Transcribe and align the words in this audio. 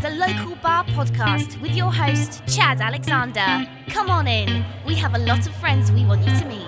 the 0.00 0.10
Local 0.10 0.54
Bar 0.62 0.84
Podcast 0.84 1.60
with 1.60 1.72
your 1.72 1.92
host, 1.92 2.40
Chad 2.46 2.80
Alexander. 2.80 3.68
Come 3.88 4.08
on 4.10 4.28
in. 4.28 4.64
We 4.86 4.94
have 4.94 5.14
a 5.14 5.18
lot 5.18 5.44
of 5.44 5.52
friends 5.56 5.90
we 5.90 6.04
want 6.04 6.24
you 6.24 6.38
to 6.38 6.44
meet. 6.44 6.66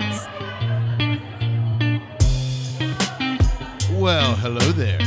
Well, 3.97 4.35
hello 4.35 4.59
there. 4.73 4.99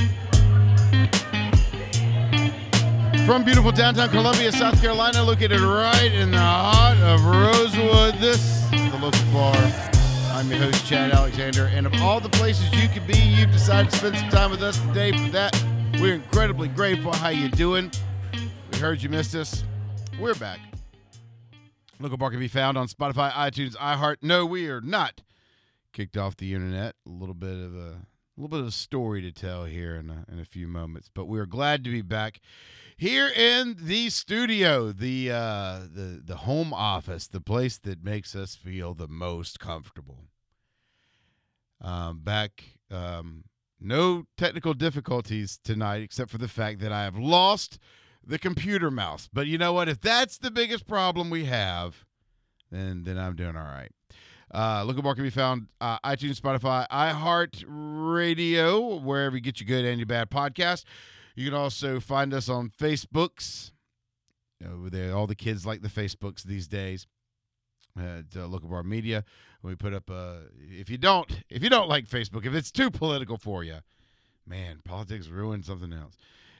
From 3.26 3.44
beautiful 3.44 3.72
downtown 3.72 4.08
Columbia, 4.08 4.52
South 4.52 4.80
Carolina, 4.80 5.22
located 5.22 5.60
right 5.60 6.10
in 6.10 6.30
the 6.30 6.38
heart 6.38 6.96
of 7.00 7.22
Rosewood, 7.26 8.14
this 8.22 8.40
is 8.72 8.90
the 8.90 8.98
local 9.02 9.32
bar. 9.34 9.54
I'm 10.30 10.48
your 10.48 10.60
host, 10.60 10.86
Chad 10.86 11.10
Alexander, 11.10 11.66
and 11.66 11.86
of 11.86 11.92
all 12.00 12.20
the 12.20 12.30
places 12.30 12.72
you 12.72 12.88
could 12.88 13.06
be, 13.06 13.18
you've 13.18 13.52
decided 13.52 13.90
to 13.90 13.98
spend 13.98 14.16
some 14.16 14.30
time 14.30 14.50
with 14.50 14.62
us 14.62 14.78
today. 14.78 15.12
For 15.12 15.30
that, 15.32 15.62
we're 16.00 16.14
incredibly 16.14 16.68
grateful. 16.68 17.12
How 17.12 17.28
you 17.28 17.50
doing? 17.50 17.90
We 18.74 18.80
heard 18.80 19.04
you 19.04 19.08
missed 19.08 19.36
us. 19.36 19.62
We're 20.18 20.34
back. 20.34 20.58
Local 22.00 22.16
bar 22.16 22.30
can 22.30 22.40
be 22.40 22.48
found 22.48 22.76
on 22.76 22.88
Spotify, 22.88 23.30
iTunes, 23.30 23.76
iHeart. 23.76 24.16
No, 24.20 24.44
we 24.44 24.68
are 24.68 24.80
not 24.80 25.22
kicked 25.92 26.16
off 26.16 26.36
the 26.36 26.54
internet. 26.54 26.96
A 27.06 27.08
little 27.08 27.36
bit 27.36 27.54
of 27.54 27.76
a 27.76 27.78
a 27.78 28.36
little 28.36 28.48
bit 28.48 28.58
of 28.58 28.66
a 28.66 28.72
story 28.72 29.22
to 29.22 29.30
tell 29.30 29.64
here 29.64 29.94
in 29.94 30.10
a, 30.10 30.24
in 30.28 30.40
a 30.40 30.44
few 30.44 30.66
moments. 30.66 31.08
But 31.08 31.26
we're 31.26 31.46
glad 31.46 31.84
to 31.84 31.90
be 31.90 32.02
back 32.02 32.40
here 32.96 33.28
in 33.28 33.76
the 33.80 34.10
studio, 34.10 34.90
the 34.90 35.30
uh, 35.30 35.80
the 35.88 36.20
the 36.24 36.38
home 36.38 36.74
office, 36.74 37.28
the 37.28 37.40
place 37.40 37.78
that 37.78 38.02
makes 38.02 38.34
us 38.34 38.56
feel 38.56 38.92
the 38.92 39.08
most 39.08 39.60
comfortable. 39.60 40.24
Um, 41.80 42.22
back, 42.24 42.64
um, 42.90 43.44
no 43.80 44.24
technical 44.36 44.74
difficulties 44.74 45.60
tonight, 45.62 46.02
except 46.02 46.32
for 46.32 46.38
the 46.38 46.48
fact 46.48 46.80
that 46.80 46.90
I 46.90 47.04
have 47.04 47.16
lost 47.16 47.78
the 48.26 48.38
computer 48.38 48.90
mouse. 48.90 49.28
But 49.32 49.46
you 49.46 49.58
know 49.58 49.72
what? 49.72 49.88
If 49.88 50.00
that's 50.00 50.38
the 50.38 50.50
biggest 50.50 50.86
problem 50.86 51.30
we 51.30 51.44
have, 51.44 52.04
then 52.70 53.04
then 53.04 53.18
I'm 53.18 53.36
doing 53.36 53.56
all 53.56 53.64
right. 53.64 53.90
Uh, 54.52 54.84
Local 54.84 55.02
Bar 55.02 55.16
can 55.16 55.24
be 55.24 55.30
found 55.30 55.66
uh, 55.80 55.98
iTunes, 56.04 56.40
Spotify, 56.40 56.86
iHeart 56.88 57.64
Radio, 57.66 58.96
wherever 58.96 59.34
you 59.34 59.42
get 59.42 59.60
your 59.60 59.66
good 59.66 59.84
and 59.84 59.98
your 59.98 60.06
bad 60.06 60.30
podcast. 60.30 60.84
You 61.34 61.44
can 61.46 61.54
also 61.54 61.98
find 61.98 62.32
us 62.32 62.48
on 62.48 62.70
Facebooks. 62.70 63.72
You 64.60 64.68
know, 64.68 65.16
all 65.16 65.26
the 65.26 65.34
kids 65.34 65.66
like 65.66 65.82
the 65.82 65.88
Facebooks 65.88 66.42
these 66.42 66.68
days. 66.68 67.06
At 67.96 68.36
uh, 68.36 68.46
Local 68.46 68.68
Bar 68.68 68.82
Media, 68.82 69.24
we 69.62 69.76
put 69.76 69.94
up. 69.94 70.10
Uh, 70.10 70.38
if 70.58 70.90
you 70.90 70.98
don't, 70.98 71.30
if 71.48 71.62
you 71.62 71.70
don't 71.70 71.88
like 71.88 72.08
Facebook, 72.08 72.44
if 72.44 72.52
it's 72.52 72.72
too 72.72 72.90
political 72.90 73.36
for 73.36 73.62
you, 73.62 73.78
man, 74.46 74.80
politics 74.84 75.28
ruin 75.28 75.62
something 75.62 75.92
else. 75.92 76.16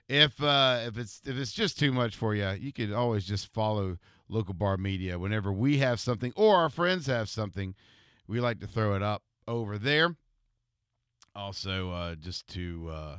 If 0.08 0.42
uh, 0.42 0.80
if 0.86 0.98
it's 0.98 1.20
if 1.24 1.36
it's 1.36 1.52
just 1.52 1.78
too 1.78 1.92
much 1.92 2.16
for 2.16 2.34
you, 2.34 2.50
you 2.50 2.72
could 2.72 2.92
always 2.92 3.24
just 3.24 3.52
follow 3.52 3.98
local 4.28 4.55
bar 4.55 4.77
media 4.77 5.19
whenever 5.19 5.52
we 5.52 5.78
have 5.78 6.00
something 6.00 6.33
or 6.36 6.56
our 6.56 6.70
friends 6.70 7.06
have 7.06 7.28
something 7.28 7.74
we 8.27 8.41
like 8.41 8.58
to 8.61 8.66
throw 8.66 8.94
it 8.94 9.02
up 9.02 9.22
over 9.46 9.78
there. 9.78 10.16
Also 11.34 11.91
uh, 11.91 12.14
just 12.14 12.46
to 12.48 12.88
uh, 12.91 13.16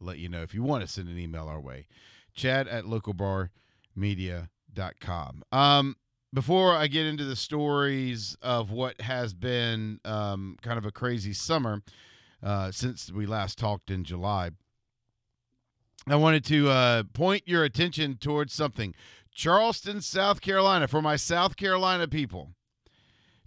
let 0.00 0.18
you 0.18 0.28
know 0.28 0.42
if 0.42 0.54
you 0.54 0.62
want 0.62 0.82
to 0.82 0.88
send 0.90 1.08
an 1.08 1.18
email 1.18 1.48
our 1.48 1.60
way 1.60 1.86
chad 2.34 2.68
at 2.68 2.84
localbarmedia.com 2.84 5.42
um, 5.52 5.96
before 6.32 6.74
i 6.74 6.86
get 6.86 7.06
into 7.06 7.24
the 7.24 7.36
stories 7.36 8.36
of 8.42 8.70
what 8.70 9.00
has 9.00 9.34
been 9.34 9.98
um, 10.04 10.56
kind 10.62 10.78
of 10.78 10.84
a 10.84 10.92
crazy 10.92 11.32
summer 11.32 11.82
uh, 12.42 12.70
since 12.70 13.10
we 13.10 13.26
last 13.26 13.58
talked 13.58 13.90
in 13.90 14.04
july 14.04 14.50
I 16.08 16.14
wanted 16.14 16.44
to 16.44 16.68
uh, 16.70 17.02
point 17.14 17.42
your 17.46 17.64
attention 17.64 18.16
towards 18.16 18.52
something. 18.52 18.94
Charleston, 19.34 20.00
South 20.00 20.40
Carolina, 20.40 20.86
for 20.86 21.02
my 21.02 21.16
South 21.16 21.56
Carolina 21.56 22.06
people. 22.06 22.52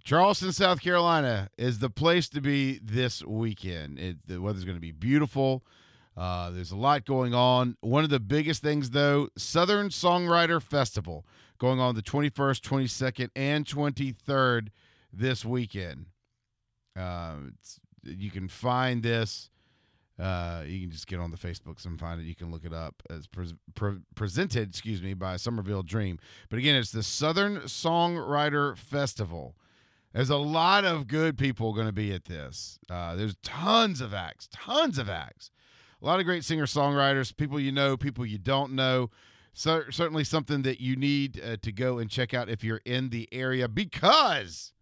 Charleston, 0.04 0.52
South 0.52 0.82
Carolina 0.82 1.48
is 1.56 1.78
the 1.78 1.88
place 1.88 2.28
to 2.28 2.40
be 2.42 2.78
this 2.82 3.24
weekend. 3.24 3.98
It, 3.98 4.16
the 4.26 4.42
weather's 4.42 4.64
going 4.64 4.76
to 4.76 4.80
be 4.80 4.92
beautiful. 4.92 5.64
Uh, 6.16 6.50
there's 6.50 6.70
a 6.70 6.76
lot 6.76 7.06
going 7.06 7.32
on. 7.32 7.76
One 7.80 8.04
of 8.04 8.10
the 8.10 8.20
biggest 8.20 8.62
things, 8.62 8.90
though, 8.90 9.28
Southern 9.38 9.88
Songwriter 9.88 10.62
Festival 10.62 11.24
going 11.58 11.80
on 11.80 11.94
the 11.94 12.02
21st, 12.02 12.60
22nd, 12.60 13.30
and 13.34 13.64
23rd 13.64 14.68
this 15.10 15.46
weekend. 15.46 16.06
Uh, 16.94 17.36
you 18.04 18.30
can 18.30 18.48
find 18.48 19.02
this 19.02 19.48
uh, 20.20 20.62
you 20.66 20.80
can 20.80 20.90
just 20.90 21.06
get 21.06 21.18
on 21.18 21.30
the 21.30 21.36
Facebooks 21.36 21.86
and 21.86 21.98
find 21.98 22.20
it. 22.20 22.24
You 22.24 22.34
can 22.34 22.50
look 22.50 22.64
it 22.64 22.74
up 22.74 23.02
as 23.08 23.26
pre- 23.26 23.54
pre- 23.74 24.00
presented, 24.14 24.68
excuse 24.68 25.02
me, 25.02 25.14
by 25.14 25.36
Summerville 25.36 25.82
Dream. 25.82 26.18
But 26.50 26.58
again, 26.58 26.76
it's 26.76 26.92
the 26.92 27.02
Southern 27.02 27.60
Songwriter 27.60 28.76
Festival. 28.76 29.56
There's 30.12 30.30
a 30.30 30.36
lot 30.36 30.84
of 30.84 31.06
good 31.06 31.38
people 31.38 31.72
going 31.72 31.86
to 31.86 31.92
be 31.92 32.12
at 32.12 32.24
this. 32.26 32.78
Uh, 32.90 33.14
there's 33.14 33.36
tons 33.42 34.00
of 34.00 34.12
acts, 34.12 34.48
tons 34.52 34.98
of 34.98 35.08
acts. 35.08 35.50
A 36.02 36.06
lot 36.06 36.18
of 36.18 36.26
great 36.26 36.44
singer 36.44 36.66
songwriters, 36.66 37.34
people 37.34 37.60
you 37.60 37.72
know, 37.72 37.96
people 37.96 38.26
you 38.26 38.38
don't 38.38 38.72
know. 38.72 39.10
So, 39.52 39.84
certainly 39.90 40.24
something 40.24 40.62
that 40.62 40.80
you 40.80 40.96
need 40.96 41.40
uh, 41.40 41.56
to 41.62 41.72
go 41.72 41.98
and 41.98 42.08
check 42.10 42.32
out 42.32 42.48
if 42.48 42.62
you're 42.62 42.80
in 42.84 43.10
the 43.10 43.28
area 43.32 43.68
because 43.68 44.72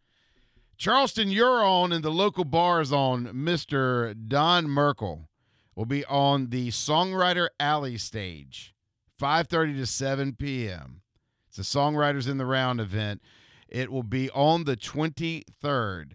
Charleston, 0.79 1.29
you're 1.33 1.65
on, 1.65 1.93
and 1.93 2.05
the 2.05 2.11
local 2.11 2.45
bar 2.45 2.81
is 2.81 2.93
on. 2.93 3.27
Mr. 3.27 4.15
Don 4.29 4.69
Merkel 4.69 5.29
will 5.75 5.87
be 5.87 6.05
on 6.05 6.51
the 6.51 6.69
Songwriter 6.69 7.49
Alley 7.59 7.99
stage, 7.99 8.77
5:30 9.21 9.79
to 9.79 9.87
7 9.87 10.35
p.m. 10.35 11.03
It's 11.49 11.59
a 11.59 11.63
Songwriters 11.63 12.29
in 12.29 12.39
the 12.39 12.47
Round 12.47 12.81
event. 12.81 13.23
It 13.69 13.91
will 13.91 14.05
be 14.05 14.31
on 14.31 14.65
the 14.65 14.77
23rd. 14.77 16.13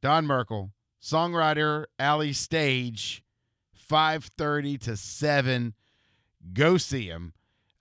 Don 0.00 0.24
Merkel, 0.24 0.70
Songwriter 1.02 1.86
Alley 1.98 2.32
stage, 2.32 3.24
5:30 3.76 4.80
to 4.82 4.96
7. 4.96 5.74
Go 6.52 6.76
see 6.76 7.06
him. 7.06 7.32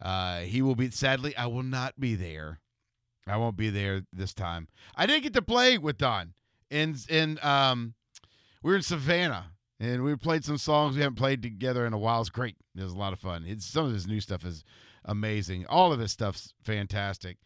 Uh, 0.01 0.39
he 0.39 0.63
will 0.63 0.75
be. 0.75 0.89
Sadly, 0.89 1.38
I 1.38 1.45
will 1.45 1.61
not 1.61 1.99
be 1.99 2.16
there. 2.16 2.60
I 3.27 3.37
won't 3.37 3.57
be 3.57 3.69
there 3.69 4.03
this 4.11 4.33
time. 4.33 4.67
I 4.95 5.05
did 5.05 5.23
get 5.23 5.33
to 5.33 5.41
play 5.41 5.77
with 5.77 5.97
Don 5.97 6.33
in 6.69 6.95
in 7.09 7.37
um 7.43 7.93
we 8.63 8.71
were 8.71 8.77
in 8.77 8.83
Savannah 8.83 9.51
and 9.79 10.03
we 10.03 10.15
played 10.15 10.45
some 10.45 10.57
songs 10.57 10.95
we 10.95 11.01
haven't 11.01 11.17
played 11.17 11.41
together 11.41 11.85
in 11.85 11.93
a 11.93 11.97
while. 11.97 12.21
It's 12.21 12.29
great. 12.29 12.55
It 12.75 12.83
was 12.83 12.93
a 12.93 12.97
lot 12.97 13.13
of 13.13 13.19
fun. 13.19 13.43
It's, 13.47 13.65
some 13.65 13.85
of 13.85 13.93
his 13.93 14.07
new 14.07 14.21
stuff 14.21 14.45
is 14.45 14.63
amazing. 15.03 15.65
All 15.67 15.91
of 15.91 15.99
his 15.99 16.11
stuff's 16.11 16.53
fantastic. 16.61 17.37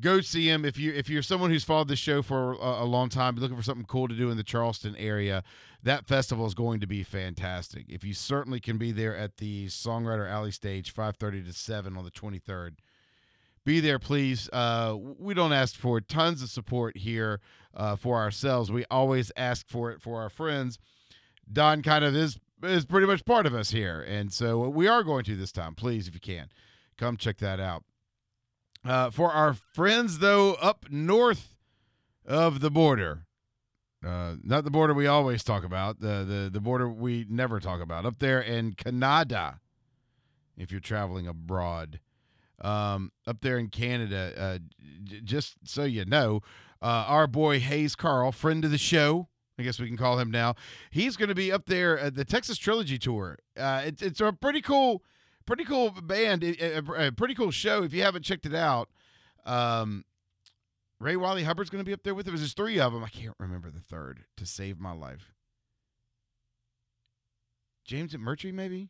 Go 0.00 0.20
see 0.20 0.48
him 0.48 0.64
if 0.64 0.78
you 0.78 0.92
if 0.92 1.10
you're 1.10 1.22
someone 1.22 1.50
who's 1.50 1.64
followed 1.64 1.88
the 1.88 1.96
show 1.96 2.22
for 2.22 2.52
a, 2.54 2.84
a 2.84 2.86
long 2.86 3.08
time, 3.08 3.36
looking 3.36 3.56
for 3.56 3.62
something 3.62 3.84
cool 3.84 4.08
to 4.08 4.14
do 4.14 4.30
in 4.30 4.36
the 4.36 4.44
Charleston 4.44 4.96
area. 4.96 5.42
That 5.82 6.06
festival 6.06 6.46
is 6.46 6.54
going 6.54 6.80
to 6.80 6.86
be 6.86 7.02
fantastic. 7.02 7.86
If 7.88 8.04
you 8.04 8.14
certainly 8.14 8.60
can 8.60 8.78
be 8.78 8.92
there 8.92 9.16
at 9.16 9.38
the 9.38 9.66
Songwriter 9.66 10.30
Alley 10.30 10.52
stage, 10.52 10.94
5:30 10.94 11.46
to 11.46 11.52
7 11.52 11.96
on 11.96 12.04
the 12.04 12.10
23rd 12.10 12.76
be 13.64 13.80
there, 13.80 13.98
please. 13.98 14.48
Uh, 14.52 14.96
we 14.98 15.34
don't 15.34 15.52
ask 15.52 15.76
for 15.76 16.00
tons 16.00 16.42
of 16.42 16.50
support 16.50 16.96
here 16.96 17.40
uh, 17.74 17.96
for 17.96 18.16
ourselves. 18.16 18.70
We 18.70 18.84
always 18.90 19.30
ask 19.36 19.68
for 19.68 19.90
it 19.90 20.00
for 20.00 20.20
our 20.22 20.30
friends. 20.30 20.78
Don 21.50 21.82
kind 21.82 22.04
of 22.04 22.14
is 22.14 22.38
is 22.62 22.84
pretty 22.84 23.06
much 23.06 23.24
part 23.24 23.46
of 23.46 23.54
us 23.54 23.70
here, 23.70 24.02
and 24.02 24.32
so 24.32 24.68
we 24.68 24.86
are 24.86 25.02
going 25.02 25.24
to 25.24 25.36
this 25.36 25.52
time. 25.52 25.74
Please, 25.74 26.06
if 26.08 26.14
you 26.14 26.20
can, 26.20 26.48
come 26.96 27.16
check 27.16 27.38
that 27.38 27.58
out. 27.58 27.84
Uh, 28.84 29.10
for 29.10 29.32
our 29.32 29.54
friends, 29.54 30.18
though, 30.18 30.54
up 30.54 30.86
north 30.90 31.54
of 32.26 32.60
the 32.60 32.70
border, 32.70 33.26
uh, 34.06 34.36
not 34.42 34.64
the 34.64 34.70
border 34.70 34.94
we 34.94 35.06
always 35.06 35.42
talk 35.42 35.64
about, 35.64 36.00
the, 36.00 36.24
the 36.24 36.50
the 36.52 36.60
border 36.60 36.88
we 36.88 37.26
never 37.28 37.60
talk 37.60 37.80
about, 37.80 38.06
up 38.06 38.18
there 38.18 38.40
in 38.40 38.72
Canada. 38.72 39.60
If 40.56 40.70
you're 40.70 40.80
traveling 40.80 41.26
abroad 41.26 42.00
um, 42.60 43.12
up 43.26 43.40
there 43.40 43.58
in 43.58 43.68
Canada. 43.68 44.32
Uh, 44.36 44.58
j- 45.04 45.20
just 45.22 45.56
so 45.64 45.84
you 45.84 46.04
know, 46.04 46.40
uh, 46.82 47.04
our 47.06 47.26
boy 47.26 47.60
Hayes 47.60 47.94
Carll, 47.94 48.32
friend 48.32 48.64
of 48.64 48.70
the 48.70 48.78
show, 48.78 49.28
I 49.58 49.62
guess 49.62 49.78
we 49.78 49.88
can 49.88 49.96
call 49.96 50.18
him 50.18 50.30
now. 50.30 50.54
He's 50.90 51.16
going 51.16 51.28
to 51.28 51.34
be 51.34 51.52
up 51.52 51.66
there 51.66 51.98
at 51.98 52.14
the 52.14 52.24
Texas 52.24 52.58
Trilogy 52.58 52.98
Tour. 52.98 53.38
Uh, 53.56 53.82
it, 53.86 54.02
it's 54.02 54.20
a 54.20 54.32
pretty 54.32 54.62
cool, 54.62 55.02
pretty 55.46 55.64
cool 55.64 55.90
band, 55.90 56.42
a, 56.42 56.78
a, 56.78 57.12
pretty 57.12 57.34
cool 57.34 57.50
show. 57.50 57.82
If 57.82 57.92
you 57.92 58.02
haven't 58.02 58.24
checked 58.24 58.46
it 58.46 58.54
out, 58.54 58.88
um, 59.44 60.04
Ray 60.98 61.16
Wylie 61.16 61.44
Hubbard's 61.44 61.70
going 61.70 61.84
to 61.84 61.88
be 61.88 61.92
up 61.92 62.02
there 62.02 62.14
with 62.14 62.26
it. 62.26 62.30
There's 62.30 62.52
three 62.54 62.80
of 62.80 62.92
them. 62.92 63.04
I 63.04 63.08
can't 63.08 63.34
remember 63.38 63.70
the 63.70 63.80
third 63.80 64.24
to 64.36 64.46
save 64.46 64.78
my 64.78 64.92
life. 64.92 65.34
James 67.84 68.14
McMurtry, 68.14 68.52
maybe. 68.52 68.88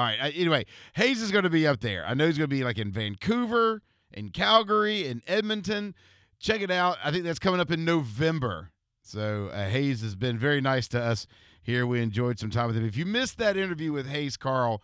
All 0.00 0.06
right. 0.06 0.32
Anyway, 0.34 0.64
Hayes 0.94 1.20
is 1.20 1.30
going 1.30 1.44
to 1.44 1.50
be 1.50 1.66
up 1.66 1.80
there. 1.80 2.06
I 2.06 2.14
know 2.14 2.26
he's 2.26 2.38
going 2.38 2.48
to 2.48 2.56
be 2.56 2.64
like 2.64 2.78
in 2.78 2.90
Vancouver, 2.90 3.82
in 4.10 4.30
Calgary, 4.30 5.06
in 5.06 5.20
Edmonton. 5.26 5.94
Check 6.38 6.62
it 6.62 6.70
out. 6.70 6.96
I 7.04 7.10
think 7.10 7.24
that's 7.24 7.38
coming 7.38 7.60
up 7.60 7.70
in 7.70 7.84
November. 7.84 8.70
So 9.02 9.50
uh, 9.52 9.68
Hayes 9.68 10.00
has 10.00 10.16
been 10.16 10.38
very 10.38 10.62
nice 10.62 10.88
to 10.88 11.02
us 11.02 11.26
here. 11.62 11.86
We 11.86 12.00
enjoyed 12.00 12.38
some 12.38 12.48
time 12.48 12.68
with 12.68 12.76
him. 12.76 12.86
If 12.86 12.96
you 12.96 13.04
missed 13.04 13.36
that 13.38 13.58
interview 13.58 13.92
with 13.92 14.08
Hayes 14.08 14.38
Carll, 14.38 14.82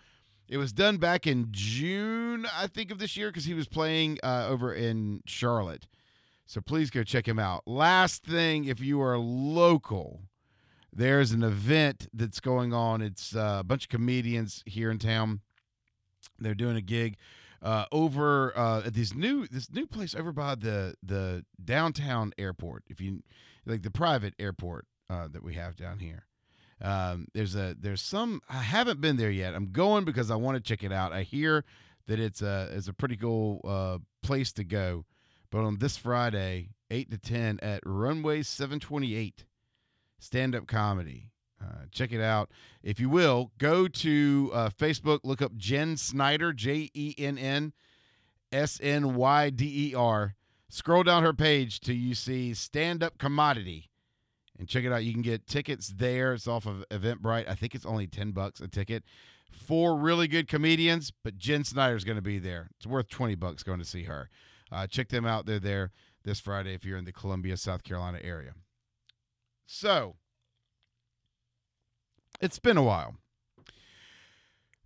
It 0.48 0.58
was 0.58 0.72
done 0.72 0.98
back 0.98 1.26
in 1.26 1.48
June, 1.50 2.46
I 2.56 2.68
think, 2.68 2.90
of 2.92 2.98
this 2.98 3.16
year 3.16 3.30
because 3.30 3.46
he 3.46 3.54
was 3.54 3.66
playing 3.66 4.18
uh, 4.22 4.46
over 4.48 4.72
in 4.72 5.22
Charlotte. 5.26 5.88
So 6.46 6.60
please 6.60 6.90
go 6.90 7.02
check 7.02 7.26
him 7.26 7.40
out. 7.40 7.66
Last 7.66 8.22
thing, 8.22 8.66
if 8.66 8.80
you 8.80 9.00
are 9.02 9.18
local, 9.18 10.20
there's 10.96 11.32
an 11.32 11.43
event 11.43 12.08
that's 12.14 12.40
going 12.40 12.72
on. 12.72 13.02
It's 13.02 13.37
uh, 13.37 13.58
a 13.60 13.64
bunch 13.64 13.84
of 13.84 13.88
comedians 13.90 14.62
here 14.64 14.90
in 14.90 14.98
town. 14.98 15.40
They're 16.38 16.54
doing 16.54 16.76
a 16.76 16.81
gig 16.81 17.16
uh, 17.62 17.84
over 17.93 18.56
uh, 18.56 18.82
at 18.87 18.94
this 18.94 19.14
new 19.14 19.46
this 19.46 19.70
new 19.70 19.87
place 19.87 20.14
over 20.14 20.32
by 20.32 20.54
the 20.54 20.94
the 21.02 21.44
downtown 21.62 22.32
airport. 22.38 22.84
If 22.88 23.00
you 23.00 23.22
like 23.66 23.82
the 23.82 23.90
private 23.90 24.34
airport 24.38 24.87
uh, 25.10 25.28
that 25.28 25.43
we 25.43 25.54
have 25.54 25.76
down 25.76 25.98
here. 25.98 26.26
Um, 26.81 27.26
there's 27.34 27.54
a 27.54 27.75
there's 27.78 28.02
some 28.02 28.40
I 28.49 28.62
haven't 28.62 29.00
been 29.00 29.16
there 29.16 29.31
yet. 29.31 29.54
I'm 29.54 29.72
going 29.72 30.04
because 30.04 30.31
I 30.31 30.37
want 30.37 30.56
to 30.56 30.62
check 30.62 30.82
it 30.82 30.92
out. 30.92 31.12
I 31.12 31.22
hear 31.22 31.64
that 32.06 32.19
it's 32.19 32.40
a 32.40 32.70
it's 32.72 32.88
a 32.88 32.92
pretty 32.94 33.16
cool 33.16 33.60
uh, 33.64 33.99
place 34.22 34.52
to 34.52 34.64
go. 34.64 35.04
But 35.50 35.60
on 35.60 35.78
this 35.78 35.96
Friday, 35.96 36.70
eight 36.90 37.10
to 37.10 37.19
ten 37.19 37.58
at 37.60 37.81
Runway 37.84 38.42
728, 38.42 39.44
stand 40.18 40.54
up 40.54 40.66
comedy. 40.66 41.30
Uh, 41.62 41.86
check 41.90 42.12
it 42.12 42.20
out. 42.20 42.50
If 42.82 43.00
you 43.00 43.08
will, 43.08 43.50
go 43.58 43.88
to 43.88 44.50
uh, 44.52 44.68
Facebook, 44.70 45.20
look 45.24 45.40
up 45.40 45.56
Jenn 45.56 45.96
Snyder, 45.96 46.52
J 46.52 46.90
E 46.92 47.14
N 47.16 47.38
N 47.38 47.72
S 48.52 48.78
N 48.82 49.14
Y 49.14 49.50
D 49.50 49.90
E 49.90 49.94
R. 49.94 50.34
Scroll 50.68 51.04
down 51.04 51.22
her 51.22 51.32
page 51.32 51.80
till 51.80 51.94
you 51.94 52.14
see 52.14 52.52
Stand 52.52 53.02
Up 53.02 53.18
Commodity 53.18 53.90
and 54.58 54.68
check 54.68 54.84
it 54.84 54.92
out. 54.92 55.04
You 55.04 55.12
can 55.12 55.22
get 55.22 55.46
tickets 55.46 55.92
there. 55.96 56.34
It's 56.34 56.48
off 56.48 56.66
of 56.66 56.84
Eventbrite. 56.90 57.48
I 57.48 57.54
think 57.54 57.74
it's 57.74 57.86
only 57.86 58.06
10 58.06 58.32
bucks 58.32 58.60
a 58.60 58.68
ticket. 58.68 59.04
Four 59.50 59.96
really 59.96 60.28
good 60.28 60.48
comedians, 60.48 61.12
but 61.22 61.38
Jenn 61.38 61.64
Snyder's 61.64 62.04
going 62.04 62.16
to 62.16 62.22
be 62.22 62.38
there. 62.38 62.70
It's 62.76 62.86
worth 62.86 63.08
20 63.08 63.34
bucks 63.36 63.62
going 63.62 63.78
to 63.78 63.84
see 63.84 64.04
her. 64.04 64.28
Uh, 64.70 64.86
check 64.86 65.08
them 65.08 65.24
out. 65.24 65.46
They're 65.46 65.60
there 65.60 65.92
this 66.24 66.40
Friday 66.40 66.74
if 66.74 66.84
you're 66.84 66.98
in 66.98 67.04
the 67.04 67.12
Columbia, 67.12 67.56
South 67.56 67.84
Carolina 67.84 68.18
area. 68.22 68.52
So, 69.66 70.16
it's 72.40 72.58
been 72.58 72.76
a 72.76 72.82
while. 72.82 73.16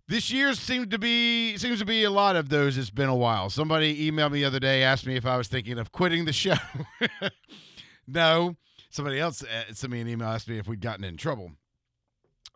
This 0.08 0.32
year 0.32 0.54
seemed 0.54 0.90
to 0.90 0.98
be 0.98 1.56
seems 1.56 1.78
to 1.78 1.84
be 1.84 2.02
a 2.02 2.10
lot 2.10 2.34
of 2.34 2.48
those. 2.48 2.76
It's 2.76 2.90
been 2.90 3.08
a 3.08 3.14
while. 3.14 3.48
Somebody 3.48 4.10
emailed 4.10 4.32
me 4.32 4.40
the 4.40 4.46
other 4.46 4.58
day, 4.58 4.82
asked 4.82 5.06
me 5.06 5.14
if 5.14 5.24
I 5.24 5.36
was 5.36 5.46
thinking 5.46 5.78
of 5.78 5.92
quitting 5.92 6.24
the 6.24 6.32
show. 6.32 6.56
no, 8.08 8.56
somebody 8.90 9.20
else 9.20 9.44
uh, 9.44 9.72
sent 9.72 9.92
me 9.92 10.00
an 10.00 10.08
email, 10.08 10.28
asked 10.28 10.48
me 10.48 10.58
if 10.58 10.66
we'd 10.66 10.80
gotten 10.80 11.04
in 11.04 11.16
trouble. 11.16 11.52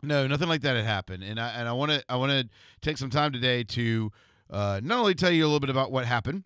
No, 0.01 0.27
nothing 0.27 0.49
like 0.49 0.61
that 0.61 0.75
had 0.75 0.83
happened, 0.83 1.23
and 1.23 1.39
I 1.39 1.49
and 1.51 1.69
I 1.69 1.71
want 1.71 1.91
to 1.91 2.03
I 2.09 2.17
want 2.17 2.31
to 2.31 2.49
take 2.81 2.97
some 2.97 3.09
time 3.09 3.31
today 3.31 3.63
to 3.63 4.11
uh, 4.49 4.81
not 4.83 4.99
only 4.99 5.15
tell 5.15 5.31
you 5.31 5.43
a 5.43 5.47
little 5.47 5.61
bit 5.61 5.69
about 5.69 5.91
what 5.91 6.05
happened 6.05 6.43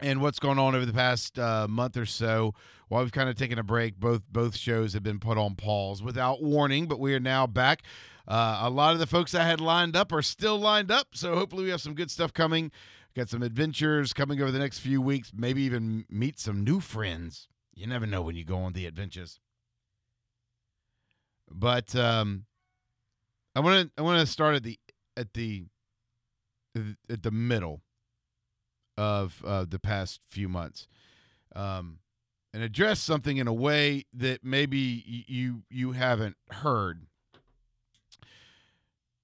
and 0.00 0.20
what's 0.20 0.38
going 0.38 0.58
on 0.58 0.74
over 0.74 0.86
the 0.86 0.92
past 0.92 1.38
uh, 1.38 1.66
month 1.68 1.96
or 1.96 2.06
so 2.06 2.54
while 2.88 3.02
we've 3.02 3.12
kind 3.12 3.28
of 3.28 3.36
taken 3.36 3.58
a 3.58 3.62
break 3.62 3.98
both 3.98 4.22
both 4.30 4.56
shows 4.56 4.92
have 4.94 5.02
been 5.02 5.18
put 5.20 5.38
on 5.38 5.54
pause 5.54 6.02
without 6.02 6.42
warning 6.42 6.86
but 6.86 6.98
we 6.98 7.14
are 7.14 7.20
now 7.20 7.46
back. 7.46 7.82
Uh, 8.28 8.60
a 8.62 8.70
lot 8.70 8.92
of 8.92 8.98
the 8.98 9.06
folks 9.06 9.34
i 9.34 9.44
had 9.44 9.60
lined 9.60 9.96
up 9.96 10.12
are 10.12 10.22
still 10.22 10.58
lined 10.58 10.90
up 10.90 11.08
so 11.14 11.34
hopefully 11.34 11.64
we 11.64 11.70
have 11.70 11.80
some 11.80 11.94
good 11.94 12.10
stuff 12.10 12.32
coming. 12.32 12.70
Got 13.16 13.28
some 13.28 13.42
adventures 13.42 14.12
coming 14.12 14.40
over 14.40 14.52
the 14.52 14.58
next 14.58 14.78
few 14.78 15.00
weeks 15.00 15.32
maybe 15.34 15.62
even 15.62 16.04
meet 16.08 16.38
some 16.38 16.64
new 16.64 16.80
friends. 16.80 17.48
You 17.74 17.86
never 17.86 18.06
know 18.06 18.22
when 18.22 18.36
you 18.36 18.44
go 18.44 18.58
on 18.58 18.72
the 18.72 18.86
adventures. 18.86 19.40
But 21.50 21.96
um, 21.96 22.46
i 23.56 23.60
want 23.60 23.88
to 23.88 24.00
i 24.00 24.04
want 24.04 24.20
to 24.20 24.26
start 24.26 24.54
at 24.54 24.62
the 24.62 24.78
at 25.16 25.32
the 25.34 25.64
at 27.10 27.22
the 27.22 27.32
middle 27.32 27.82
of 29.00 29.42
uh, 29.46 29.64
the 29.66 29.78
past 29.78 30.20
few 30.28 30.46
months, 30.46 30.86
um, 31.56 32.00
and 32.52 32.62
address 32.62 33.00
something 33.00 33.38
in 33.38 33.48
a 33.48 33.52
way 33.52 34.04
that 34.12 34.44
maybe 34.44 35.24
you 35.26 35.62
you 35.70 35.92
haven't 35.92 36.36
heard. 36.50 37.06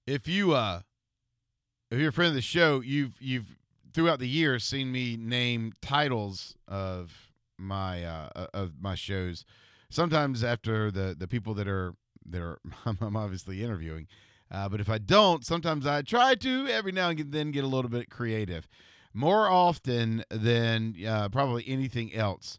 If 0.07 0.27
you 0.27 0.55
uh, 0.55 0.81
if 1.91 1.99
you're 1.99 2.09
a 2.09 2.13
friend 2.13 2.31
of 2.31 2.35
the 2.35 2.41
show, 2.41 2.81
you've 2.81 3.21
you've 3.21 3.59
throughout 3.93 4.19
the 4.19 4.29
years 4.29 4.65
seen 4.65 4.91
me 4.91 5.15
name 5.19 5.75
titles 5.83 6.57
of 6.67 7.31
my 7.59 8.03
uh, 8.03 8.47
of 8.55 8.81
my 8.81 8.95
shows. 8.95 9.45
Sometimes 9.91 10.43
after 10.43 10.91
the 10.91 11.15
the 11.19 11.29
people 11.29 11.53
that 11.53 11.69
are 11.69 11.93
that 12.25 12.41
are 12.41 12.59
I'm 12.87 13.15
obviously 13.15 13.63
interviewing. 13.63 14.07
Uh, 14.49 14.71
but 14.71 14.81
if 14.81 14.89
I 14.89 14.99
don't, 14.99 15.45
sometimes 15.45 15.87
I 15.87 16.01
try 16.03 16.37
to 16.37 16.67
every 16.69 16.93
now 16.93 17.09
and 17.11 17.33
then 17.33 17.51
get 17.51 17.65
a 17.65 17.67
little 17.67 17.91
bit 17.91 18.09
creative 18.09 18.69
more 19.17 19.49
often 19.49 20.23
than 20.31 20.95
uh, 21.09 21.31
probably 21.31 21.65
anything 21.67 22.15
else, 22.15 22.59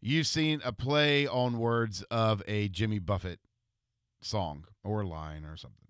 you've 0.00 0.26
seen 0.26 0.62
a 0.64 0.72
play 0.72 1.26
on 1.26 1.58
words 1.58 2.02
of 2.10 2.42
a 2.48 2.68
Jimmy 2.68 2.98
Buffett 2.98 3.40
song 4.22 4.64
or 4.82 5.04
line 5.04 5.44
or 5.44 5.56
something. 5.56 5.86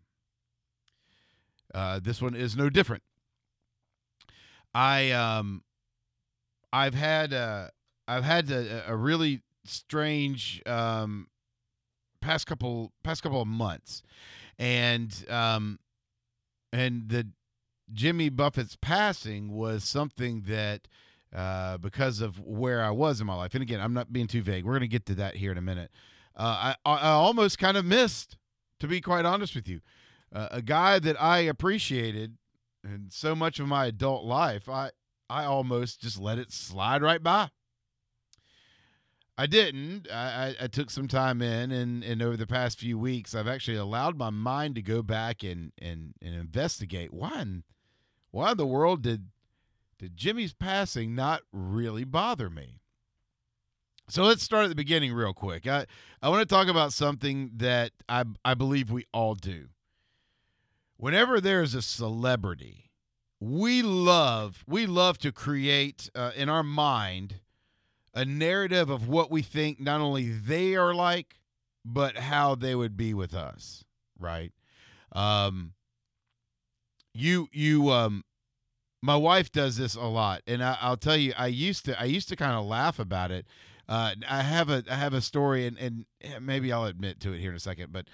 Uh, 1.73 2.01
this 2.03 2.21
one 2.21 2.35
is 2.35 2.57
no 2.57 2.69
different. 2.69 3.05
I 4.75 5.13
um, 5.13 5.63
I've 6.73 6.95
had 6.95 7.33
uh, 7.33 7.69
I've 8.09 8.25
had 8.25 8.51
a, 8.51 8.85
a 8.89 8.97
really 8.97 9.43
strange 9.65 10.63
um, 10.67 11.29
past 12.21 12.47
couple 12.47 12.93
past 13.05 13.23
couple 13.23 13.41
of 13.41 13.47
months, 13.47 14.03
and 14.59 15.15
um, 15.31 15.79
and 16.73 17.09
the 17.09 17.29
Jimmy 17.93 18.29
Buffett's 18.29 18.77
passing 18.81 19.53
was 19.53 19.85
something 19.85 20.43
that, 20.43 20.89
uh, 21.35 21.79
because 21.79 22.21
of 22.21 22.39
where 22.41 22.83
I 22.83 22.91
was 22.91 23.21
in 23.21 23.27
my 23.27 23.35
life, 23.35 23.55
and 23.55 23.63
again, 23.63 23.81
I'm 23.81 23.95
not 23.95 24.13
being 24.13 24.27
too 24.27 24.43
vague. 24.43 24.65
We're 24.65 24.73
going 24.73 24.81
to 24.83 24.89
get 24.89 25.07
to 25.07 25.15
that 25.17 25.37
here 25.37 25.53
in 25.53 25.59
a 25.59 25.63
minute. 25.63 25.91
Uh, 26.37 26.75
I, 26.85 26.91
I 26.91 27.11
almost 27.11 27.59
kind 27.59 27.77
of 27.77 27.85
missed, 27.85 28.37
to 28.81 28.87
be 28.87 29.01
quite 29.01 29.25
honest 29.25 29.55
with 29.55 29.69
you, 29.69 29.81
uh, 30.33 30.49
a 30.51 30.63
guy 30.63 30.99
that 30.99 31.21
I 31.21 31.39
appreciated 31.41 32.37
and 32.85 33.13
so 33.13 33.35
much 33.35 33.59
of 33.59 33.67
my 33.67 33.87
adult 33.87 34.25
life. 34.25 34.69
I 34.69 34.91
I 35.31 35.45
almost 35.45 36.01
just 36.01 36.19
let 36.19 36.39
it 36.39 36.53
slide 36.53 37.03
right 37.03 37.23
by. 37.23 37.51
I 39.37 39.47
didn't. 39.47 40.11
I, 40.11 40.57
I, 40.61 40.67
took 40.67 40.91
some 40.91 41.07
time 41.07 41.41
in, 41.43 41.71
and, 41.71 42.03
and 42.03 42.21
over 42.23 42.37
the 42.37 42.47
past 42.47 42.81
few 42.81 42.99
weeks, 42.99 43.37
I've 43.37 43.47
actually 43.47 43.77
allowed 43.77 44.17
my 44.17 44.31
mind 44.31 44.75
to 44.75 44.83
go 44.83 45.01
back 45.01 45.45
and, 45.45 45.71
and, 45.79 46.15
and 46.21 46.35
investigate 46.35 47.13
why 47.13 47.43
in 47.43 47.63
why 48.31 48.53
in 48.53 48.57
the 48.57 48.67
world 48.67 49.03
did 49.03 49.29
did 49.99 50.17
Jimmy's 50.17 50.53
passing 50.53 51.15
not 51.15 51.43
really 51.53 52.05
bother 52.05 52.49
me? 52.49 52.81
So 54.09 54.23
let's 54.23 54.43
start 54.43 54.65
at 54.65 54.69
the 54.69 54.75
beginning 54.75 55.13
real 55.13 55.35
quick. 55.35 55.67
I, 55.67 55.87
I 56.23 56.29
want 56.29 56.49
to 56.49 56.55
talk 56.55 56.69
about 56.69 56.93
something 56.93 57.51
that 57.57 57.91
I, 58.09 58.25
I 58.45 58.55
believe 58.55 58.91
we 58.91 59.05
all 59.13 59.35
do. 59.35 59.69
Whenever 60.97 61.41
there's 61.41 61.75
a 61.75 61.83
celebrity, 61.83 62.91
we 63.41 63.83
love 63.83 64.65
we 64.67 64.87
love 64.87 65.19
to 65.19 65.31
create 65.31 66.11
uh, 66.15 66.33
in 66.35 66.49
our 66.49 66.63
mind 66.63 67.41
a 68.15 68.25
narrative 68.25 68.91
of 68.91 69.09
what 69.09 69.31
we 69.31 69.43
think 69.43 69.79
not 69.79 70.01
only 70.01 70.31
they 70.31 70.75
are 70.75 70.95
like, 70.95 71.39
but 71.85 72.17
how 72.17 72.55
they 72.55 72.75
would 72.75 72.97
be 72.97 73.15
with 73.15 73.35
us, 73.35 73.85
right? 74.19 74.53
Um, 75.13 75.75
you 77.21 77.49
you 77.53 77.91
um 77.91 78.25
my 79.03 79.17
wife 79.17 79.53
does 79.53 79.77
this 79.77 79.95
a 79.95 80.03
lot 80.03 80.43
and 80.47 80.63
I, 80.63 80.89
will 80.89 80.97
tell 80.97 81.17
you 81.17 81.33
i 81.37 81.47
used 81.47 81.85
to 81.87 82.01
i 82.01 82.05
used 82.05 82.29
to 82.31 82.37
kind 82.37 82.53
of 82.53 82.65
laugh 82.67 82.99
about 82.99 83.31
it. 83.31 83.47
Uh, 83.89 84.15
i 84.29 84.43
have 84.43 84.69
a 84.69 84.85
i 84.91 84.95
have 84.95 85.15
a 85.15 85.21
story 85.21 85.67
and 85.67 85.79
and 85.79 86.05
maybe 86.41 86.73
i'll 86.73 86.85
admit 86.85 87.21
to 87.21 87.33
it 87.33 87.41
here 87.41 87.51
in 87.51 87.57
a 87.57 87.61
second 87.61 87.93
but 87.93 88.07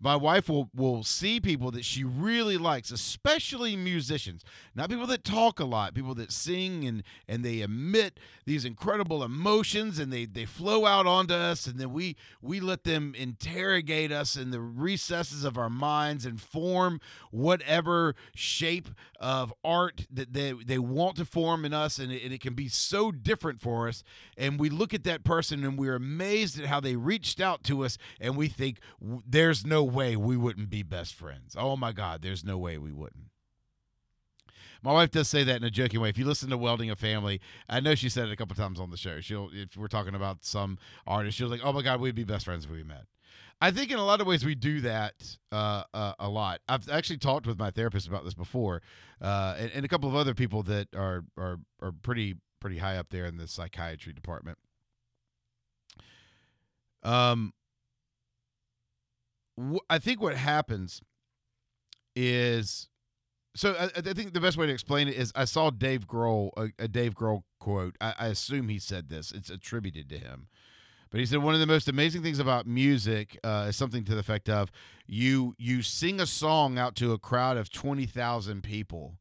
my 0.00 0.16
wife 0.16 0.48
will 0.48 0.70
will 0.74 1.02
see 1.02 1.40
people 1.40 1.70
that 1.72 1.84
she 1.84 2.04
really 2.04 2.56
likes, 2.56 2.90
especially 2.90 3.76
musicians, 3.76 4.44
not 4.74 4.90
people 4.90 5.06
that 5.06 5.24
talk 5.24 5.60
a 5.60 5.64
lot, 5.64 5.94
people 5.94 6.14
that 6.14 6.32
sing 6.32 6.84
and 6.84 7.02
and 7.26 7.44
they 7.44 7.60
emit 7.60 8.18
these 8.46 8.64
incredible 8.64 9.22
emotions 9.22 9.98
and 9.98 10.12
they 10.12 10.24
they 10.24 10.44
flow 10.44 10.86
out 10.86 11.06
onto 11.06 11.34
us, 11.34 11.66
and 11.66 11.78
then 11.78 11.92
we 11.92 12.16
we 12.40 12.60
let 12.60 12.84
them 12.84 13.14
interrogate 13.16 14.12
us 14.12 14.36
in 14.36 14.50
the 14.50 14.60
recesses 14.60 15.44
of 15.44 15.58
our 15.58 15.70
minds 15.70 16.24
and 16.24 16.40
form 16.40 17.00
whatever 17.30 18.14
shape 18.34 18.88
of 19.20 19.52
art 19.64 20.06
that 20.10 20.32
they 20.32 20.52
they 20.52 20.78
want 20.78 21.16
to 21.16 21.24
form 21.24 21.64
in 21.64 21.74
us, 21.74 21.98
and 21.98 22.12
it, 22.12 22.22
and 22.22 22.32
it 22.32 22.40
can 22.40 22.54
be 22.54 22.68
so 22.68 23.10
different 23.10 23.60
for 23.60 23.88
us. 23.88 24.04
And 24.36 24.60
we 24.60 24.70
look 24.70 24.94
at 24.94 25.04
that 25.04 25.24
person 25.24 25.64
and 25.64 25.78
we're 25.78 25.96
amazed 25.96 26.58
at 26.58 26.66
how 26.66 26.80
they 26.80 26.96
reached 26.96 27.40
out 27.40 27.64
to 27.64 27.84
us, 27.84 27.98
and 28.20 28.36
we 28.36 28.48
think 28.48 28.78
there's 29.00 29.66
no 29.66 29.87
way 29.88 30.16
we 30.16 30.36
wouldn't 30.36 30.70
be 30.70 30.82
best 30.82 31.14
friends. 31.14 31.56
Oh 31.58 31.76
my 31.76 31.92
God, 31.92 32.22
there's 32.22 32.44
no 32.44 32.58
way 32.58 32.78
we 32.78 32.92
wouldn't. 32.92 33.24
My 34.82 34.92
wife 34.92 35.10
does 35.10 35.28
say 35.28 35.42
that 35.42 35.56
in 35.56 35.64
a 35.64 35.70
joking 35.70 36.00
way. 36.00 36.08
If 36.08 36.18
you 36.18 36.24
listen 36.24 36.50
to 36.50 36.56
Welding 36.56 36.90
a 36.90 36.96
Family, 36.96 37.40
I 37.68 37.80
know 37.80 37.94
she 37.94 38.08
said 38.08 38.28
it 38.28 38.32
a 38.32 38.36
couple 38.36 38.54
times 38.54 38.78
on 38.78 38.90
the 38.90 38.96
show. 38.96 39.20
She'll, 39.20 39.50
if 39.52 39.76
we're 39.76 39.88
talking 39.88 40.14
about 40.14 40.44
some 40.44 40.78
artist, 41.06 41.36
she'll 41.36 41.48
like, 41.48 41.60
"Oh 41.64 41.72
my 41.72 41.82
God, 41.82 42.00
we'd 42.00 42.14
be 42.14 42.24
best 42.24 42.44
friends 42.44 42.64
if 42.64 42.70
we 42.70 42.84
met." 42.84 43.06
I 43.60 43.72
think 43.72 43.90
in 43.90 43.98
a 43.98 44.04
lot 44.04 44.20
of 44.20 44.26
ways 44.26 44.44
we 44.44 44.54
do 44.54 44.80
that 44.82 45.36
uh, 45.50 45.82
uh, 45.92 46.12
a 46.20 46.28
lot. 46.28 46.60
I've 46.68 46.88
actually 46.88 47.18
talked 47.18 47.46
with 47.46 47.58
my 47.58 47.72
therapist 47.72 48.06
about 48.06 48.24
this 48.24 48.34
before, 48.34 48.82
uh, 49.20 49.56
and, 49.58 49.72
and 49.74 49.84
a 49.84 49.88
couple 49.88 50.08
of 50.08 50.14
other 50.14 50.34
people 50.34 50.62
that 50.64 50.88
are 50.94 51.24
are 51.36 51.58
are 51.82 51.92
pretty 51.92 52.36
pretty 52.60 52.78
high 52.78 52.96
up 52.96 53.10
there 53.10 53.26
in 53.26 53.36
the 53.36 53.48
psychiatry 53.48 54.12
department. 54.12 54.58
Um, 57.02 57.52
I 59.88 59.98
think 59.98 60.20
what 60.20 60.36
happens 60.36 61.00
is 62.14 62.88
so 63.54 63.74
I, 63.78 63.84
I 63.96 64.12
think 64.12 64.34
the 64.34 64.40
best 64.40 64.56
way 64.56 64.66
to 64.66 64.72
explain 64.72 65.08
it 65.08 65.16
is 65.16 65.32
I 65.34 65.44
saw 65.44 65.70
Dave 65.70 66.06
Grohl 66.06 66.50
a, 66.56 66.84
a 66.84 66.88
Dave 66.88 67.14
Grohl 67.14 67.42
quote. 67.58 67.96
I, 68.00 68.14
I 68.18 68.26
assume 68.28 68.68
he 68.68 68.78
said 68.78 69.08
this. 69.08 69.32
It's 69.32 69.50
attributed 69.50 70.08
to 70.10 70.18
him. 70.18 70.48
But 71.10 71.20
he 71.20 71.26
said 71.26 71.42
one 71.42 71.54
of 71.54 71.60
the 71.60 71.66
most 71.66 71.88
amazing 71.88 72.22
things 72.22 72.38
about 72.38 72.66
music 72.66 73.38
uh, 73.42 73.66
is 73.68 73.76
something 73.76 74.04
to 74.04 74.12
the 74.12 74.20
effect 74.20 74.48
of 74.48 74.70
you 75.06 75.54
you 75.58 75.82
sing 75.82 76.20
a 76.20 76.26
song 76.26 76.78
out 76.78 76.94
to 76.96 77.12
a 77.12 77.18
crowd 77.18 77.56
of 77.56 77.70
twenty 77.70 78.06
thousand 78.06 78.62
people 78.62 79.18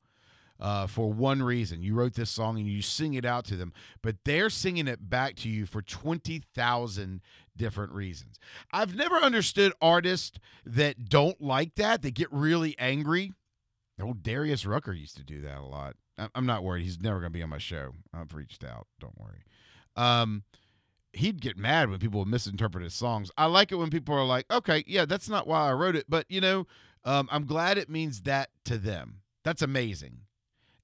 uh, 0.59 0.87
for 0.87 1.11
one 1.11 1.41
reason. 1.41 1.81
You 1.81 1.93
wrote 1.93 2.13
this 2.13 2.29
song 2.29 2.57
and 2.57 2.67
you 2.67 2.81
sing 2.81 3.13
it 3.13 3.25
out 3.25 3.45
to 3.45 3.55
them, 3.55 3.73
but 4.01 4.15
they're 4.25 4.49
singing 4.49 4.87
it 4.87 5.09
back 5.09 5.35
to 5.37 5.49
you 5.49 5.65
for 5.65 5.81
twenty 5.81 6.41
thousand 6.53 7.21
different 7.55 7.91
reasons. 7.91 8.39
I've 8.71 8.95
never 8.95 9.15
understood 9.15 9.73
artists 9.81 10.39
that 10.65 11.09
don't 11.09 11.41
like 11.41 11.75
that. 11.75 12.01
They 12.01 12.11
get 12.11 12.27
really 12.31 12.75
angry. 12.77 13.33
Old 14.01 14.21
Darius 14.21 14.65
Rucker 14.65 14.93
used 14.93 15.17
to 15.17 15.23
do 15.23 15.41
that 15.41 15.57
a 15.57 15.65
lot. 15.65 15.95
I'm 16.35 16.45
not 16.45 16.63
worried. 16.63 16.83
He's 16.83 16.99
never 16.99 17.19
going 17.19 17.31
to 17.31 17.37
be 17.37 17.43
on 17.43 17.49
my 17.49 17.57
show. 17.57 17.93
I've 18.13 18.33
reached 18.33 18.63
out. 18.63 18.87
Don't 18.99 19.19
worry. 19.19 19.43
Um, 19.95 20.43
he'd 21.13 21.41
get 21.41 21.57
mad 21.57 21.89
when 21.89 21.99
people 21.99 22.19
would 22.19 22.27
misinterpret 22.27 22.83
his 22.83 22.93
songs. 22.93 23.31
I 23.37 23.45
like 23.45 23.71
it 23.71 23.75
when 23.75 23.89
people 23.89 24.13
are 24.15 24.25
like, 24.25 24.45
okay, 24.51 24.83
yeah, 24.85 25.05
that's 25.05 25.29
not 25.29 25.47
why 25.47 25.67
I 25.67 25.73
wrote 25.73 25.95
it, 25.95 26.05
but 26.07 26.25
you 26.29 26.41
know, 26.41 26.67
um, 27.05 27.27
I'm 27.31 27.45
glad 27.45 27.77
it 27.77 27.89
means 27.89 28.21
that 28.23 28.49
to 28.65 28.77
them. 28.77 29.21
That's 29.43 29.61
amazing. 29.61 30.21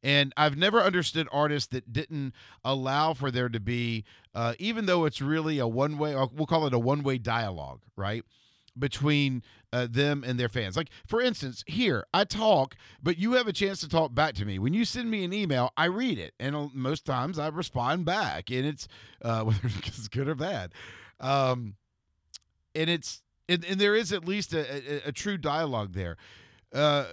And 0.04 0.34
I've 0.36 0.58
never 0.58 0.82
understood 0.82 1.28
artists 1.32 1.70
that 1.70 1.94
didn't 1.94 2.34
allow 2.64 3.14
for 3.14 3.32
there 3.32 3.50
to 3.50 3.60
be, 3.60 4.04
uh, 4.36 4.54
even 4.60 4.86
though 4.86 5.06
it's 5.06 5.22
really 5.22 5.60
a 5.60 5.68
one 5.68 5.98
way, 5.98 6.14
we'll 6.14 6.46
call 6.46 6.68
it 6.68 6.74
a 6.74 6.80
one 6.80 7.04
way 7.04 7.18
dialogue, 7.18 7.82
right? 7.96 8.24
Between 8.78 9.44
uh, 9.72 9.88
them 9.90 10.24
and 10.26 10.38
their 10.38 10.50
fans. 10.50 10.76
Like, 10.76 10.90
for 11.08 11.22
instance, 11.22 11.64
here, 11.68 12.06
I 12.14 12.26
talk, 12.26 12.76
but 13.02 13.18
you 13.18 13.34
have 13.34 13.48
a 13.48 13.54
chance 13.54 13.80
to 13.80 13.90
talk 13.90 14.14
back 14.14 14.36
to 14.36 14.46
me. 14.46 14.60
When 14.60 14.74
you 14.74 14.84
send 14.84 15.10
me 15.10 15.24
an 15.24 15.32
email, 15.32 15.72
I 15.78 15.86
read 15.86 16.20
it. 16.20 16.34
And 16.40 16.56
uh, 16.56 16.68
most 16.74 17.06
times 17.06 17.40
I 17.40 17.48
respond 17.48 18.04
back, 18.06 18.52
and 18.52 18.66
it's 18.66 18.88
uh, 19.22 19.44
whether 19.44 19.60
it's 19.64 20.08
good 20.10 20.28
or 20.28 20.36
bad. 20.36 20.74
Um, 21.20 21.76
and 22.76 22.90
it's, 22.90 23.22
and, 23.48 23.64
and 23.64 23.80
there 23.80 23.96
is 23.96 24.12
at 24.12 24.28
least 24.28 24.54
a, 24.54 25.06
a, 25.06 25.10
a 25.10 25.12
true 25.12 25.38
dialogue 25.38 25.94
there. 25.94 26.18
Uh, 26.74 27.06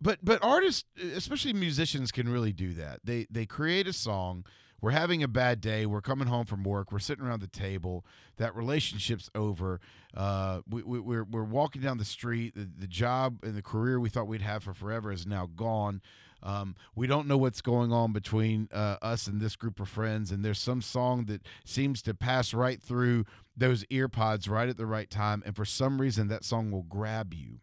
but 0.00 0.18
but 0.22 0.42
artists 0.42 0.84
especially 1.14 1.52
musicians 1.52 2.12
can 2.12 2.28
really 2.28 2.52
do 2.52 2.72
that. 2.74 3.00
They 3.04 3.26
they 3.30 3.46
create 3.46 3.86
a 3.86 3.92
song 3.92 4.44
we're 4.80 4.92
having 4.92 5.22
a 5.22 5.28
bad 5.28 5.60
day 5.60 5.86
we're 5.86 6.00
coming 6.00 6.28
home 6.28 6.46
from 6.46 6.62
work 6.62 6.92
we're 6.92 6.98
sitting 6.98 7.24
around 7.24 7.40
the 7.40 7.48
table 7.48 8.04
that 8.36 8.54
relationship's 8.54 9.30
over 9.34 9.80
uh, 10.16 10.60
we, 10.68 10.82
we, 10.82 11.00
we're, 11.00 11.24
we're 11.24 11.44
walking 11.44 11.82
down 11.82 11.98
the 11.98 12.04
street 12.04 12.54
the, 12.54 12.68
the 12.78 12.86
job 12.86 13.38
and 13.42 13.54
the 13.54 13.62
career 13.62 14.00
we 14.00 14.08
thought 14.08 14.26
we'd 14.26 14.42
have 14.42 14.62
for 14.62 14.74
forever 14.74 15.12
is 15.12 15.26
now 15.26 15.48
gone. 15.54 16.00
Um, 16.40 16.76
we 16.94 17.08
don't 17.08 17.26
know 17.26 17.36
what's 17.36 17.60
going 17.60 17.92
on 17.92 18.12
between 18.12 18.68
uh, 18.72 18.96
us 19.02 19.26
and 19.26 19.40
this 19.40 19.56
group 19.56 19.80
of 19.80 19.88
friends 19.88 20.30
and 20.30 20.44
there's 20.44 20.60
some 20.60 20.80
song 20.80 21.24
that 21.24 21.42
seems 21.64 22.00
to 22.02 22.14
pass 22.14 22.54
right 22.54 22.80
through 22.80 23.24
those 23.56 23.84
ear 23.90 24.08
pods 24.08 24.48
right 24.48 24.68
at 24.68 24.76
the 24.76 24.86
right 24.86 25.10
time 25.10 25.42
and 25.44 25.56
for 25.56 25.64
some 25.64 26.00
reason 26.00 26.28
that 26.28 26.44
song 26.44 26.70
will 26.70 26.84
grab 26.84 27.34
you 27.34 27.58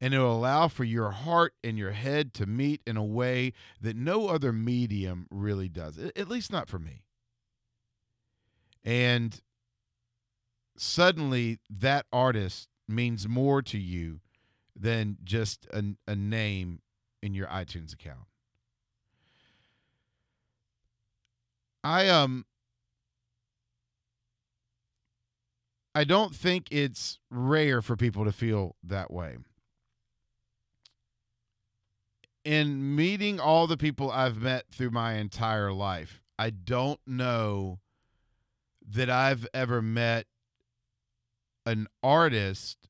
and 0.00 0.14
it 0.14 0.18
will 0.18 0.32
allow 0.32 0.68
for 0.68 0.84
your 0.84 1.10
heart 1.10 1.54
and 1.62 1.76
your 1.76 1.90
head 1.92 2.32
to 2.34 2.46
meet 2.46 2.80
in 2.86 2.96
a 2.96 3.04
way 3.04 3.52
that 3.80 3.96
no 3.96 4.28
other 4.28 4.52
medium 4.52 5.26
really 5.30 5.68
does, 5.68 5.98
at 5.98 6.28
least 6.28 6.50
not 6.50 6.68
for 6.68 6.78
me. 6.78 7.02
And 8.82 9.40
suddenly, 10.76 11.58
that 11.68 12.06
artist 12.12 12.68
means 12.88 13.28
more 13.28 13.60
to 13.62 13.78
you 13.78 14.20
than 14.74 15.18
just 15.22 15.66
a, 15.72 15.84
a 16.08 16.16
name 16.16 16.80
in 17.22 17.34
your 17.34 17.46
iTunes 17.48 17.92
account. 17.92 18.26
I 21.84 22.08
um 22.08 22.44
I 25.94 26.04
don't 26.04 26.34
think 26.34 26.68
it's 26.70 27.18
rare 27.30 27.82
for 27.82 27.96
people 27.96 28.24
to 28.24 28.32
feel 28.32 28.76
that 28.82 29.10
way 29.10 29.38
in 32.44 32.94
meeting 32.96 33.38
all 33.38 33.66
the 33.66 33.76
people 33.76 34.10
I've 34.10 34.40
met 34.40 34.66
through 34.70 34.90
my 34.90 35.14
entire 35.14 35.72
life, 35.72 36.20
I 36.38 36.50
don't 36.50 37.00
know 37.06 37.80
that 38.88 39.10
I've 39.10 39.46
ever 39.52 39.82
met 39.82 40.26
an 41.66 41.86
artist, 42.02 42.88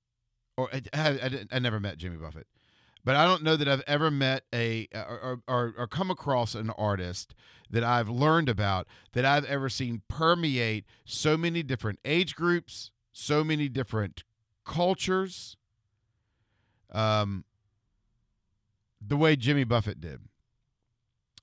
or 0.57 0.71
I, 0.73 0.83
I, 0.95 1.47
I, 1.52 1.59
never 1.59 1.80
met 1.80 1.99
Jimmy 1.99 2.16
Buffett, 2.16 2.47
but 3.04 3.16
I 3.16 3.26
don't 3.26 3.42
know 3.42 3.57
that 3.57 3.69
I've 3.69 3.83
ever 3.87 4.11
met 4.11 4.45
a 4.54 4.88
or, 4.95 5.40
or, 5.49 5.75
or 5.76 5.87
come 5.87 6.11
across 6.11 6.54
an 6.54 6.71
artist 6.71 7.35
that 7.69 7.85
I've 7.85 8.09
learned 8.09 8.49
about 8.49 8.87
that 9.12 9.25
I've 9.25 9.45
ever 9.45 9.69
seen 9.69 10.02
permeate 10.09 10.85
so 11.04 11.37
many 11.37 11.62
different 11.62 11.99
age 12.04 12.35
groups, 12.35 12.90
so 13.12 13.42
many 13.45 13.69
different 13.69 14.25
cultures. 14.64 15.57
Um, 16.92 17.45
the 19.00 19.16
way 19.16 19.37
Jimmy 19.37 19.64
Buffett 19.64 20.00
did. 20.00 20.21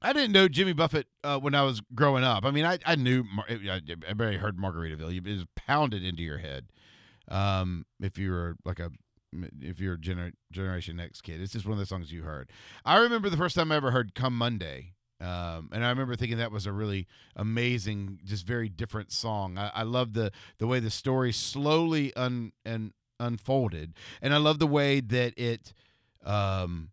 I 0.01 0.13
didn't 0.13 0.31
know 0.31 0.47
Jimmy 0.47 0.73
Buffett 0.73 1.07
uh, 1.23 1.39
when 1.39 1.55
I 1.55 1.63
was 1.63 1.81
growing 1.95 2.23
up. 2.23 2.45
I 2.45 2.51
mean, 2.51 2.65
I, 2.65 2.77
I 2.85 2.95
knew, 2.95 3.23
everybody 3.49 4.37
heard 4.37 4.57
Margaritaville. 4.57 5.15
It 5.15 5.23
was 5.23 5.45
pounded 5.55 6.03
into 6.03 6.21
your 6.21 6.37
head. 6.37 6.67
Um, 7.29 7.85
if 7.99 8.17
you 8.17 8.31
were 8.31 8.57
like 8.63 8.79
a, 8.79 8.91
if 9.59 9.79
you're 9.79 9.95
a 9.95 9.97
gener- 9.97 10.33
Generation 10.51 10.99
X 10.99 11.19
kid, 11.19 11.41
it's 11.41 11.53
just 11.53 11.65
one 11.65 11.73
of 11.73 11.79
the 11.79 11.85
songs 11.87 12.11
you 12.11 12.23
heard. 12.23 12.51
I 12.85 12.97
remember 12.99 13.29
the 13.29 13.37
first 13.37 13.55
time 13.55 13.71
I 13.71 13.75
ever 13.75 13.91
heard 13.91 14.13
Come 14.13 14.37
Monday. 14.37 14.93
Um, 15.19 15.69
and 15.71 15.83
I 15.83 15.89
remember 15.89 16.15
thinking 16.15 16.37
that 16.37 16.51
was 16.51 16.67
a 16.67 16.71
really 16.71 17.07
amazing, 17.35 18.19
just 18.23 18.45
very 18.45 18.69
different 18.69 19.11
song. 19.11 19.57
I, 19.57 19.71
I 19.73 19.83
love 19.83 20.13
the 20.13 20.31
the 20.59 20.67
way 20.67 20.79
the 20.79 20.91
story 20.91 21.31
slowly 21.33 22.13
un 22.15 22.51
and 22.63 22.93
unfolded, 23.19 23.95
and 24.21 24.31
I 24.31 24.37
love 24.37 24.59
the 24.59 24.67
way 24.67 24.99
that 24.99 25.33
it 25.35 25.73
um, 26.23 26.91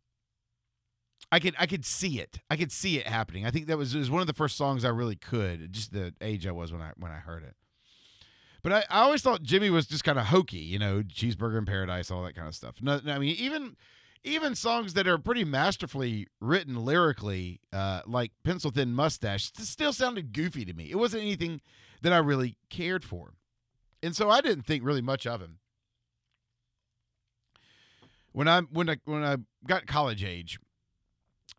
I 1.35 1.41
could 1.41 1.57
I 1.59 1.67
could 1.67 1.85
see 1.85 2.21
it. 2.21 2.39
I 2.49 2.55
could 2.55 2.71
see 2.71 2.97
it 2.97 3.09
happening. 3.09 3.45
I 3.45 3.51
think 3.51 3.67
that 3.67 3.77
was, 3.77 3.93
was 3.93 4.09
one 4.09 4.21
of 4.21 4.29
the 4.29 4.33
first 4.33 4.57
songs 4.57 4.85
I 4.85 4.91
really 4.91 5.17
could. 5.17 5.73
Just 5.73 5.93
the 5.93 6.15
age 6.21 6.47
I 6.47 6.53
was 6.53 6.73
when 6.73 6.81
I 6.81 6.93
when 6.97 7.11
I 7.11 7.17
heard 7.17 7.43
it. 7.43 7.57
But 8.63 8.73
I, 8.73 8.85
I 8.89 9.03
always 9.03 9.21
thought 9.21 9.43
Jimmy 9.43 9.69
was 9.69 9.89
just 9.89 10.05
kind 10.05 10.17
of 10.17 10.27
hokey, 10.27 10.59
you 10.59 10.79
know, 10.79 11.03
cheeseburger 11.03 11.59
in 11.59 11.67
paradise, 11.67 12.13
all 12.13 12.23
that 12.23 12.37
kind 12.37 12.47
of 12.47 12.55
stuff. 12.55 12.77
No, 12.81 13.01
I 13.09 13.19
mean, 13.19 13.35
even 13.35 13.75
even 14.23 14.55
songs 14.55 14.95
that 14.95 15.09
are 15.09 15.19
pretty 15.19 15.45
masterfully 15.45 16.29
written 16.41 16.85
lyrically, 16.85 17.61
uh, 17.73 18.03
like 18.07 18.31
Pencil 18.45 18.71
Thin 18.71 18.95
Mustache, 18.95 19.51
still 19.59 19.93
sounded 19.93 20.33
goofy 20.33 20.65
to 20.65 20.73
me. 20.73 20.89
It 20.89 20.99
wasn't 20.99 21.25
anything 21.25 21.61
that 22.03 22.13
I 22.13 22.19
really 22.19 22.59
cared 22.71 23.03
for. 23.03 23.35
And 24.05 24.15
so 24.15 24.31
I 24.31 24.41
didn't 24.41 24.67
think 24.67 24.85
really 24.85 25.03
much 25.03 25.27
of 25.27 25.41
him. 25.41 25.59
When 28.31 28.47
I 28.47 28.61
when 28.61 28.89
I 28.89 28.99
when 29.05 29.25
I 29.25 29.39
got 29.67 29.89
college 29.89 30.23
age, 30.23 30.61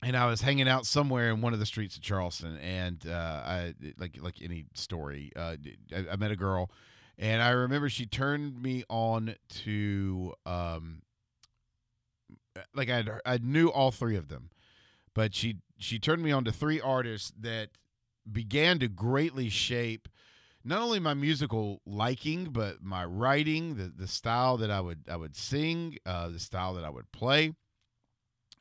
and 0.05 0.15
I 0.15 0.27
was 0.27 0.41
hanging 0.41 0.67
out 0.67 0.85
somewhere 0.85 1.31
in 1.31 1.41
one 1.41 1.53
of 1.53 1.59
the 1.59 1.65
streets 1.65 1.95
of 1.95 2.03
Charleston, 2.03 2.57
and 2.57 3.03
uh, 3.07 3.41
I 3.43 3.73
like 3.97 4.17
like 4.21 4.35
any 4.39 4.65
story, 4.75 5.31
uh, 5.35 5.55
I, 5.91 6.05
I, 6.11 6.15
met 6.15 6.29
a 6.29 6.35
girl, 6.35 6.69
and 7.17 7.41
I 7.41 7.49
remember 7.49 7.89
she 7.89 8.05
turned 8.05 8.61
me 8.61 8.83
on 8.87 9.33
to 9.63 10.33
um, 10.45 11.01
like 12.75 12.87
I 12.87 13.03
I 13.25 13.39
knew 13.41 13.69
all 13.69 13.89
three 13.89 14.15
of 14.15 14.27
them, 14.27 14.51
but 15.15 15.33
she 15.33 15.57
she 15.79 15.97
turned 15.97 16.21
me 16.21 16.31
on 16.31 16.43
to 16.45 16.51
three 16.51 16.79
artists 16.79 17.33
that 17.39 17.69
began 18.31 18.77
to 18.79 18.87
greatly 18.87 19.49
shape 19.49 20.07
not 20.63 20.81
only 20.81 20.99
my 20.99 21.15
musical 21.15 21.81
liking 21.83 22.45
but 22.51 22.83
my 22.83 23.03
writing, 23.03 23.75
the 23.75 23.91
the 23.97 24.07
style 24.07 24.57
that 24.57 24.69
I 24.69 24.81
would 24.81 25.05
I 25.09 25.15
would 25.15 25.35
sing, 25.35 25.97
uh, 26.05 26.29
the 26.29 26.39
style 26.39 26.75
that 26.75 26.83
I 26.83 26.91
would 26.91 27.11
play, 27.11 27.53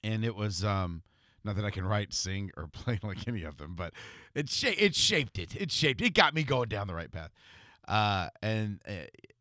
and 0.02 0.24
it 0.24 0.36
was 0.36 0.64
um 0.64 1.02
not 1.44 1.56
that 1.56 1.64
I 1.64 1.70
can 1.70 1.84
write, 1.84 2.12
sing, 2.12 2.50
or 2.56 2.66
play 2.72 2.98
like 3.02 3.28
any 3.28 3.42
of 3.42 3.58
them, 3.58 3.74
but 3.74 3.92
it 4.34 4.48
sh- 4.48 4.76
it 4.78 4.94
shaped 4.94 5.38
it. 5.38 5.54
It 5.56 5.70
shaped. 5.70 6.00
It 6.00 6.14
got 6.14 6.34
me 6.34 6.42
going 6.42 6.68
down 6.68 6.86
the 6.86 6.94
right 6.94 7.10
path. 7.10 7.30
Uh, 7.86 8.28
and 8.42 8.80
uh, 8.88 8.92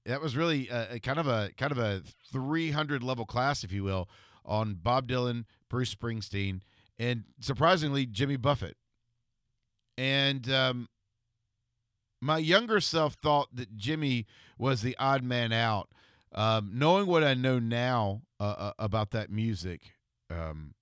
that 0.05 0.21
was 0.21 0.35
really 0.35 0.67
a 0.69 0.99
kind 0.99 1.17
of 1.17 1.27
a 1.27 1.51
kind 1.57 1.71
of 1.71 1.77
a 1.77 2.03
300 2.31 3.03
level 3.03 3.25
class, 3.25 3.63
if 3.63 3.71
you 3.71 3.83
will, 3.83 4.09
on 4.45 4.75
Bob 4.75 5.07
Dylan, 5.07 5.45
Bruce 5.69 5.95
Springsteen, 5.95 6.61
and 6.99 7.23
surprisingly 7.39 8.05
Jimmy 8.05 8.35
Buffett. 8.35 8.75
And 9.97 10.49
um, 10.51 10.89
my 12.21 12.37
younger 12.37 12.79
self 12.79 13.13
thought 13.13 13.55
that 13.55 13.75
Jimmy 13.75 14.25
was 14.57 14.81
the 14.81 14.95
odd 14.97 15.23
man 15.23 15.51
out. 15.51 15.89
Um, 16.35 16.71
knowing 16.73 17.05
what 17.05 17.23
I 17.23 17.35
know 17.35 17.59
now 17.59 18.23
uh, 18.39 18.55
uh, 18.57 18.73
about 18.79 19.11
that 19.11 19.29
music, 19.29 19.91
um, 20.31 20.73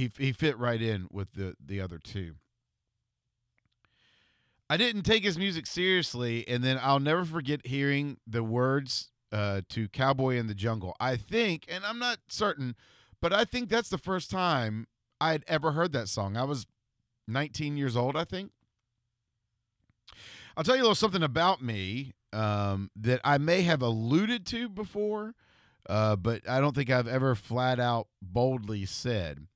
he 0.00 0.10
he 0.16 0.32
fit 0.32 0.58
right 0.58 0.80
in 0.80 1.06
with 1.12 1.32
the 1.34 1.54
the 1.64 1.80
other 1.80 1.98
two. 1.98 2.36
I 4.68 4.76
didn't 4.76 5.02
take 5.02 5.24
his 5.24 5.36
music 5.36 5.66
seriously, 5.66 6.46
and 6.48 6.62
then 6.64 6.78
I'll 6.80 7.00
never 7.00 7.24
forget 7.24 7.66
hearing 7.66 8.18
the 8.26 8.42
words 8.42 9.10
uh, 9.30 9.60
to 9.68 9.88
"Cowboy 9.88 10.36
in 10.36 10.46
the 10.46 10.54
Jungle." 10.54 10.96
I 10.98 11.16
think, 11.16 11.66
and 11.68 11.84
I'm 11.84 11.98
not 11.98 12.18
certain, 12.28 12.76
but 13.20 13.32
I 13.32 13.44
think 13.44 13.68
that's 13.68 13.90
the 13.90 13.98
first 13.98 14.30
time 14.30 14.86
I 15.20 15.32
had 15.32 15.44
ever 15.46 15.72
heard 15.72 15.92
that 15.92 16.08
song. 16.08 16.36
I 16.36 16.44
was 16.44 16.66
19 17.28 17.76
years 17.76 17.96
old, 17.96 18.16
I 18.16 18.24
think. 18.24 18.52
I'll 20.56 20.64
tell 20.64 20.76
you 20.76 20.82
a 20.82 20.84
little 20.84 20.94
something 20.94 21.22
about 21.22 21.62
me 21.62 22.12
um, 22.32 22.90
that 22.96 23.20
I 23.22 23.38
may 23.38 23.62
have 23.62 23.82
alluded 23.82 24.46
to 24.46 24.68
before, 24.68 25.34
uh, 25.88 26.16
but 26.16 26.48
I 26.48 26.60
don't 26.60 26.74
think 26.74 26.90
I've 26.90 27.08
ever 27.08 27.34
flat 27.34 27.78
out 27.78 28.08
boldly 28.22 28.84
said 28.84 29.46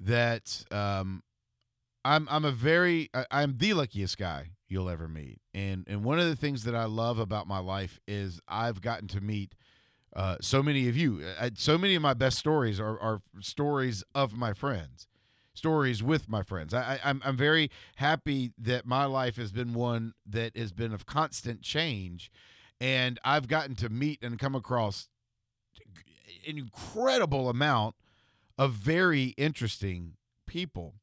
that 0.00 0.64
um, 0.70 1.22
I'm 2.04 2.26
I'm 2.30 2.44
a 2.44 2.50
very 2.50 3.10
I, 3.14 3.26
I'm 3.30 3.58
the 3.58 3.74
luckiest 3.74 4.18
guy 4.18 4.50
you'll 4.68 4.88
ever 4.88 5.08
meet, 5.08 5.40
and 5.54 5.84
and 5.86 6.02
one 6.02 6.18
of 6.18 6.26
the 6.26 6.36
things 6.36 6.64
that 6.64 6.74
I 6.74 6.84
love 6.84 7.18
about 7.18 7.46
my 7.46 7.58
life 7.58 8.00
is 8.08 8.40
I've 8.48 8.80
gotten 8.80 9.08
to 9.08 9.20
meet. 9.20 9.54
Uh, 10.16 10.36
so 10.40 10.60
many 10.60 10.88
of 10.88 10.96
you, 10.96 11.22
uh, 11.38 11.50
so 11.54 11.78
many 11.78 11.94
of 11.94 12.02
my 12.02 12.14
best 12.14 12.36
stories 12.36 12.80
are, 12.80 12.98
are 12.98 13.22
stories 13.40 14.02
of 14.12 14.36
my 14.36 14.52
friends 14.52 15.06
stories 15.54 16.02
with 16.02 16.28
my 16.28 16.42
friends. 16.42 16.72
I, 16.72 16.80
I, 16.80 17.00
I'm 17.04 17.20
I'm 17.24 17.36
very 17.36 17.70
happy 17.96 18.52
that 18.58 18.86
my 18.86 19.04
life 19.04 19.36
has 19.36 19.52
been 19.52 19.74
one 19.74 20.14
that 20.26 20.56
has 20.56 20.72
been 20.72 20.92
of 20.92 21.06
constant 21.06 21.62
change, 21.62 22.30
and 22.80 23.18
I've 23.24 23.46
gotten 23.46 23.74
to 23.76 23.88
meet 23.88 24.22
and 24.22 24.38
come 24.38 24.54
across 24.54 25.08
an 26.46 26.58
incredible 26.58 27.48
amount 27.48 27.94
of 28.60 28.72
very 28.72 29.28
interesting 29.38 30.12
people. 30.46 30.96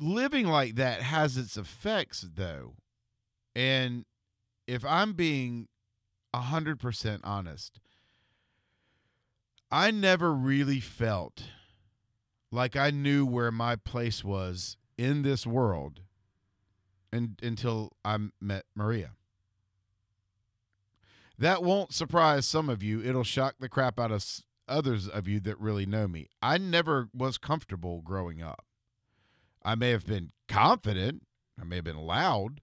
Living 0.00 0.46
like 0.46 0.76
that 0.76 1.02
has 1.02 1.36
its 1.36 1.58
effects, 1.58 2.26
though, 2.34 2.76
and 3.54 4.06
if 4.66 4.86
I'm 4.86 5.12
being 5.12 5.68
hundred 6.34 6.80
percent 6.80 7.20
honest, 7.24 7.78
I 9.70 9.90
never 9.90 10.32
really 10.32 10.80
felt 10.80 11.42
like 12.50 12.74
I 12.74 12.90
knew 12.90 13.26
where 13.26 13.52
my 13.52 13.76
place 13.76 14.24
was 14.24 14.78
in 14.96 15.20
this 15.20 15.46
world 15.46 16.00
and, 17.12 17.38
until 17.42 17.92
I 18.02 18.16
met 18.40 18.64
Maria. 18.74 19.10
That 21.38 21.62
won't 21.62 21.92
surprise 21.92 22.48
some 22.48 22.70
of 22.70 22.82
you. 22.82 23.02
It'll 23.02 23.24
shock 23.24 23.56
the 23.60 23.68
crap 23.68 24.00
out 24.00 24.10
of 24.10 24.22
others 24.72 25.08
of 25.08 25.28
you 25.28 25.38
that 25.40 25.60
really 25.60 25.86
know 25.86 26.08
me. 26.08 26.28
I 26.40 26.58
never 26.58 27.08
was 27.14 27.38
comfortable 27.38 28.00
growing 28.00 28.42
up. 28.42 28.64
I 29.62 29.74
may 29.74 29.90
have 29.90 30.06
been 30.06 30.30
confident, 30.48 31.22
I 31.60 31.64
may 31.64 31.76
have 31.76 31.84
been 31.84 31.98
loud, 31.98 32.60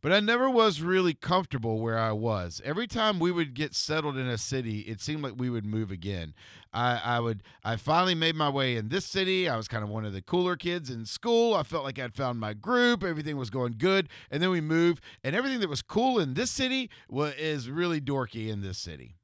but 0.00 0.12
I 0.12 0.20
never 0.20 0.48
was 0.48 0.80
really 0.80 1.14
comfortable 1.14 1.80
where 1.80 1.98
I 1.98 2.12
was. 2.12 2.60
Every 2.64 2.86
time 2.86 3.18
we 3.18 3.32
would 3.32 3.54
get 3.54 3.74
settled 3.74 4.16
in 4.16 4.26
a 4.26 4.38
city, 4.38 4.80
it 4.80 5.00
seemed 5.00 5.22
like 5.22 5.34
we 5.36 5.50
would 5.50 5.64
move 5.64 5.90
again. 5.90 6.34
I, 6.72 7.00
I 7.04 7.20
would 7.20 7.42
I 7.64 7.76
finally 7.76 8.14
made 8.14 8.36
my 8.36 8.48
way 8.48 8.76
in 8.76 8.88
this 8.88 9.04
city. 9.04 9.48
I 9.48 9.56
was 9.56 9.68
kind 9.68 9.82
of 9.82 9.90
one 9.90 10.04
of 10.04 10.12
the 10.12 10.22
cooler 10.22 10.56
kids 10.56 10.90
in 10.90 11.04
school. 11.04 11.54
I 11.54 11.62
felt 11.62 11.84
like 11.84 11.98
I'd 11.98 12.14
found 12.14 12.38
my 12.38 12.54
group. 12.54 13.02
Everything 13.02 13.36
was 13.36 13.50
going 13.50 13.74
good. 13.78 14.08
And 14.30 14.42
then 14.42 14.50
we 14.50 14.60
moved, 14.60 15.02
and 15.24 15.34
everything 15.34 15.60
that 15.60 15.70
was 15.70 15.82
cool 15.82 16.18
in 16.18 16.34
this 16.34 16.50
city 16.50 16.90
was 17.08 17.34
is 17.34 17.70
really 17.70 18.00
dorky 18.00 18.48
in 18.48 18.60
this 18.60 18.78
city. 18.78 19.17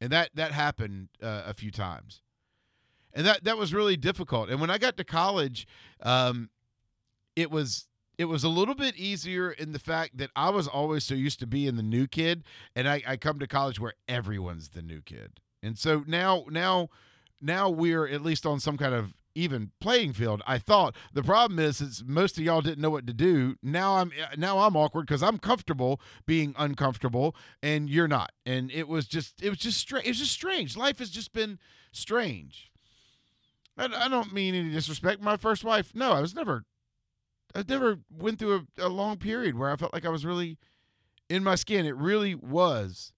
And 0.00 0.10
that 0.10 0.30
that 0.34 0.52
happened 0.52 1.08
uh, 1.22 1.42
a 1.46 1.54
few 1.54 1.70
times. 1.70 2.22
And 3.12 3.26
that 3.26 3.44
that 3.44 3.58
was 3.58 3.74
really 3.74 3.96
difficult. 3.96 4.50
And 4.50 4.60
when 4.60 4.70
I 4.70 4.78
got 4.78 4.96
to 4.96 5.04
college, 5.04 5.66
um, 6.02 6.50
it 7.36 7.50
was 7.50 7.88
it 8.18 8.26
was 8.26 8.44
a 8.44 8.48
little 8.48 8.74
bit 8.74 8.96
easier 8.96 9.50
in 9.50 9.72
the 9.72 9.78
fact 9.78 10.18
that 10.18 10.30
I 10.36 10.50
was 10.50 10.68
always 10.68 11.04
so 11.04 11.14
used 11.14 11.40
to 11.40 11.46
being 11.46 11.76
the 11.76 11.82
new 11.82 12.06
kid, 12.06 12.44
and 12.76 12.88
I, 12.88 13.02
I 13.06 13.16
come 13.16 13.38
to 13.38 13.46
college 13.46 13.80
where 13.80 13.94
everyone's 14.06 14.70
the 14.70 14.82
new 14.82 15.00
kid, 15.00 15.40
and 15.62 15.78
so 15.78 16.04
now 16.06 16.44
now 16.50 16.88
now 17.40 17.68
we're 17.68 18.06
at 18.06 18.22
least 18.22 18.46
on 18.46 18.60
some 18.60 18.76
kind 18.76 18.94
of 18.94 19.14
even 19.34 19.70
playing 19.80 20.12
field. 20.12 20.42
I 20.46 20.58
thought 20.58 20.96
the 21.12 21.22
problem 21.22 21.58
is 21.58 21.80
is 21.80 22.02
most 22.06 22.38
of 22.38 22.44
y'all 22.44 22.60
didn't 22.60 22.80
know 22.80 22.90
what 22.90 23.06
to 23.06 23.12
do. 23.12 23.56
Now 23.62 23.96
I'm 23.96 24.12
now 24.36 24.58
I'm 24.60 24.76
awkward 24.76 25.06
because 25.06 25.22
I'm 25.22 25.38
comfortable 25.38 26.00
being 26.26 26.54
uncomfortable, 26.58 27.34
and 27.62 27.88
you're 27.88 28.08
not. 28.08 28.32
And 28.44 28.70
it 28.70 28.88
was 28.88 29.06
just 29.06 29.42
it 29.42 29.50
was 29.50 29.58
just 29.58 29.78
strange. 29.78 30.06
Was 30.06 30.18
just 30.18 30.32
strange. 30.32 30.76
Life 30.76 30.98
has 30.98 31.10
just 31.10 31.32
been 31.32 31.58
strange. 31.92 32.70
I, 33.76 33.84
I 33.84 34.08
don't 34.08 34.32
mean 34.32 34.54
any 34.54 34.70
disrespect. 34.70 35.22
My 35.22 35.36
first 35.36 35.64
wife, 35.64 35.92
no, 35.94 36.12
I 36.12 36.20
was 36.20 36.34
never 36.34 36.64
I 37.54 37.64
never 37.68 38.00
went 38.10 38.38
through 38.38 38.66
a, 38.78 38.86
a 38.86 38.88
long 38.88 39.16
period 39.16 39.58
where 39.58 39.70
I 39.70 39.76
felt 39.76 39.92
like 39.92 40.06
I 40.06 40.10
was 40.10 40.26
really 40.26 40.58
in 41.28 41.44
my 41.44 41.54
skin. 41.54 41.86
It 41.86 41.96
really 41.96 42.34
was 42.34 43.12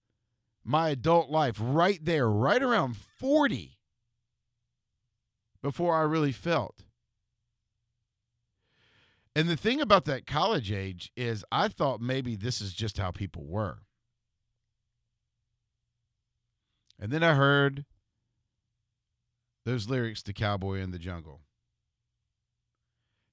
my 0.63 0.89
adult 0.89 1.29
life 1.29 1.57
right 1.59 1.99
there, 2.03 2.29
right 2.29 2.61
around 2.61 2.95
40 2.95 3.77
before 5.63 5.95
I 5.95 6.01
really 6.01 6.33
felt. 6.33 6.83
And 9.35 9.49
the 9.49 9.57
thing 9.57 9.81
about 9.81 10.05
that 10.05 10.27
college 10.27 10.71
age 10.71 11.11
is 11.17 11.43
I 11.51 11.69
thought 11.69 11.99
maybe 11.99 12.35
this 12.35 12.61
is 12.61 12.73
just 12.73 12.99
how 12.99 13.09
people 13.09 13.45
were. 13.47 13.79
And 16.99 17.11
then 17.11 17.23
I 17.23 17.33
heard 17.33 17.85
those 19.65 19.89
lyrics 19.89 20.21
to 20.23 20.33
Cowboy 20.33 20.79
in 20.79 20.91
the 20.91 20.99
Jungle. 20.99 21.41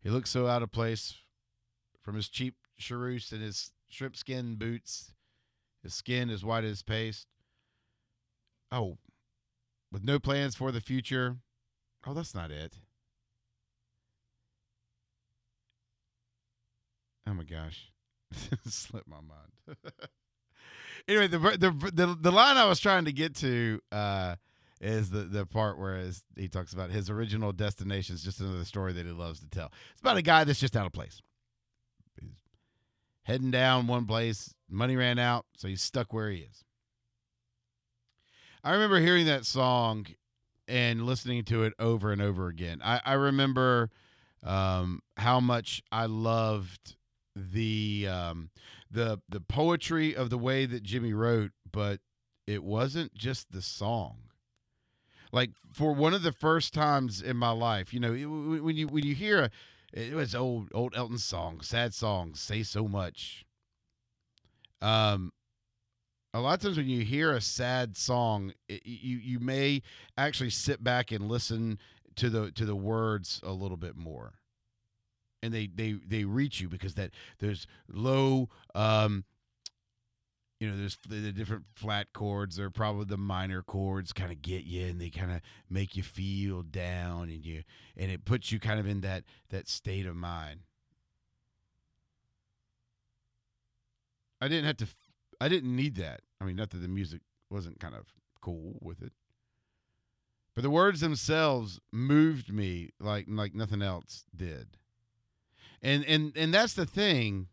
He 0.03 0.09
looks 0.09 0.31
so 0.31 0.47
out 0.47 0.63
of 0.63 0.73
place 0.73 1.17
from 2.01 2.15
his 2.15 2.31
cheap 2.31 2.55
cheroots 2.79 3.33
and 3.33 3.43
his 3.43 3.73
shrimp 3.89 4.17
skin 4.17 4.55
boots. 4.55 5.13
His 5.83 5.93
skin 5.93 6.31
is 6.31 6.45
white 6.45 6.65
as 6.65 6.83
paste. 6.83 7.27
Oh, 8.73 8.97
with 9.93 10.05
no 10.05 10.19
plans 10.19 10.55
for 10.55 10.73
the 10.73 10.81
future. 10.81 11.37
Oh, 12.07 12.15
that's 12.15 12.35
not 12.35 12.51
it. 12.51 12.75
Oh 17.27 17.35
my 17.35 17.45
gosh, 17.45 17.91
slipped 18.67 19.09
my 19.09 19.21
mind. 19.21 19.77
anyway, 21.09 21.29
the, 21.29 21.39
the 21.39 21.91
the 21.93 22.17
the 22.21 22.33
line 22.33 22.57
I 22.57 22.65
was 22.65 22.81
trying 22.81 23.05
to 23.05 23.13
get 23.13 23.37
to 23.37 23.81
uh, 23.93 24.37
is 24.81 25.11
the 25.11 25.21
the 25.21 25.47
part 25.47 25.79
where 25.79 26.03
he 26.37 26.49
talks 26.49 26.73
about 26.73 26.91
his 26.91 27.11
original 27.11 27.53
destination 27.53 28.15
is 28.15 28.25
just 28.25 28.41
another 28.41 28.65
story 28.65 28.93
that 28.95 29.07
he 29.07 29.13
loves 29.13 29.41
to 29.41 29.49
tell. 29.49 29.71
It's 29.93 30.01
about 30.01 30.17
a 30.17 30.23
guy 30.23 30.45
that's 30.45 30.59
just 30.59 30.77
out 30.77 30.87
of 30.87 30.93
place. 30.93 31.21
He's 32.21 32.31
heading 33.25 33.51
down 33.51 33.87
one 33.87 34.07
place, 34.07 34.55
money 34.69 34.97
ran 34.97 35.19
out, 35.19 35.45
so 35.57 35.69
he's 35.69 35.83
stuck 35.83 36.13
where 36.13 36.31
he 36.31 36.39
is. 36.39 36.65
I 38.65 38.73
remember 38.73 38.99
hearing 38.99 39.27
that 39.27 39.47
song 39.47 40.07
and 40.71 41.05
listening 41.05 41.45
to 41.45 41.65
it 41.65 41.75
over 41.79 42.13
and 42.13 42.23
over 42.23 42.49
again. 42.49 42.81
I, 42.83 43.01
I 43.05 43.13
remember 43.15 43.91
um, 44.43 45.03
how 45.17 45.41
much 45.41 45.83
I 45.93 46.07
loved 46.07 46.97
the 47.37 48.09
um, 48.11 48.51
the 48.91 49.21
the 49.29 49.41
poetry 49.41 50.15
of 50.15 50.31
the 50.31 50.39
way 50.39 50.67
that 50.67 50.83
Jimmy 50.83 51.13
wrote, 51.13 51.51
but 51.71 52.01
it 52.47 52.63
wasn't 52.63 53.15
just 53.15 53.53
the 53.53 53.63
song 53.63 54.17
like 55.33 55.51
for 55.73 55.93
one 55.93 56.15
of 56.15 56.23
the 56.23 56.33
first 56.33 56.75
times 56.75 57.23
in 57.23 57.37
my 57.37 57.51
life, 57.51 57.95
you 57.95 58.01
know, 58.01 58.11
when 58.11 58.77
you 58.77 58.89
when 58.89 59.05
you 59.05 59.15
hear 59.15 59.45
a 59.45 59.51
it 59.93 60.15
was 60.15 60.35
old 60.35 60.69
old 60.73 60.95
Elton 60.97 61.19
song, 61.19 61.61
sad 61.61 61.95
song, 61.95 62.35
say 62.35 62.63
so 62.63 62.87
much. 62.87 63.45
Um, 64.81 65.33
a 66.33 66.41
lot 66.41 66.55
of 66.55 66.61
times 66.61 66.77
when 66.77 66.89
you 66.89 67.05
hear 67.05 67.33
a 67.33 67.41
sad 67.41 67.97
song, 67.97 68.53
it, 68.69 68.83
you 68.85 69.19
you 69.19 69.41
may 69.41 69.83
actually 70.17 70.51
sit 70.51 70.83
back 70.83 71.11
and 71.11 71.29
listen 71.29 71.79
to 72.17 72.31
the 72.31 72.51
to 72.53 72.65
the 72.65 72.77
words 72.77 73.41
a 73.43 73.53
little 73.53 73.77
bit 73.77 73.97
more, 73.97 74.35
and 75.43 75.53
they 75.53 75.67
they 75.67 75.93
they 76.07 76.25
reach 76.25 76.61
you 76.61 76.69
because 76.69 76.95
that 76.95 77.11
there's 77.39 77.67
low 77.89 78.49
um 78.75 79.25
you 80.61 80.69
know, 80.69 80.77
there's 80.77 80.99
the, 81.09 81.33
different 81.33 81.65
flat 81.75 82.13
chords. 82.13 82.57
They're 82.57 82.69
probably 82.69 83.07
the 83.07 83.17
minor 83.17 83.63
chords 83.63 84.13
kind 84.13 84.31
of 84.31 84.43
get 84.43 84.65
you 84.65 84.87
and 84.87 85.01
they 85.01 85.09
kind 85.09 85.33
of 85.33 85.41
make 85.71 85.97
you 85.97 86.03
feel 86.03 86.63
down 86.63 87.31
and 87.31 87.45
you 87.45 87.63
and 87.97 88.11
it 88.11 88.27
puts 88.27 88.53
you 88.53 88.61
kind 88.61 88.79
of 88.79 88.87
in 88.87 89.01
that 89.01 89.25
that 89.49 89.69
state 89.69 90.05
of 90.07 90.17
mind. 90.17 90.61
I 94.43 94.49
didn't 94.49 94.67
have 94.67 94.77
to 94.79 94.87
I 95.41 95.49
didn't 95.49 95.75
need 95.75 95.97
that. 95.97 96.21
I 96.41 96.45
mean, 96.45 96.57
not 96.57 96.71
that 96.71 96.79
the 96.79 96.89
music 96.89 97.21
wasn't 97.49 97.81
kind 97.81 97.95
of 97.95 98.07
cool 98.41 98.77
with 98.81 99.03
it. 99.03 99.13
But 100.55 100.63
the 100.63 100.71
words 100.71 101.01
themselves 101.01 101.81
moved 101.93 102.53
me 102.53 102.91
like 103.01 103.27
like 103.29 103.55
nothing 103.55 103.83
else 103.83 104.25
did. 104.37 104.77
And 105.83 106.05
and 106.05 106.33
and 106.37 106.53
that's 106.53 106.75
the 106.75 106.87
thing 106.87 107.49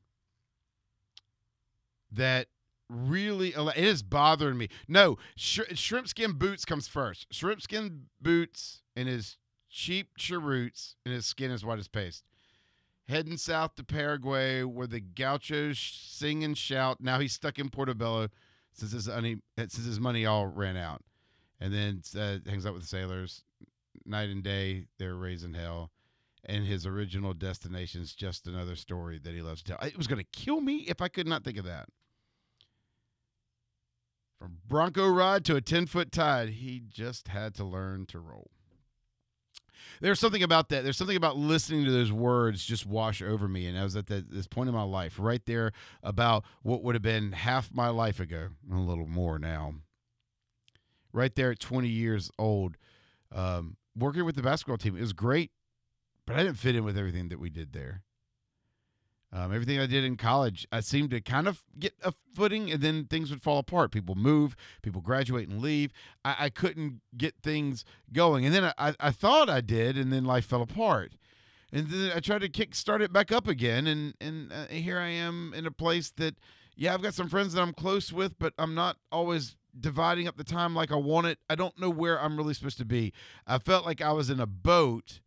that 2.12 2.48
really 2.90 3.50
it 3.50 3.78
is 3.78 4.02
bothering 4.04 4.58
me. 4.58 4.70
No, 4.88 5.18
sh- 5.36 5.60
shrimp 5.74 6.08
skin 6.08 6.34
boots 6.34 6.66
comes 6.66 6.88
first. 6.88 7.28
Shrimp 7.32 7.62
skin 7.62 8.08
boots 8.22 8.82
and 8.96 9.08
his 9.08 9.38
cheap 9.70 10.18
cheroots 10.18 10.96
and 11.06 11.14
his 11.14 11.26
skin 11.26 11.52
is 11.52 11.64
white 11.64 11.80
as 11.80 11.88
paste. 11.88 12.24
Heading 13.08 13.38
south 13.38 13.76
to 13.76 13.84
Paraguay 13.84 14.64
where 14.64 14.88
the 14.88 15.00
gauchos 15.00 15.80
sing 15.80 16.44
and 16.44 16.58
shout. 16.58 17.00
Now 17.00 17.20
he's 17.20 17.34
stuck 17.34 17.58
in 17.58 17.70
Portobello 17.70 18.28
since 18.74 18.92
his, 18.92 19.08
money, 19.08 19.38
since 19.58 19.86
his 19.86 20.00
money 20.00 20.26
all 20.26 20.48
ran 20.48 20.76
out. 20.76 21.02
And 21.60 21.74
then 21.74 22.02
uh, 22.16 22.50
hangs 22.50 22.66
out 22.66 22.74
with 22.74 22.84
the 22.84 22.88
sailors 22.88 23.44
night 24.06 24.30
and 24.30 24.44
day. 24.44 24.86
They're 24.98 25.16
raising 25.16 25.54
hell. 25.54 25.92
And 26.46 26.66
his 26.66 26.86
original 26.86 27.34
destination 27.34 28.02
is 28.02 28.14
just 28.14 28.48
another 28.48 28.76
story 28.76 29.20
that 29.20 29.34
he 29.34 29.42
loves 29.42 29.64
to 29.64 29.76
tell. 29.76 29.88
It 29.88 29.98
was 29.98 30.08
going 30.08 30.24
to 30.24 30.40
kill 30.40 30.62
me 30.62 30.86
if 30.88 31.02
I 31.02 31.08
could 31.08 31.28
not 31.28 31.44
think 31.44 31.58
of 31.58 31.66
that. 31.66 31.90
From 34.38 34.60
Bronco 34.68 35.08
ride 35.08 35.44
to 35.46 35.56
a 35.56 35.62
10 35.62 35.88
foot 35.88 36.12
tide, 36.12 36.50
he 36.50 36.82
just 36.88 37.30
had 37.30 37.56
to 37.56 37.64
learn 37.64 38.06
to 38.08 38.20
roll. 38.20 38.52
There's 40.02 40.20
something 40.20 40.44
about 40.44 40.70
that. 40.70 40.84
There's 40.84 40.98
something 40.98 41.18
about 41.18 41.38
listening 41.38 41.86
to 41.86 41.92
those 41.92 42.12
words 42.12 42.66
just 42.66 42.86
wash 42.86 43.22
over 43.22 43.48
me. 43.48 43.68
And 43.68 43.78
I 43.78 43.84
was 43.84 43.96
at 43.96 44.08
the, 44.08 44.26
this 44.28 44.48
point 44.48 44.70
in 44.70 44.76
my 44.76 44.84
life, 44.84 45.16
right 45.20 45.46
there, 45.46 45.72
about 46.04 46.46
what 46.64 46.84
would 46.84 46.96
have 46.96 47.02
been 47.02 47.32
half 47.32 47.74
my 47.74 47.90
life 47.90 48.20
ago, 48.20 48.50
a 48.72 48.76
little 48.76 49.08
more 49.08 49.40
now. 49.40 49.76
Right 51.14 51.34
there 51.34 51.52
at 51.52 51.60
20 51.60 51.88
years 51.88 52.30
old, 52.38 52.78
um, 53.32 53.78
working 53.98 54.26
with 54.26 54.36
the 54.36 54.44
basketball 54.44 54.78
team. 54.78 54.96
It 54.96 55.02
was 55.02 55.14
great, 55.14 55.52
but 56.26 56.36
I 56.36 56.44
didn't 56.44 56.58
fit 56.58 56.76
in 56.76 56.84
with 56.84 56.98
everything 56.98 57.30
that 57.30 57.40
we 57.40 57.50
did 57.50 57.74
there. 57.74 58.04
Um, 59.34 59.54
everything 59.54 59.78
I 59.78 59.88
did 59.88 60.06
in 60.06 60.16
college, 60.16 60.66
I 60.72 60.80
seemed 60.80 61.10
to 61.12 61.20
kind 61.20 61.48
of 61.48 61.64
get 61.78 61.94
a 62.02 62.14
footing, 62.34 62.72
and 62.72 62.82
then 62.82 63.06
things 63.06 63.30
would 63.30 63.42
fall 63.42 63.60
apart. 63.60 63.92
People 63.92 64.16
move, 64.16 64.56
people 64.82 65.02
graduate 65.02 65.50
and 65.50 65.62
leave. 65.62 65.92
I, 66.24 66.36
I 66.40 66.50
couldn't 66.50 67.02
get 67.16 67.36
things 67.44 67.84
going, 68.14 68.46
and 68.46 68.56
then 68.56 68.72
I, 68.78 68.96
I 69.00 69.12
thought 69.12 69.50
I 69.50 69.60
did, 69.60 69.98
and 69.98 70.14
then 70.14 70.24
life 70.24 70.46
fell 70.46 70.62
apart. 70.62 71.14
And 71.74 71.90
then 71.90 72.12
I 72.16 72.22
tried 72.22 72.42
to 72.42 72.50
kick 72.50 72.74
start 72.74 73.02
it 73.02 73.12
back 73.12 73.32
up 73.32 73.48
again, 73.48 73.86
and 73.86 74.14
and 74.22 74.52
uh, 74.54 74.68
here 74.68 74.98
I 74.98 75.10
am 75.10 75.54
in 75.54 75.66
a 75.66 75.72
place 75.72 76.10
that, 76.12 76.36
yeah, 76.78 76.94
I've 76.94 77.02
got 77.02 77.14
some 77.14 77.28
friends 77.28 77.54
that 77.54 77.62
I'm 77.62 77.74
close 77.74 78.14
with, 78.14 78.40
but 78.40 78.54
I'm 78.58 78.74
not 78.74 78.96
always 79.12 79.58
dividing 79.78 80.28
up 80.28 80.38
the 80.38 80.46
time 80.46 80.74
like 80.74 80.92
I 80.92 80.96
want 80.96 81.28
it. 81.28 81.40
I 81.50 81.56
don't 81.56 81.78
know 81.78 81.90
where 81.90 82.20
I'm 82.20 82.38
really 82.38 82.54
supposed 82.54 82.78
to 82.78 82.86
be. 82.86 83.12
I 83.46 83.60
felt 83.60 83.86
like 83.86 84.02
I 84.02 84.14
was 84.14 84.30
in 84.30 84.40
a 84.40 84.48
boat 84.48 85.20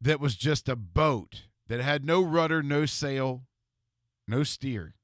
that 0.00 0.20
was 0.20 0.34
just 0.34 0.68
a 0.68 0.76
boat 0.76 1.44
that 1.68 1.80
had 1.80 2.04
no 2.04 2.22
rudder, 2.22 2.62
no 2.62 2.86
sail, 2.86 3.42
no 4.26 4.42
steer. 4.42 4.94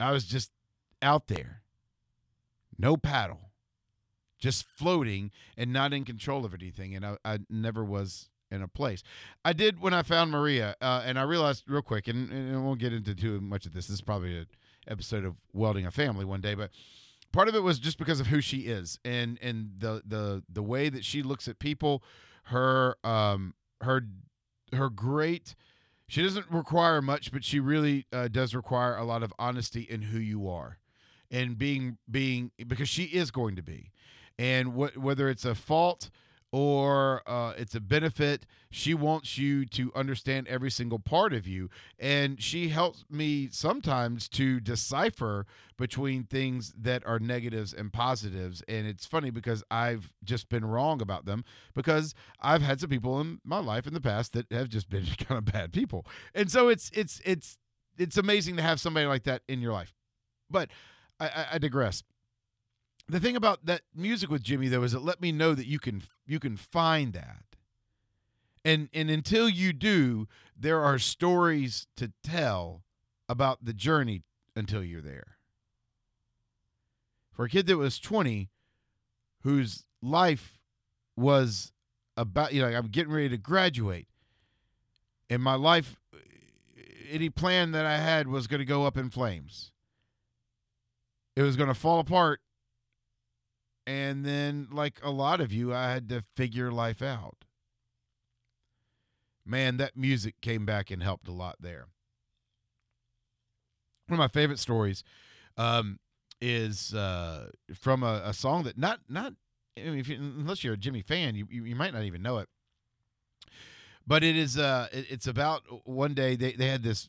I 0.00 0.12
was 0.12 0.24
just 0.24 0.50
out 1.02 1.28
there, 1.28 1.62
no 2.78 2.96
paddle, 2.96 3.50
just 4.38 4.66
floating 4.66 5.30
and 5.56 5.72
not 5.72 5.92
in 5.92 6.04
control 6.04 6.44
of 6.44 6.54
anything. 6.54 6.94
And 6.94 7.06
I, 7.06 7.16
I 7.24 7.38
never 7.48 7.84
was 7.84 8.28
in 8.50 8.62
a 8.62 8.68
place. 8.68 9.02
I 9.44 9.52
did 9.52 9.80
when 9.80 9.94
I 9.94 10.02
found 10.02 10.30
Maria, 10.30 10.76
uh, 10.80 11.02
and 11.04 11.18
I 11.18 11.22
realized 11.22 11.64
real 11.68 11.82
quick, 11.82 12.08
and, 12.08 12.30
and 12.30 12.56
I 12.56 12.58
won't 12.60 12.80
get 12.80 12.92
into 12.92 13.14
too 13.14 13.40
much 13.40 13.66
of 13.66 13.72
this. 13.72 13.86
This 13.86 13.94
is 13.94 14.02
probably 14.02 14.36
an 14.36 14.46
episode 14.88 15.24
of 15.24 15.36
Welding 15.52 15.86
a 15.86 15.90
Family 15.90 16.24
one 16.24 16.40
day, 16.40 16.54
but 16.54 16.70
part 17.32 17.48
of 17.48 17.54
it 17.54 17.62
was 17.62 17.78
just 17.78 17.98
because 17.98 18.20
of 18.20 18.28
who 18.28 18.40
she 18.40 18.58
is 18.60 18.98
and 19.04 19.38
and 19.42 19.72
the 19.78 20.02
the 20.06 20.42
the 20.48 20.62
way 20.62 20.88
that 20.88 21.04
she 21.04 21.22
looks 21.22 21.48
at 21.48 21.58
people, 21.58 22.02
her 22.44 22.96
um 23.04 23.54
her 23.80 24.02
her 24.74 24.90
great 24.90 25.54
she 26.06 26.22
doesn't 26.22 26.50
require 26.50 27.00
much 27.00 27.32
but 27.32 27.44
she 27.44 27.60
really 27.60 28.06
uh, 28.12 28.28
does 28.28 28.54
require 28.54 28.96
a 28.96 29.04
lot 29.04 29.22
of 29.22 29.32
honesty 29.38 29.82
in 29.82 30.02
who 30.02 30.18
you 30.18 30.48
are 30.48 30.78
and 31.34 31.58
being 31.58 31.98
being 32.10 32.52
because 32.66 32.88
she 32.88 33.04
is 33.04 33.30
going 33.30 33.56
to 33.56 33.62
be. 33.62 33.90
And 34.38 34.68
wh- 34.68 34.96
whether 34.96 35.28
it's 35.28 35.44
a 35.44 35.54
fault 35.54 36.10
or 36.54 37.20
uh, 37.26 37.52
it's 37.58 37.74
a 37.74 37.80
benefit. 37.80 38.46
She 38.70 38.94
wants 38.94 39.36
you 39.36 39.66
to 39.66 39.90
understand 39.92 40.46
every 40.46 40.70
single 40.70 41.00
part 41.00 41.32
of 41.32 41.48
you. 41.48 41.68
And 41.98 42.40
she 42.40 42.68
helps 42.68 43.04
me 43.10 43.48
sometimes 43.50 44.28
to 44.28 44.60
decipher 44.60 45.46
between 45.76 46.22
things 46.22 46.72
that 46.78 47.04
are 47.04 47.18
negatives 47.18 47.74
and 47.74 47.92
positives. 47.92 48.62
And 48.68 48.86
it's 48.86 49.04
funny 49.04 49.30
because 49.30 49.64
I've 49.68 50.12
just 50.22 50.48
been 50.48 50.64
wrong 50.64 51.02
about 51.02 51.24
them 51.24 51.44
because 51.74 52.14
I've 52.40 52.62
had 52.62 52.78
some 52.78 52.88
people 52.90 53.20
in 53.20 53.40
my 53.42 53.58
life 53.58 53.88
in 53.88 53.92
the 53.92 54.00
past 54.00 54.32
that 54.34 54.52
have 54.52 54.68
just 54.68 54.88
been 54.88 55.06
kind 55.18 55.38
of 55.38 55.52
bad 55.52 55.72
people. 55.72 56.06
And 56.36 56.52
so 56.52 56.68
it's, 56.68 56.88
it's, 56.94 57.20
it's, 57.24 57.58
it's 57.98 58.16
amazing 58.16 58.54
to 58.58 58.62
have 58.62 58.78
somebody 58.78 59.06
like 59.06 59.24
that 59.24 59.42
in 59.48 59.60
your 59.60 59.72
life. 59.72 59.92
But 60.48 60.70
I, 61.18 61.46
I 61.54 61.58
digress 61.58 62.04
the 63.08 63.20
thing 63.20 63.36
about 63.36 63.66
that 63.66 63.82
music 63.94 64.30
with 64.30 64.42
Jimmy 64.42 64.68
though 64.68 64.82
is 64.82 64.94
it 64.94 65.02
let 65.02 65.20
me 65.20 65.30
know 65.30 65.54
that 65.54 65.66
you 65.66 65.78
can 65.78 66.02
you 66.26 66.38
can 66.38 66.56
find 66.56 67.12
that. 67.12 67.44
And 68.64 68.88
and 68.92 69.10
until 69.10 69.48
you 69.48 69.72
do, 69.72 70.26
there 70.58 70.80
are 70.80 70.98
stories 70.98 71.86
to 71.96 72.12
tell 72.22 72.82
about 73.28 73.64
the 73.64 73.72
journey 73.74 74.22
until 74.56 74.82
you're 74.82 75.02
there. 75.02 75.36
For 77.32 77.44
a 77.44 77.48
kid 77.48 77.66
that 77.66 77.76
was 77.76 77.98
20 77.98 78.48
whose 79.42 79.84
life 80.00 80.58
was 81.16 81.72
about 82.16 82.52
you 82.52 82.62
know 82.62 82.68
I'm 82.68 82.88
getting 82.88 83.12
ready 83.12 83.28
to 83.30 83.36
graduate 83.36 84.08
and 85.28 85.42
my 85.42 85.54
life 85.54 85.96
any 87.10 87.28
plan 87.28 87.72
that 87.72 87.84
I 87.86 87.98
had 87.98 88.28
was 88.28 88.46
going 88.46 88.60
to 88.60 88.64
go 88.64 88.86
up 88.86 88.96
in 88.96 89.10
flames. 89.10 89.70
It 91.36 91.42
was 91.42 91.56
going 91.56 91.68
to 91.68 91.74
fall 91.74 92.00
apart 92.00 92.40
and 93.86 94.24
then, 94.24 94.68
like 94.70 95.00
a 95.02 95.10
lot 95.10 95.40
of 95.40 95.52
you, 95.52 95.74
I 95.74 95.90
had 95.92 96.08
to 96.08 96.22
figure 96.34 96.72
life 96.72 97.02
out. 97.02 97.44
Man, 99.46 99.76
that 99.76 99.96
music 99.96 100.40
came 100.40 100.64
back 100.64 100.90
and 100.90 101.02
helped 101.02 101.28
a 101.28 101.32
lot 101.32 101.56
there. 101.60 101.88
One 104.06 104.14
of 104.14 104.18
my 104.18 104.28
favorite 104.28 104.58
stories 104.58 105.04
um, 105.56 105.98
is 106.40 106.94
uh, 106.94 107.50
from 107.74 108.02
a, 108.02 108.22
a, 108.24 108.34
song 108.34 108.64
that 108.64 108.78
not 108.78 109.00
not 109.08 109.34
I 109.78 109.82
mean, 109.90 110.04
you, 110.06 110.16
unless 110.16 110.64
you're 110.64 110.74
a 110.74 110.78
Jimmy 110.78 111.02
fan, 111.02 111.34
you, 111.34 111.46
you, 111.50 111.64
you 111.64 111.76
might 111.76 111.92
not 111.92 112.04
even 112.04 112.22
know 112.22 112.38
it. 112.38 112.48
But 114.06 114.22
it 114.22 114.36
is 114.36 114.58
uh, 114.58 114.88
it, 114.92 115.06
it's 115.10 115.26
about 115.26 115.62
one 115.84 116.14
day 116.14 116.36
they, 116.36 116.52
they 116.52 116.68
had 116.68 116.82
this 116.82 117.08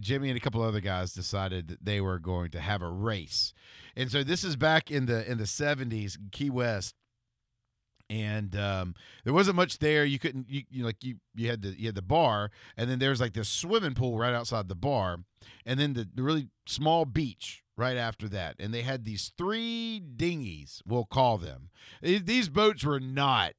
Jimmy 0.00 0.28
and 0.28 0.36
a 0.36 0.40
couple 0.40 0.62
other 0.62 0.80
guys 0.80 1.12
decided 1.12 1.68
that 1.68 1.84
they 1.84 2.00
were 2.00 2.18
going 2.18 2.50
to 2.50 2.60
have 2.60 2.82
a 2.82 2.88
race. 2.88 3.52
And 3.96 4.10
so 4.10 4.22
this 4.22 4.44
is 4.44 4.56
back 4.56 4.90
in 4.90 5.06
the 5.06 5.30
in 5.30 5.38
the 5.38 5.44
70s 5.44 6.16
Key 6.30 6.50
West 6.50 6.94
and 8.12 8.54
um, 8.56 8.94
there 9.24 9.32
wasn't 9.32 9.56
much 9.56 9.78
there. 9.78 10.04
You 10.04 10.18
couldn't 10.18 10.48
you, 10.48 10.62
you 10.70 10.84
like 10.84 11.02
you 11.02 11.16
you 11.34 11.48
had 11.48 11.62
the 11.62 11.68
you 11.70 11.86
had 11.86 11.94
the 11.94 12.02
bar, 12.02 12.50
and 12.76 12.90
then 12.90 12.98
there's 12.98 13.20
like 13.20 13.32
this 13.32 13.48
swimming 13.48 13.94
pool 13.94 14.18
right 14.18 14.34
outside 14.34 14.68
the 14.68 14.74
bar, 14.74 15.18
and 15.64 15.80
then 15.80 15.94
the, 15.94 16.06
the 16.14 16.22
really 16.22 16.48
small 16.66 17.06
beach 17.06 17.62
right 17.76 17.96
after 17.96 18.28
that. 18.28 18.56
And 18.58 18.74
they 18.74 18.82
had 18.82 19.04
these 19.04 19.32
three 19.38 19.98
dinghies, 20.00 20.82
we'll 20.86 21.06
call 21.06 21.38
them. 21.38 21.70
These 22.02 22.50
boats 22.50 22.84
were 22.84 23.00
not 23.00 23.52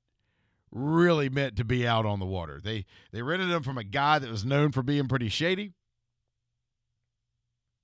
really 0.72 1.30
meant 1.30 1.56
to 1.58 1.64
be 1.64 1.88
out 1.88 2.06
on 2.06 2.20
the 2.20 2.26
water. 2.26 2.60
They 2.64 2.86
they 3.12 3.24
rented 3.24 3.50
them 3.50 3.64
from 3.64 3.80
a 3.80 3.84
guy 3.84 4.20
that 4.20 4.30
was 4.30 4.46
known 4.46 4.72
for 4.72 4.84
being 4.84 5.08
pretty 5.08 5.30
shady. 5.30 5.72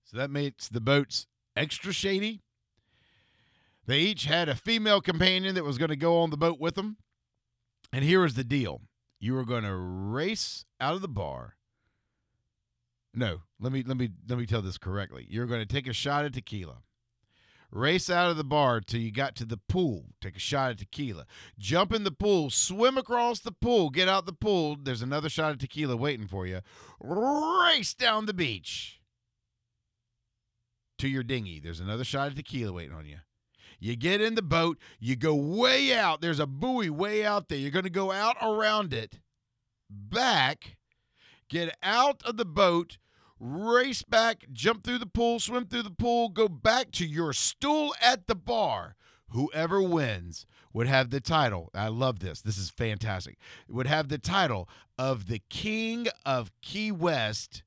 So 0.10 0.18
that 0.18 0.32
makes 0.32 0.68
the 0.68 0.82
boats 0.82 1.28
extra 1.56 1.94
shady. 1.94 2.42
They 3.86 4.00
each 4.00 4.26
had 4.26 4.50
a 4.50 4.56
female 4.56 5.02
companion 5.02 5.54
that 5.54 5.64
was 5.64 5.78
going 5.78 5.90
to 5.90 5.96
go 5.96 6.18
on 6.18 6.32
the 6.32 6.38
boat 6.38 6.60
with 6.60 6.74
them. 6.74 6.98
And 7.94 8.04
here 8.04 8.22
was 8.22 8.34
the 8.34 8.44
deal 8.44 8.82
you 9.20 9.36
were 9.36 9.46
going 9.46 9.64
to 9.64 9.76
race 9.76 10.66
out 10.82 10.96
of 10.96 11.02
the 11.02 11.08
bar. 11.08 11.58
No, 13.14 13.42
let 13.60 13.72
me 13.72 13.84
let 13.86 13.98
me 13.98 14.10
let 14.28 14.40
me 14.40 14.48
tell 14.48 14.64
this 14.64 14.80
correctly. 14.80 15.28
You're 15.30 15.46
going 15.46 15.60
to 15.60 15.66
take 15.66 15.88
a 15.88 15.94
shot 15.94 16.26
of 16.26 16.32
tequila. 16.32 16.78
Race 17.72 18.10
out 18.10 18.32
of 18.32 18.38
the 18.38 18.44
bar 18.44 18.82
till 18.82 19.00
you 19.00 19.12
got 19.12 19.36
to 19.36 19.46
the 19.46 19.60
pool. 19.70 20.06
Take 20.22 20.38
a 20.38 20.40
shot 20.40 20.72
of 20.72 20.78
tequila. 20.78 21.28
Jump 21.60 21.94
in 21.94 22.04
the 22.04 22.12
pool. 22.12 22.50
Swim 22.50 22.98
across 22.98 23.42
the 23.42 23.52
pool. 23.52 23.92
Get 23.92 24.10
out 24.10 24.26
the 24.26 24.34
pool. 24.34 24.76
There's 24.82 25.04
another 25.04 25.30
shot 25.30 25.52
of 25.52 25.60
tequila 25.60 25.96
waiting 25.96 26.26
for 26.26 26.48
you. 26.48 26.62
Race 27.00 27.94
down 27.94 28.26
the 28.26 28.34
beach 28.34 28.99
to 31.00 31.08
your 31.08 31.24
dinghy. 31.24 31.60
There's 31.60 31.80
another 31.80 32.04
shot 32.04 32.28
of 32.30 32.36
tequila 32.36 32.72
waiting 32.72 32.96
on 32.96 33.06
you. 33.06 33.18
You 33.80 33.96
get 33.96 34.22
in 34.22 34.36
the 34.36 34.42
boat, 34.42 34.78
you 35.00 35.16
go 35.16 35.34
way 35.34 35.94
out. 35.94 36.22
There's 36.22 36.40
a 36.40 36.46
buoy 36.48 36.90
way 36.90 37.26
out 37.26 37.48
there. 37.48 37.58
You're 37.58 37.72
going 37.72 37.84
to 37.84 37.90
go 37.90 38.12
out 38.12 38.36
around 38.42 38.94
it, 38.94 39.20
back, 39.90 40.78
get 41.50 41.76
out 41.82 42.22
of 42.24 42.36
the 42.36 42.46
boat, 42.46 42.98
race 43.40 44.04
back, 44.04 44.46
jump 44.52 44.84
through 44.84 44.98
the 44.98 45.06
pool, 45.06 45.40
swim 45.40 45.66
through 45.66 45.84
the 45.84 45.92
pool, 45.92 46.28
go 46.28 46.50
back 46.50 46.92
to 46.92 47.06
your 47.06 47.32
stool 47.32 47.96
at 48.02 48.28
the 48.28 48.36
bar. 48.36 48.96
whoever 49.32 49.82
wins 49.82 50.46
would 50.74 50.88
have 50.88 51.10
the 51.10 51.20
title. 51.20 51.70
I 51.74 51.88
love 51.88 52.20
this. 52.20 52.42
This 52.42 52.58
is 52.58 52.70
fantastic. 52.70 53.38
Would 53.68 53.88
have 53.88 54.10
the 54.10 54.18
title 54.18 54.70
of 54.98 55.28
the 55.28 55.42
King 55.50 56.08
of 56.26 56.52
Key 56.62 56.92
West 56.92 57.64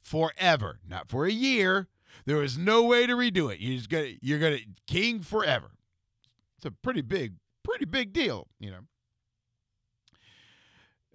forever, 0.00 0.80
not 0.88 1.08
for 1.08 1.26
a 1.26 1.32
year. 1.32 1.88
There 2.24 2.42
is 2.42 2.56
no 2.58 2.82
way 2.84 3.06
to 3.06 3.14
redo 3.14 3.52
it. 3.52 3.60
You're 3.60 3.80
gonna 3.88 4.14
you're 4.20 4.38
gonna 4.38 4.62
king 4.86 5.20
forever. 5.20 5.70
It's 6.56 6.66
a 6.66 6.70
pretty 6.70 7.02
big, 7.02 7.34
pretty 7.62 7.84
big 7.84 8.12
deal, 8.12 8.48
you 8.58 8.70
know. 8.70 8.80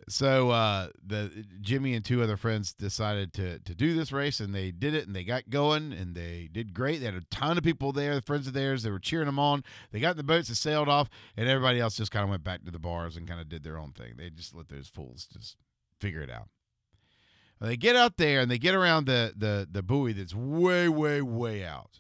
So 0.07 0.49
uh, 0.49 0.87
the 1.05 1.45
Jimmy 1.61 1.93
and 1.93 2.03
two 2.03 2.23
other 2.23 2.35
friends 2.35 2.73
decided 2.73 3.31
to 3.33 3.59
to 3.59 3.75
do 3.75 3.93
this 3.93 4.11
race, 4.11 4.39
and 4.39 4.55
they 4.55 4.71
did 4.71 4.95
it, 4.95 5.05
and 5.05 5.15
they 5.15 5.23
got 5.23 5.49
going, 5.49 5.93
and 5.93 6.15
they 6.15 6.49
did 6.51 6.73
great. 6.73 6.99
They 6.99 7.05
had 7.05 7.15
a 7.15 7.21
ton 7.29 7.57
of 7.57 7.63
people 7.63 7.91
there, 7.91 8.15
the 8.15 8.21
friends 8.21 8.47
of 8.47 8.53
theirs. 8.53 8.81
They 8.81 8.89
were 8.89 8.99
cheering 8.99 9.27
them 9.27 9.37
on. 9.37 9.63
They 9.91 9.99
got 9.99 10.11
in 10.11 10.17
the 10.17 10.23
boats, 10.23 10.49
and 10.49 10.57
sailed 10.57 10.89
off, 10.89 11.09
and 11.37 11.47
everybody 11.47 11.79
else 11.79 11.95
just 11.95 12.11
kind 12.11 12.23
of 12.23 12.29
went 12.29 12.43
back 12.43 12.65
to 12.65 12.71
the 12.71 12.79
bars 12.79 13.17
and 13.17 13.27
kind 13.27 13.39
of 13.39 13.49
did 13.49 13.63
their 13.63 13.77
own 13.77 13.91
thing. 13.91 14.13
They 14.17 14.31
just 14.31 14.55
let 14.55 14.69
those 14.69 14.87
fools 14.87 15.27
just 15.31 15.57
figure 15.99 16.21
it 16.21 16.31
out. 16.31 16.49
They 17.61 17.75
get 17.75 17.95
out 17.95 18.17
there 18.17 18.39
and 18.39 18.49
they 18.49 18.57
get 18.57 18.75
around 18.75 19.05
the 19.05 19.33
the 19.35 19.67
the 19.69 19.83
buoy 19.83 20.13
that's 20.13 20.33
way 20.33 20.87
way 20.87 21.21
way 21.21 21.65
out. 21.65 21.99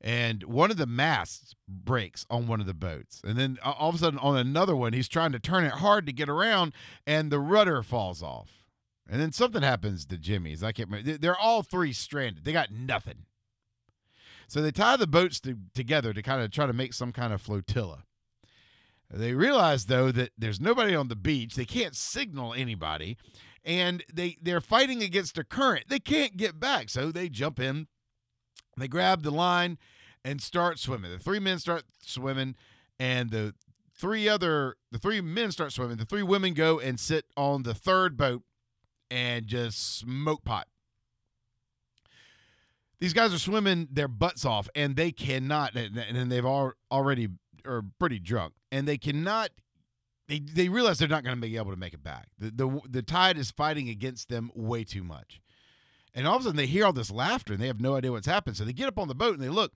And 0.00 0.44
one 0.44 0.70
of 0.70 0.76
the 0.76 0.86
masts 0.86 1.54
breaks 1.66 2.26
on 2.28 2.46
one 2.46 2.60
of 2.60 2.66
the 2.66 2.74
boats. 2.74 3.22
And 3.24 3.38
then 3.38 3.58
all 3.64 3.88
of 3.88 3.94
a 3.94 3.98
sudden 3.98 4.18
on 4.18 4.36
another 4.36 4.76
one 4.76 4.92
he's 4.92 5.08
trying 5.08 5.32
to 5.32 5.38
turn 5.38 5.64
it 5.64 5.72
hard 5.72 6.06
to 6.06 6.12
get 6.12 6.28
around 6.28 6.72
and 7.06 7.30
the 7.30 7.40
rudder 7.40 7.82
falls 7.82 8.22
off. 8.22 8.50
And 9.08 9.20
then 9.20 9.32
something 9.32 9.62
happens 9.62 10.04
to 10.06 10.18
Jimmy's. 10.18 10.62
I 10.62 10.72
can't 10.72 10.90
remember. 10.90 11.16
They're 11.16 11.38
all 11.38 11.62
three 11.62 11.92
stranded. 11.92 12.44
They 12.44 12.52
got 12.52 12.72
nothing. 12.72 13.24
So 14.48 14.60
they 14.60 14.70
tie 14.70 14.96
the 14.96 15.06
boats 15.06 15.40
to, 15.40 15.56
together 15.74 16.12
to 16.12 16.22
kind 16.22 16.42
of 16.42 16.50
try 16.50 16.66
to 16.66 16.72
make 16.72 16.92
some 16.92 17.12
kind 17.12 17.32
of 17.32 17.40
flotilla. 17.40 18.04
They 19.10 19.32
realize 19.32 19.86
though 19.86 20.10
that 20.12 20.30
there's 20.36 20.60
nobody 20.60 20.94
on 20.94 21.08
the 21.08 21.16
beach. 21.16 21.54
They 21.54 21.64
can't 21.64 21.96
signal 21.96 22.52
anybody 22.52 23.16
and 23.66 24.04
they 24.12 24.38
they're 24.40 24.60
fighting 24.60 25.02
against 25.02 25.36
a 25.36 25.44
current. 25.44 25.88
They 25.88 25.98
can't 25.98 26.36
get 26.36 26.58
back, 26.58 26.88
so 26.88 27.10
they 27.10 27.28
jump 27.28 27.58
in. 27.58 27.88
They 28.78 28.88
grab 28.88 29.22
the 29.22 29.32
line 29.32 29.78
and 30.24 30.40
start 30.40 30.78
swimming. 30.78 31.10
The 31.10 31.18
three 31.18 31.40
men 31.40 31.58
start 31.58 31.82
swimming, 32.00 32.54
and 32.98 33.30
the 33.30 33.54
three 33.98 34.28
other 34.28 34.76
the 34.92 34.98
three 34.98 35.20
men 35.20 35.50
start 35.50 35.72
swimming. 35.72 35.96
The 35.96 36.04
three 36.04 36.22
women 36.22 36.54
go 36.54 36.78
and 36.78 37.00
sit 37.00 37.26
on 37.36 37.64
the 37.64 37.74
third 37.74 38.16
boat 38.16 38.42
and 39.10 39.46
just 39.46 39.98
smoke 39.98 40.44
pot. 40.44 40.68
These 43.00 43.12
guys 43.12 43.34
are 43.34 43.38
swimming 43.38 43.88
their 43.90 44.08
butts 44.08 44.44
off, 44.44 44.68
and 44.74 44.96
they 44.96 45.10
cannot. 45.10 45.74
And 45.74 46.30
they've 46.30 46.46
all 46.46 46.72
already 46.90 47.28
are 47.66 47.82
pretty 47.98 48.20
drunk, 48.20 48.54
and 48.70 48.86
they 48.86 48.96
cannot 48.96 49.50
they 50.28 50.40
they 50.40 50.68
realize 50.68 50.98
they're 50.98 51.08
not 51.08 51.24
going 51.24 51.36
to 51.36 51.40
be 51.40 51.56
able 51.56 51.70
to 51.70 51.76
make 51.76 51.94
it 51.94 52.02
back. 52.02 52.28
The, 52.38 52.50
the 52.50 52.80
the 52.88 53.02
tide 53.02 53.38
is 53.38 53.50
fighting 53.50 53.88
against 53.88 54.28
them 54.28 54.50
way 54.54 54.84
too 54.84 55.04
much. 55.04 55.40
And 56.14 56.26
all 56.26 56.36
of 56.36 56.40
a 56.40 56.44
sudden 56.44 56.56
they 56.56 56.66
hear 56.66 56.86
all 56.86 56.92
this 56.92 57.10
laughter 57.10 57.52
and 57.52 57.62
they 57.62 57.66
have 57.66 57.80
no 57.80 57.94
idea 57.96 58.10
what's 58.10 58.26
happened. 58.26 58.56
So 58.56 58.64
they 58.64 58.72
get 58.72 58.88
up 58.88 58.98
on 58.98 59.08
the 59.08 59.14
boat 59.14 59.34
and 59.34 59.42
they 59.42 59.50
look. 59.50 59.72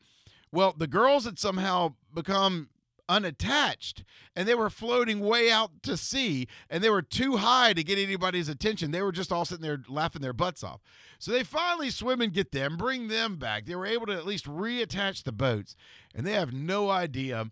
Well, 0.52 0.74
the 0.76 0.86
girls 0.86 1.26
had 1.26 1.38
somehow 1.38 1.94
become 2.12 2.70
unattached 3.10 4.04
and 4.34 4.48
they 4.48 4.54
were 4.54 4.70
floating 4.70 5.20
way 5.20 5.50
out 5.50 5.82
to 5.82 5.96
sea 5.96 6.46
and 6.70 6.82
they 6.82 6.88
were 6.88 7.02
too 7.02 7.36
high 7.36 7.72
to 7.72 7.84
get 7.84 7.98
anybody's 7.98 8.48
attention. 8.48 8.90
They 8.90 9.02
were 9.02 9.12
just 9.12 9.32
all 9.32 9.44
sitting 9.44 9.62
there 9.62 9.82
laughing 9.88 10.22
their 10.22 10.32
butts 10.32 10.64
off. 10.64 10.80
So 11.18 11.30
they 11.30 11.42
finally 11.44 11.90
swim 11.90 12.20
and 12.20 12.32
get 12.32 12.52
them, 12.52 12.76
bring 12.76 13.08
them 13.08 13.36
back. 13.36 13.66
They 13.66 13.74
were 13.74 13.86
able 13.86 14.06
to 14.06 14.14
at 14.14 14.26
least 14.26 14.46
reattach 14.46 15.24
the 15.24 15.32
boats 15.32 15.76
and 16.14 16.26
they 16.26 16.32
have 16.32 16.52
no 16.52 16.88
idea 16.88 17.50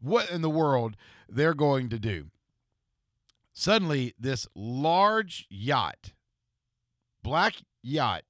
what 0.00 0.30
in 0.30 0.42
the 0.42 0.50
world 0.50 0.96
they're 1.28 1.54
going 1.54 1.88
to 1.88 1.98
do. 1.98 2.26
Suddenly, 3.58 4.12
this 4.18 4.46
large 4.54 5.46
yacht, 5.48 6.12
black 7.22 7.54
yacht, 7.82 8.24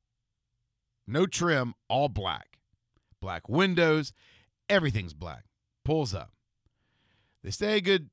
no 1.04 1.26
trim, 1.26 1.74
all 1.88 2.08
black, 2.08 2.60
black 3.20 3.48
windows, 3.48 4.12
everything's 4.68 5.14
black, 5.14 5.42
pulls 5.84 6.14
up. 6.14 6.30
They 7.42 7.50
stay 7.50 7.76
a 7.76 7.80
good 7.80 8.10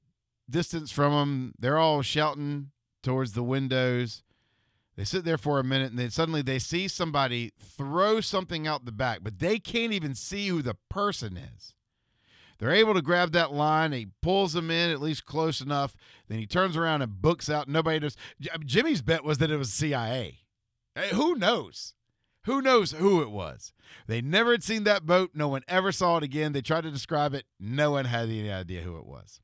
distance 0.50 0.92
from 0.92 1.12
them. 1.12 1.54
They're 1.60 1.78
all 1.78 2.02
shouting 2.02 2.72
towards 3.04 3.34
the 3.34 3.44
windows. 3.44 4.24
They 4.98 5.04
sit 5.04 5.24
there 5.24 5.38
for 5.38 5.60
a 5.60 5.64
minute 5.64 5.92
and 5.92 6.00
then 6.00 6.10
suddenly 6.10 6.42
they 6.42 6.58
see 6.58 6.88
somebody 6.88 7.52
throw 7.60 8.22
something 8.22 8.66
out 8.66 8.86
the 8.86 8.92
back, 8.92 9.20
but 9.22 9.38
they 9.38 9.60
can't 9.60 9.94
even 9.94 10.16
see 10.16 10.48
who 10.48 10.64
the 10.64 10.78
person 10.90 11.38
is. 11.38 11.76
They're 12.60 12.72
able 12.72 12.94
to 12.94 13.02
grab 13.02 13.32
that 13.34 13.54
line. 13.54 13.92
He 13.92 14.08
pulls 14.22 14.54
them 14.54 14.72
in 14.72 14.90
at 14.90 15.02
least 15.02 15.26
close 15.26 15.62
enough. 15.62 15.96
Then 16.28 16.40
he 16.40 16.46
turns 16.46 16.78
around 16.78 17.02
and 17.02 17.22
books 17.22 17.50
out. 17.50 17.68
Nobody 17.68 18.00
knows. 18.00 18.16
Jimmy's 18.66 19.02
bet 19.02 19.24
was 19.24 19.40
that 19.40 19.52
it 19.52 19.58
was 19.58 19.74
CIA. 19.74 20.40
Hey, 20.96 21.10
who 21.10 21.36
knows? 21.36 21.94
Who 22.46 22.62
knows 22.62 22.92
who 22.92 23.22
it 23.22 23.32
was? 23.32 23.74
They 24.08 24.22
never 24.22 24.52
had 24.52 24.64
seen 24.64 24.84
that 24.84 25.06
boat. 25.06 25.32
No 25.34 25.48
one 25.48 25.64
ever 25.68 25.92
saw 25.92 26.18
it 26.18 26.24
again. 26.24 26.52
They 26.52 26.62
tried 26.62 26.84
to 26.84 26.92
describe 26.92 27.34
it. 27.34 27.46
No 27.60 27.92
one 27.92 28.06
had 28.06 28.30
any 28.30 28.52
idea 28.52 28.82
who 28.82 28.98
it 28.98 29.06
was. 29.06 29.40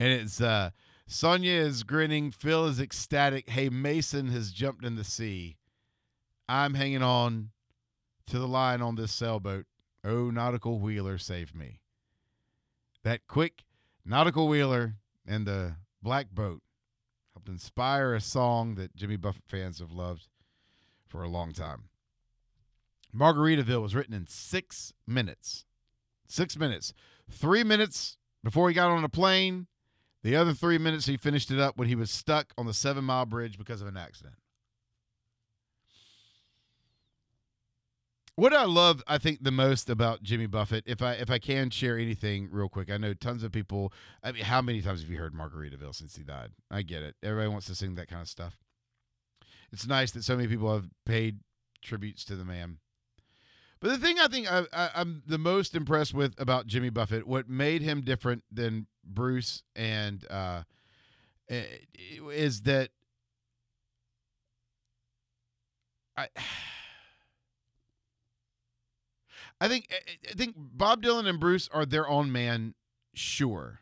And 0.00 0.10
it's 0.10 0.40
uh 0.40 0.70
Sonia 1.06 1.60
is 1.60 1.82
grinning. 1.82 2.30
Phil 2.30 2.66
is 2.66 2.80
ecstatic. 2.80 3.50
Hey, 3.50 3.68
Mason 3.68 4.28
has 4.28 4.52
jumped 4.52 4.84
in 4.84 4.96
the 4.96 5.04
sea. 5.04 5.58
I'm 6.48 6.74
hanging 6.74 7.02
on 7.02 7.50
to 8.26 8.38
the 8.38 8.48
line 8.48 8.80
on 8.80 8.96
this 8.96 9.12
sailboat. 9.12 9.66
Oh, 10.04 10.30
nautical 10.30 10.78
wheeler, 10.80 11.16
save 11.16 11.54
me. 11.54 11.80
That 13.04 13.26
quick 13.26 13.64
nautical 14.04 14.48
wheeler 14.48 14.96
and 15.26 15.46
the 15.46 15.76
black 16.02 16.30
boat 16.30 16.62
helped 17.32 17.48
inspire 17.48 18.14
a 18.14 18.20
song 18.20 18.74
that 18.74 18.94
Jimmy 18.94 19.16
Buffett 19.16 19.46
fans 19.46 19.78
have 19.78 19.92
loved 19.92 20.28
for 21.08 21.22
a 21.22 21.28
long 21.28 21.52
time. 21.52 21.84
Margaritaville 23.16 23.80
was 23.80 23.94
written 23.94 24.14
in 24.14 24.26
six 24.26 24.92
minutes. 25.06 25.64
Six 26.26 26.58
minutes. 26.58 26.92
Three 27.30 27.64
minutes 27.64 28.18
before 28.42 28.68
he 28.68 28.74
got 28.74 28.90
on 28.90 29.04
a 29.04 29.08
plane. 29.08 29.68
The 30.22 30.36
other 30.36 30.54
three 30.54 30.78
minutes, 30.78 31.06
he 31.06 31.16
finished 31.16 31.50
it 31.50 31.60
up 31.60 31.76
when 31.76 31.88
he 31.88 31.94
was 31.94 32.10
stuck 32.10 32.52
on 32.56 32.66
the 32.66 32.74
Seven 32.74 33.04
Mile 33.04 33.26
Bridge 33.26 33.58
because 33.58 33.82
of 33.82 33.88
an 33.88 33.96
accident. 33.96 34.36
What 38.36 38.52
I 38.52 38.64
love, 38.64 39.00
I 39.06 39.18
think, 39.18 39.44
the 39.44 39.52
most 39.52 39.88
about 39.88 40.24
Jimmy 40.24 40.46
Buffett, 40.46 40.82
if 40.86 41.00
I 41.00 41.12
if 41.12 41.30
I 41.30 41.38
can 41.38 41.70
share 41.70 41.96
anything 41.96 42.48
real 42.50 42.68
quick, 42.68 42.90
I 42.90 42.96
know 42.96 43.14
tons 43.14 43.44
of 43.44 43.52
people. 43.52 43.92
I 44.24 44.32
mean, 44.32 44.42
how 44.42 44.60
many 44.60 44.82
times 44.82 45.02
have 45.02 45.10
you 45.10 45.18
heard 45.18 45.34
Margaritaville 45.34 45.94
since 45.94 46.16
he 46.16 46.24
died? 46.24 46.50
I 46.68 46.82
get 46.82 47.04
it. 47.04 47.14
Everybody 47.22 47.48
wants 47.48 47.66
to 47.66 47.76
sing 47.76 47.94
that 47.94 48.08
kind 48.08 48.22
of 48.22 48.28
stuff. 48.28 48.58
It's 49.72 49.86
nice 49.86 50.10
that 50.12 50.24
so 50.24 50.36
many 50.36 50.48
people 50.48 50.72
have 50.72 50.88
paid 51.06 51.40
tributes 51.80 52.24
to 52.24 52.34
the 52.34 52.44
man. 52.44 52.78
But 53.78 53.90
the 53.90 53.98
thing 53.98 54.18
I 54.18 54.26
think 54.26 54.50
I, 54.50 54.64
I'm 54.72 55.22
the 55.26 55.38
most 55.38 55.76
impressed 55.76 56.14
with 56.14 56.34
about 56.36 56.66
Jimmy 56.66 56.90
Buffett, 56.90 57.28
what 57.28 57.48
made 57.48 57.82
him 57.82 58.00
different 58.00 58.42
than 58.50 58.88
Bruce 59.04 59.62
and 59.76 60.26
uh, 60.28 60.62
is 61.48 62.62
that 62.62 62.90
I. 66.16 66.28
I 69.60 69.68
think 69.68 69.86
eh, 69.90 69.94
eh, 70.06 70.30
I 70.30 70.34
think 70.34 70.54
Bob 70.56 71.02
Dylan 71.02 71.26
and 71.28 71.40
Bruce 71.40 71.68
are 71.72 71.86
their 71.86 72.08
own 72.08 72.30
man, 72.32 72.74
sure. 73.14 73.80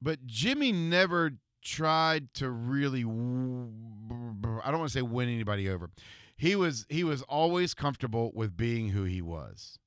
But 0.00 0.26
Jimmy 0.26 0.72
never 0.72 1.32
tried 1.62 2.32
to 2.34 2.50
really 2.50 3.00
I 3.00 4.70
don't 4.70 4.78
want 4.78 4.90
to 4.90 4.98
say 4.98 5.02
win 5.02 5.28
anybody 5.28 5.68
over. 5.68 5.90
He 6.36 6.54
was 6.54 6.86
he 6.88 7.02
was 7.02 7.22
always 7.22 7.74
comfortable 7.74 8.30
with 8.34 8.56
being 8.56 8.90
who 8.90 9.04
he 9.04 9.22
was. 9.22 9.78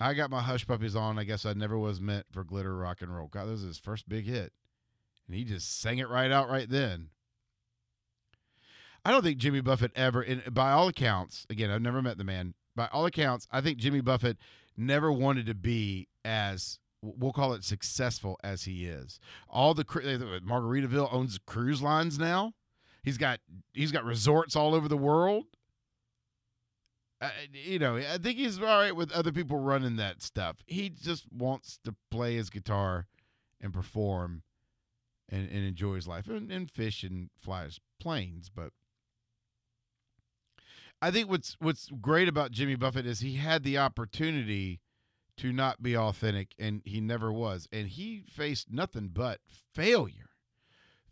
I 0.00 0.14
got 0.14 0.30
my 0.30 0.40
hush 0.42 0.66
puppies 0.66 0.96
on. 0.96 1.18
I 1.18 1.24
guess 1.24 1.46
I 1.46 1.52
never 1.52 1.78
was 1.78 2.00
meant 2.00 2.26
for 2.30 2.42
glitter 2.42 2.76
rock 2.76 3.00
and 3.00 3.14
roll. 3.14 3.28
God, 3.28 3.44
this 3.44 3.60
was 3.60 3.62
his 3.62 3.78
first 3.78 4.08
big 4.08 4.26
hit. 4.26 4.52
And 5.26 5.36
he 5.36 5.44
just 5.44 5.80
sang 5.80 5.98
it 5.98 6.08
right 6.08 6.30
out 6.30 6.50
right 6.50 6.68
then. 6.68 7.10
I 9.04 9.10
don't 9.10 9.22
think 9.22 9.38
Jimmy 9.38 9.60
Buffett 9.60 9.92
ever, 9.94 10.24
by 10.50 10.72
all 10.72 10.88
accounts, 10.88 11.46
again, 11.50 11.70
I've 11.70 11.82
never 11.82 12.00
met 12.00 12.16
the 12.16 12.24
man. 12.24 12.54
By 12.74 12.88
all 12.90 13.06
accounts, 13.06 13.46
I 13.50 13.60
think 13.60 13.78
Jimmy 13.78 14.00
Buffett 14.00 14.38
never 14.76 15.12
wanted 15.12 15.46
to 15.46 15.54
be 15.54 16.08
as 16.24 16.78
we'll 17.02 17.32
call 17.32 17.52
it 17.52 17.64
successful 17.64 18.38
as 18.42 18.64
he 18.64 18.86
is. 18.86 19.20
All 19.48 19.74
the 19.74 19.84
Margaritaville 19.84 21.12
owns 21.12 21.38
cruise 21.46 21.82
lines 21.82 22.18
now. 22.18 22.54
He's 23.02 23.18
got 23.18 23.40
he's 23.74 23.92
got 23.92 24.04
resorts 24.04 24.56
all 24.56 24.74
over 24.74 24.88
the 24.88 24.96
world. 24.96 25.44
Uh, 27.20 27.30
you 27.52 27.78
know, 27.78 27.96
I 27.96 28.18
think 28.18 28.38
he's 28.38 28.58
all 28.58 28.64
right 28.64 28.96
with 28.96 29.12
other 29.12 29.32
people 29.32 29.58
running 29.58 29.96
that 29.96 30.22
stuff. 30.22 30.56
He 30.66 30.88
just 30.88 31.26
wants 31.30 31.78
to 31.84 31.94
play 32.10 32.36
his 32.36 32.50
guitar 32.50 33.06
and 33.60 33.72
perform 33.72 34.42
and, 35.28 35.48
and 35.50 35.64
enjoy 35.64 35.94
his 35.94 36.08
life 36.08 36.28
and, 36.28 36.50
and 36.50 36.70
fish 36.70 37.02
and 37.02 37.30
fly 37.38 37.64
his 37.64 37.78
planes. 38.00 38.50
But 38.54 38.72
I 41.04 41.10
think 41.10 41.28
what's 41.28 41.54
what's 41.60 41.90
great 42.00 42.28
about 42.28 42.50
Jimmy 42.50 42.76
Buffett 42.76 43.04
is 43.04 43.20
he 43.20 43.36
had 43.36 43.62
the 43.62 43.76
opportunity 43.76 44.80
to 45.36 45.52
not 45.52 45.82
be 45.82 45.94
authentic, 45.94 46.54
and 46.58 46.80
he 46.86 46.98
never 46.98 47.30
was, 47.30 47.68
and 47.70 47.88
he 47.88 48.24
faced 48.26 48.72
nothing 48.72 49.10
but 49.12 49.40
failure, 49.74 50.30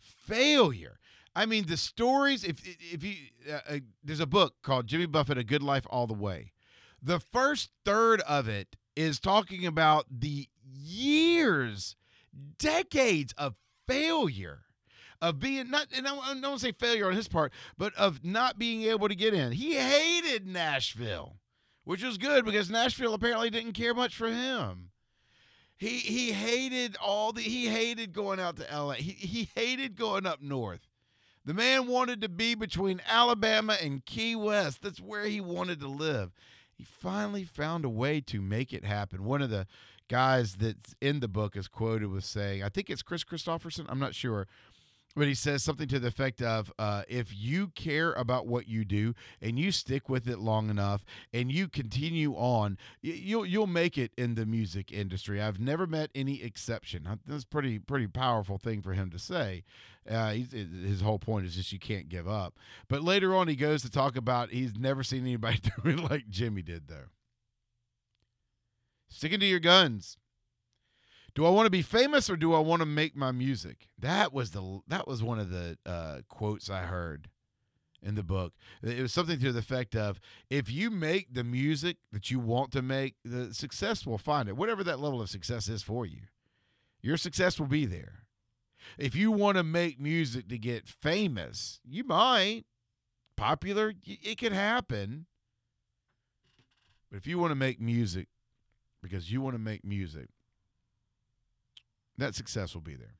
failure. 0.00 0.98
I 1.37 1.44
mean, 1.44 1.66
the 1.66 1.76
stories. 1.76 2.42
If 2.42 2.62
if 2.64 3.05
you 3.05 3.16
uh, 3.46 3.61
uh, 3.68 3.78
there's 4.02 4.20
a 4.20 4.26
book 4.26 4.55
called 4.62 4.87
Jimmy 4.87 5.05
Buffett: 5.05 5.37
A 5.37 5.44
Good 5.44 5.62
Life 5.62 5.87
All 5.90 6.07
the 6.07 6.14
Way. 6.14 6.52
The 7.02 7.20
first 7.20 7.68
third 7.85 8.22
of 8.22 8.48
it 8.48 8.76
is 8.96 9.20
talking 9.20 9.66
about 9.66 10.07
the 10.11 10.48
years, 10.64 11.96
decades 12.59 13.35
of 13.37 13.57
failure 13.87 14.62
of 15.22 15.38
being 15.38 15.70
not 15.70 15.87
and 15.96 16.06
I 16.06 16.35
don't 16.40 16.58
say 16.58 16.72
failure 16.72 17.06
on 17.06 17.14
his 17.14 17.28
part, 17.28 17.52
but 17.78 17.94
of 17.94 18.24
not 18.24 18.58
being 18.58 18.82
able 18.82 19.08
to 19.08 19.14
get 19.14 19.32
in. 19.32 19.52
He 19.52 19.76
hated 19.76 20.46
Nashville, 20.46 21.37
which 21.85 22.02
was 22.02 22.18
good 22.18 22.44
because 22.44 22.68
Nashville 22.68 23.14
apparently 23.14 23.48
didn't 23.48 23.72
care 23.72 23.94
much 23.94 24.16
for 24.16 24.28
him. 24.28 24.90
He 25.76 25.98
he 25.98 26.32
hated 26.32 26.96
all 27.00 27.32
the 27.32 27.40
he 27.40 27.68
hated 27.68 28.12
going 28.12 28.40
out 28.40 28.56
to 28.56 28.66
LA. 28.70 28.94
He 28.94 29.12
he 29.12 29.48
hated 29.54 29.96
going 29.96 30.26
up 30.26 30.42
north. 30.42 30.88
The 31.44 31.54
man 31.54 31.87
wanted 31.87 32.20
to 32.20 32.28
be 32.28 32.54
between 32.54 33.00
Alabama 33.08 33.76
and 33.80 34.04
Key 34.04 34.37
West. 34.37 34.82
That's 34.82 35.00
where 35.00 35.26
he 35.26 35.40
wanted 35.40 35.80
to 35.80 35.88
live. 35.88 36.32
He 36.72 36.85
finally 36.85 37.44
found 37.44 37.85
a 37.85 37.88
way 37.88 38.20
to 38.22 38.40
make 38.40 38.72
it 38.72 38.85
happen. 38.85 39.24
One 39.24 39.42
of 39.42 39.50
the 39.50 39.66
guys 40.08 40.56
that's 40.56 40.94
in 41.00 41.20
the 41.20 41.28
book 41.28 41.56
is 41.56 41.68
quoted 41.68 42.11
with 42.11 42.24
saying, 42.24 42.62
I 42.62 42.68
think 42.68 42.90
it's 42.90 43.02
Kris 43.02 43.24
Kristofferson, 43.24 43.87
I'm 43.88 43.98
not 43.98 44.14
sure, 44.14 44.46
but 45.14 45.27
he 45.27 45.35
says 45.35 45.62
something 45.62 45.88
to 45.88 45.98
the 45.98 46.09
effect 46.09 46.40
of 46.42 46.72
uh, 46.79 47.03
if 47.09 47.35
you 47.35 47.68
care 47.68 48.12
about 48.12 48.46
what 48.46 48.68
you 48.68 48.85
do 48.85 49.14
and 49.40 49.59
you 49.59 49.72
stick 49.72 50.09
with 50.09 50.29
it 50.29 50.38
long 50.38 50.70
enough 50.70 51.05
and 51.33 51.53
you 51.53 51.68
continue 51.68 52.33
on 52.35 52.79
you'll 53.03 53.46
you'll 53.46 53.66
make 53.66 53.98
it 53.98 54.12
in 54.16 54.35
the 54.35 54.46
music 54.46 54.92
industry. 54.92 55.40
I've 55.40 55.61
never 55.61 55.87
met 55.87 56.11
any 56.14 56.42
exception. 56.42 57.20
That's 57.27 57.44
pretty 57.44 57.79
pretty 57.79 58.07
powerful 58.07 58.59
thing 58.59 58.83
for 58.83 58.92
him 58.92 59.11
to 59.11 59.18
say. 59.18 59.64
Uh, 60.09 60.33
his 60.33 61.01
whole 61.01 61.18
point 61.18 61.46
is 61.46 61.55
just 61.55 61.72
you 61.72 61.79
can't 61.79 62.09
give 62.09 62.27
up. 62.27 62.55
But 62.88 63.03
later 63.03 63.35
on 63.35 63.48
he 63.48 63.57
goes 63.57 63.83
to 63.83 63.90
talk 63.90 64.16
about 64.16 64.51
he's 64.51 64.77
never 64.77 65.03
seen 65.03 65.22
anybody 65.22 65.59
do 65.83 65.90
it 65.90 66.11
like 66.11 66.29
jimmy 66.29 66.62
did 66.62 66.88
though. 66.88 67.11
Sticking 69.09 69.40
to 69.40 69.46
your 69.46 69.61
guns 69.61 70.16
do 71.34 71.46
I 71.46 71.50
want 71.50 71.66
to 71.66 71.70
be 71.70 71.82
famous 71.82 72.28
or 72.28 72.36
do 72.36 72.52
I 72.54 72.58
want 72.58 72.80
to 72.80 72.86
make 72.86 73.16
my 73.16 73.32
music? 73.32 73.88
That 73.98 74.32
was 74.32 74.50
the 74.50 74.80
that 74.88 75.06
was 75.06 75.22
one 75.22 75.38
of 75.38 75.50
the 75.50 75.78
uh, 75.86 76.18
quotes 76.28 76.68
I 76.68 76.82
heard 76.82 77.28
in 78.02 78.14
the 78.16 78.22
book. 78.22 78.52
It 78.82 79.00
was 79.00 79.12
something 79.12 79.38
to 79.38 79.52
the 79.52 79.60
effect 79.60 79.94
of 79.94 80.20
if 80.50 80.70
you 80.70 80.90
make 80.90 81.32
the 81.32 81.44
music 81.44 81.98
that 82.12 82.30
you 82.30 82.38
want 82.38 82.72
to 82.72 82.82
make, 82.82 83.14
the 83.24 83.54
success 83.54 84.04
will 84.04 84.18
find 84.18 84.48
it. 84.48 84.56
Whatever 84.56 84.84
that 84.84 85.00
level 85.00 85.22
of 85.22 85.30
success 85.30 85.68
is 85.68 85.82
for 85.82 86.04
you, 86.04 86.22
your 87.00 87.16
success 87.16 87.58
will 87.58 87.68
be 87.68 87.86
there. 87.86 88.24
If 88.98 89.14
you 89.14 89.30
want 89.30 89.56
to 89.56 89.62
make 89.62 90.00
music 90.00 90.48
to 90.48 90.58
get 90.58 90.88
famous, 90.88 91.80
you 91.84 92.04
might 92.04 92.64
popular. 93.36 93.94
It 94.04 94.38
could 94.38 94.52
happen. 94.52 95.26
But 97.10 97.18
if 97.18 97.26
you 97.26 97.38
want 97.38 97.52
to 97.52 97.56
make 97.56 97.80
music 97.80 98.28
because 99.02 99.32
you 99.32 99.40
want 99.40 99.54
to 99.54 99.60
make 99.60 99.84
music 99.84 100.28
that 102.22 102.35
success 102.35 102.74
will 102.74 102.82
be 102.82 102.94
there. 102.94 103.16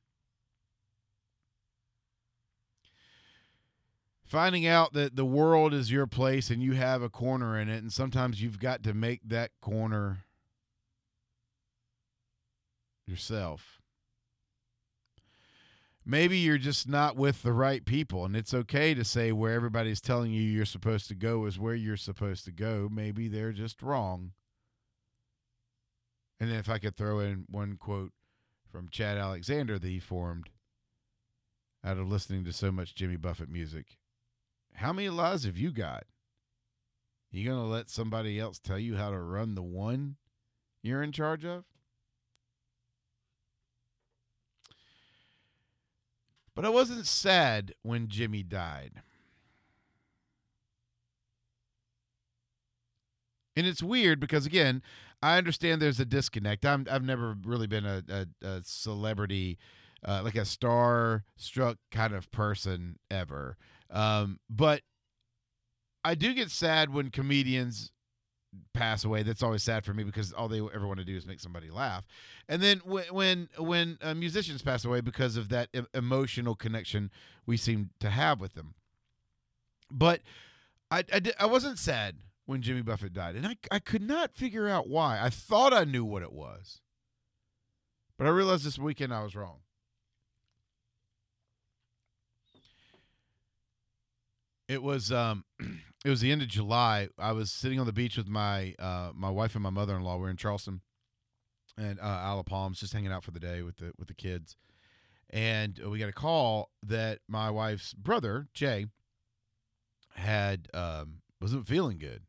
Finding 4.25 4.65
out 4.65 4.93
that 4.93 5.15
the 5.15 5.25
world 5.25 5.73
is 5.73 5.91
your 5.91 6.07
place 6.07 6.49
and 6.49 6.63
you 6.63 6.73
have 6.73 7.03
a 7.03 7.09
corner 7.09 7.59
in 7.59 7.69
it, 7.69 7.83
and 7.83 7.91
sometimes 7.91 8.41
you've 8.41 8.59
got 8.59 8.81
to 8.83 8.93
make 8.93 9.19
that 9.27 9.51
corner 9.61 10.25
yourself. 13.05 13.81
Maybe 16.05 16.37
you're 16.37 16.57
just 16.57 16.87
not 16.87 17.15
with 17.15 17.43
the 17.43 17.53
right 17.53 17.85
people, 17.85 18.25
and 18.25 18.35
it's 18.35 18.53
okay 18.53 18.93
to 18.93 19.03
say 19.03 19.31
where 19.31 19.53
everybody's 19.53 20.01
telling 20.01 20.31
you 20.31 20.41
you're 20.41 20.65
supposed 20.65 21.07
to 21.09 21.15
go 21.15 21.45
is 21.45 21.59
where 21.59 21.75
you're 21.75 21.95
supposed 21.97 22.45
to 22.45 22.51
go. 22.51 22.89
Maybe 22.91 23.27
they're 23.27 23.53
just 23.53 23.81
wrong. 23.81 24.31
And 26.39 26.49
then 26.49 26.57
if 26.57 26.69
I 26.69 26.79
could 26.79 26.95
throw 26.95 27.19
in 27.19 27.45
one 27.49 27.77
quote 27.77 28.11
from 28.73 28.89
Chad 28.89 29.19
Alexander 29.19 29.77
that 29.77 29.87
he 29.87 29.99
formed 29.99 30.49
out 31.85 31.99
of 31.99 32.09
listening 32.09 32.43
to 32.43 32.51
so 32.51 32.71
much 32.71 32.95
Jimmy 32.95 33.17
Buffett 33.17 33.47
music. 33.47 33.99
How 34.73 34.91
many 34.91 35.09
lives 35.09 35.45
have 35.45 35.59
you 35.59 35.69
got? 35.69 36.05
You 37.31 37.45
going 37.45 37.61
to 37.61 37.71
let 37.71 37.91
somebody 37.91 38.39
else 38.39 38.57
tell 38.57 38.79
you 38.79 38.95
how 38.95 39.11
to 39.11 39.19
run 39.19 39.53
the 39.53 39.61
one 39.61 40.15
you're 40.81 41.03
in 41.03 41.11
charge 41.11 41.45
of? 41.45 41.65
But 46.55 46.65
I 46.65 46.69
wasn't 46.69 47.05
sad 47.05 47.75
when 47.83 48.07
Jimmy 48.07 48.41
died. 48.41 49.03
And 53.55 53.67
it's 53.67 53.83
weird 53.83 54.19
because, 54.19 54.47
again, 54.47 54.81
I 55.23 55.37
understand 55.37 55.81
there's 55.81 56.01
a 56.01 56.05
disconnect. 56.05 56.65
I'm 56.65 56.85
I've 56.91 57.03
never 57.03 57.37
really 57.45 57.65
been 57.65 57.85
a, 57.85 58.03
a, 58.09 58.45
a 58.45 58.61
celebrity, 58.65 59.57
uh, 60.05 60.21
like 60.21 60.35
a 60.35 60.43
star 60.43 61.23
struck 61.37 61.77
kind 61.91 62.13
of 62.13 62.29
person 62.29 62.99
ever. 63.09 63.55
Um, 63.89 64.41
but 64.49 64.81
I 66.03 66.15
do 66.15 66.33
get 66.33 66.51
sad 66.51 66.93
when 66.93 67.09
comedians 67.09 67.93
pass 68.73 69.05
away. 69.05 69.23
That's 69.23 69.41
always 69.41 69.63
sad 69.63 69.85
for 69.85 69.93
me 69.93 70.03
because 70.03 70.33
all 70.33 70.49
they 70.49 70.59
ever 70.59 70.85
want 70.85 70.99
to 70.99 71.05
do 71.05 71.15
is 71.15 71.25
make 71.25 71.39
somebody 71.39 71.71
laugh. 71.71 72.05
And 72.49 72.61
then 72.61 72.81
when 72.83 73.05
when 73.05 73.49
when 73.57 73.97
uh, 74.01 74.13
musicians 74.15 74.61
pass 74.61 74.83
away 74.83 74.99
because 74.99 75.37
of 75.37 75.47
that 75.49 75.69
emotional 75.93 76.53
connection 76.53 77.09
we 77.45 77.55
seem 77.55 77.91
to 78.01 78.09
have 78.09 78.41
with 78.41 78.55
them. 78.55 78.73
But 79.89 80.19
I 80.91 81.05
I, 81.13 81.21
I 81.39 81.45
wasn't 81.45 81.79
sad 81.79 82.17
when 82.45 82.61
Jimmy 82.61 82.81
Buffett 82.81 83.13
died. 83.13 83.35
And 83.35 83.45
I, 83.45 83.55
I 83.71 83.79
could 83.79 84.01
not 84.01 84.35
figure 84.35 84.67
out 84.67 84.89
why. 84.89 85.19
I 85.21 85.29
thought 85.29 85.73
I 85.73 85.83
knew 85.83 86.03
what 86.03 86.23
it 86.23 86.33
was. 86.33 86.81
But 88.17 88.27
I 88.27 88.29
realized 88.31 88.65
this 88.65 88.77
weekend 88.77 89.13
I 89.13 89.23
was 89.23 89.35
wrong. 89.35 89.59
It 94.67 94.81
was 94.81 95.11
um 95.11 95.45
it 96.05 96.09
was 96.09 96.21
the 96.21 96.31
end 96.31 96.41
of 96.41 96.47
July. 96.47 97.09
I 97.17 97.31
was 97.31 97.51
sitting 97.51 97.79
on 97.79 97.85
the 97.85 97.93
beach 97.93 98.17
with 98.17 98.27
my 98.27 98.75
uh 98.79 99.11
my 99.13 99.29
wife 99.29 99.55
and 99.55 99.63
my 99.63 99.69
mother-in-law. 99.69 100.17
We're 100.17 100.29
in 100.29 100.37
Charleston 100.37 100.81
and 101.77 101.99
uh 101.99 102.03
Isle 102.03 102.43
Palms 102.43 102.79
just 102.79 102.93
hanging 102.93 103.11
out 103.11 103.23
for 103.23 103.31
the 103.31 103.39
day 103.39 103.61
with 103.61 103.77
the 103.77 103.91
with 103.97 104.07
the 104.07 104.13
kids. 104.13 104.55
And 105.29 105.79
we 105.89 105.97
got 105.97 106.09
a 106.09 106.13
call 106.13 106.69
that 106.83 107.19
my 107.27 107.49
wife's 107.49 107.93
brother, 107.93 108.47
Jay, 108.53 108.85
had 110.15 110.67
um 110.73 111.15
wasn't 111.41 111.67
feeling 111.67 111.97
good 111.97 112.21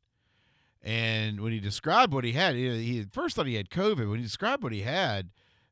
and 0.84 1.40
when 1.40 1.50
he 1.50 1.60
described 1.60 2.12
what 2.12 2.24
he 2.24 2.32
had, 2.32 2.54
he, 2.54 2.82
he 2.82 3.06
first 3.10 3.34
thought 3.34 3.46
he 3.46 3.54
had 3.54 3.70
COVID. 3.70 4.08
When 4.08 4.18
he 4.18 4.22
described 4.22 4.62
what 4.62 4.72
he 4.72 4.82
had, 4.82 5.30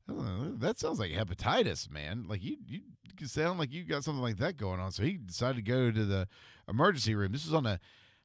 that 0.08 0.78
sounds 0.78 0.98
like 0.98 1.12
hepatitis, 1.12 1.90
man. 1.90 2.24
Like 2.26 2.42
you, 2.42 2.56
you 2.66 2.80
sound 3.26 3.58
like 3.58 3.72
you 3.72 3.84
got 3.84 4.04
something 4.04 4.22
like 4.22 4.38
that 4.38 4.56
going 4.56 4.80
on. 4.80 4.90
So 4.90 5.02
he 5.02 5.12
decided 5.12 5.56
to 5.56 5.62
go 5.62 5.90
to 5.90 6.04
the 6.04 6.26
emergency 6.66 7.14
room. 7.14 7.32
This 7.32 7.44
was 7.44 7.54
on 7.54 7.66
a 7.66 7.78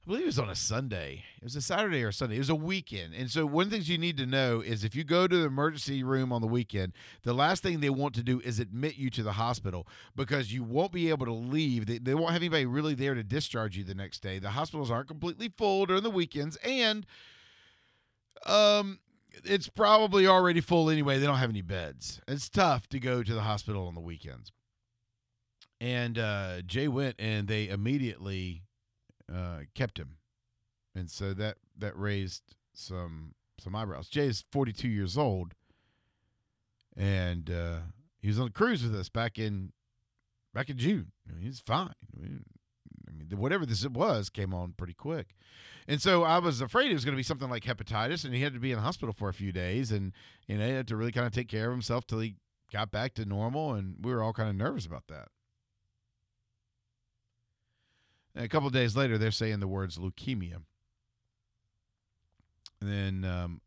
I 0.08 0.10
believe 0.10 0.24
it 0.24 0.28
was 0.28 0.39
on 0.39 0.50
a 0.50 0.56
Sunday. 0.56 1.26
It 1.36 1.43
was 1.43 1.58
a 1.58 1.62
Saturday 1.62 2.02
or 2.02 2.13
Sunday. 2.13 2.38
It 2.38 2.39
was 2.39 2.50
a 2.50 2.56
weekend. 2.56 3.13
And 3.13 3.30
so 3.30 3.46
one 3.46 3.65
of 3.65 3.70
the 3.70 3.76
things 3.76 3.89
you 3.89 3.98
need 3.98 4.15
to 4.20 4.26
know 4.26 4.62
is 4.62 4.86
if 4.86 4.96
you 4.96 5.04
go 5.04 5.28
to 5.28 5.38
the 5.38 5.48
emergency 5.48 6.02
room 6.02 6.32
on 6.32 6.39
the 6.39 6.48
weekend, 6.48 6.93
the 7.24 7.34
last 7.34 7.62
thing 7.62 7.82
they 7.82 7.89
want 7.89 8.15
to 8.15 8.24
do 8.24 8.39
is 8.39 8.58
admit 8.58 8.96
you 8.96 9.10
to 9.10 9.22
the 9.22 9.34
hospital 9.34 9.86
because 10.15 10.54
you 10.54 10.63
won't 10.63 10.93
be 10.93 11.10
able 11.10 11.26
to 11.26 11.34
leave. 11.34 11.88
They, 11.88 11.98
they 11.98 12.15
won't 12.15 12.32
have 12.32 12.41
anybody 12.41 12.65
really 12.65 12.96
there 12.96 13.15
to 13.15 13.24
discharge 13.24 13.76
you 13.76 13.84
the 13.84 13.96
next 13.96 14.20
day. 14.20 14.39
The 14.39 14.52
hospitals 14.52 14.89
aren't 14.89 15.10
completely 15.10 15.50
full 15.50 15.86
during 15.86 16.04
the 16.04 16.10
weekends 16.10 16.56
and 16.63 17.06
um 18.46 19.00
it's 19.43 19.67
probably 19.67 20.26
already 20.26 20.62
full 20.62 20.89
anyway. 20.89 21.20
They 21.20 21.26
don't 21.26 21.36
have 21.36 21.50
any 21.50 21.62
beds. 21.62 22.22
It's 22.30 22.48
tough 22.48 22.88
to 22.89 23.00
go 23.00 23.24
to 23.24 23.34
the 23.34 23.41
hospital 23.41 23.88
on 23.88 23.93
the 23.93 24.00
weekends. 24.00 24.54
And 25.82 26.17
uh, 26.17 26.62
Jay 26.62 26.88
went 26.88 27.15
and 27.19 27.48
they 27.50 27.67
immediately 27.67 28.63
uh, 29.34 29.60
kept 29.75 30.00
him, 30.00 30.17
and 30.96 31.10
so 31.10 31.34
that 31.34 31.58
that 31.78 31.98
raised 31.98 32.56
some 32.73 33.34
some 33.60 33.75
eyebrows. 33.75 34.08
Jay 34.08 34.28
is 34.28 34.46
42 34.52 34.88
years 34.88 35.17
old, 35.17 35.54
and 36.96 37.50
uh, 37.50 37.80
he 38.19 38.28
was 38.28 38.40
on 38.40 38.46
the 38.46 38.52
cruise 38.52 38.84
with 38.84 38.96
us 38.96 39.10
back 39.10 39.38
in 39.38 39.71
back 40.54 40.69
in 40.69 40.78
June. 40.78 41.12
I 41.28 41.34
mean, 41.34 41.44
he's 41.44 41.60
fine. 41.60 41.94
I 42.15 42.21
mean, 42.21 42.44
whatever 43.36 43.65
this 43.65 43.84
it 43.84 43.92
was 43.92 44.30
came 44.30 44.54
on 44.54 44.73
pretty 44.73 44.94
quick. 44.94 45.36
And 45.88 46.02
so 46.02 46.23
I 46.23 46.40
was 46.40 46.60
afraid 46.62 46.92
it 46.92 46.96
was 46.96 47.06
going 47.06 47.15
to 47.15 47.17
be 47.17 47.23
something 47.23 47.50
like 47.50 47.63
hepatitis, 47.63 48.25
and 48.25 48.34
he 48.34 48.42
had 48.42 48.54
to 48.54 48.60
be 48.60 48.71
in 48.71 48.78
the 48.78 48.84
hospital 48.84 49.13
for 49.13 49.30
a 49.30 49.34
few 49.34 49.52
days, 49.52 49.92
and 49.92 50.12
you 50.48 50.58
know 50.58 50.65
he 50.65 50.73
had 50.73 50.88
to 50.88 50.98
really 50.98 51.12
kind 51.12 51.25
of 51.25 51.34
take 51.34 51.48
care 51.48 51.67
of 51.67 51.71
himself 51.71 52.06
till 52.06 52.19
he 52.19 52.36
got 52.71 52.92
back 52.92 53.13
to 53.15 53.25
normal, 53.25 53.73
and 53.73 53.96
we 54.02 54.13
were 54.13 54.21
all 54.21 54.34
kind 54.34 54.50
of 54.50 54.56
nervous 54.56 54.86
about 54.86 55.08
that. 55.08 55.30
And 58.38 58.46
a 58.46 58.50
couple 58.50 58.69
days 58.69 58.96
later, 58.96 59.17
they're 59.17 59.31
saying 59.31 59.62
the 59.62 59.67
words 59.67 59.98
leukemia. 59.98 60.62
And 62.79 63.23
then 63.23 63.25
um, 63.25 63.62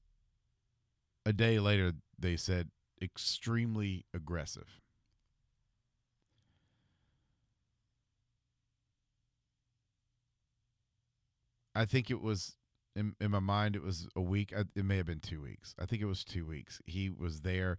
a 1.26 1.32
day 1.32 1.58
later, 1.58 1.94
they 2.16 2.36
said 2.36 2.68
extremely 3.02 4.04
aggressive. 4.14 4.80
I 11.74 11.84
think 11.84 12.08
it 12.08 12.22
was 12.22 12.54
in, 12.94 13.16
in 13.20 13.32
my 13.32 13.40
mind 13.40 13.74
it 13.74 13.82
was 13.82 14.06
a 14.14 14.20
week. 14.20 14.52
It 14.52 14.84
may 14.84 14.98
have 14.98 15.06
been 15.06 15.18
two 15.18 15.42
weeks. 15.42 15.74
I 15.80 15.86
think 15.86 16.00
it 16.00 16.06
was 16.06 16.22
two 16.22 16.46
weeks. 16.46 16.80
He 16.86 17.10
was 17.10 17.40
there. 17.40 17.78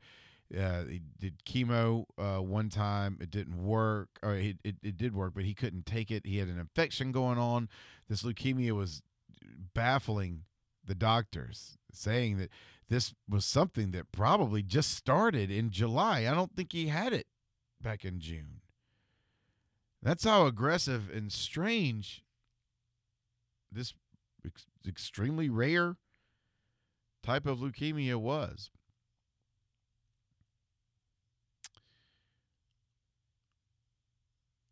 Uh, 0.57 0.83
he 0.85 1.01
did 1.19 1.43
chemo 1.45 2.05
uh, 2.17 2.41
one 2.41 2.69
time. 2.69 3.17
It 3.21 3.31
didn't 3.31 3.63
work. 3.63 4.09
Or 4.21 4.35
it, 4.35 4.57
it, 4.63 4.75
it 4.83 4.97
did 4.97 5.15
work, 5.15 5.33
but 5.33 5.45
he 5.45 5.53
couldn't 5.53 5.85
take 5.85 6.11
it. 6.11 6.25
He 6.25 6.37
had 6.37 6.47
an 6.47 6.59
infection 6.59 7.11
going 7.11 7.37
on. 7.37 7.69
This 8.09 8.23
leukemia 8.23 8.71
was 8.71 9.01
baffling 9.73 10.43
the 10.85 10.95
doctors, 10.95 11.77
saying 11.93 12.37
that 12.37 12.49
this 12.89 13.13
was 13.29 13.45
something 13.45 13.91
that 13.91 14.11
probably 14.11 14.61
just 14.61 14.93
started 14.93 15.49
in 15.49 15.69
July. 15.69 16.27
I 16.27 16.33
don't 16.33 16.55
think 16.55 16.73
he 16.73 16.87
had 16.87 17.13
it 17.13 17.27
back 17.81 18.03
in 18.03 18.19
June. 18.19 18.61
That's 20.03 20.23
how 20.23 20.45
aggressive 20.47 21.09
and 21.13 21.31
strange 21.31 22.23
this 23.71 23.93
ex- 24.45 24.65
extremely 24.85 25.49
rare 25.49 25.95
type 27.23 27.45
of 27.45 27.59
leukemia 27.59 28.15
was. 28.15 28.71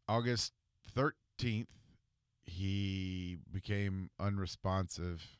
August 0.09 0.53
13th, 0.97 1.67
he 2.41 3.37
became 3.53 4.09
unresponsive. 4.19 5.37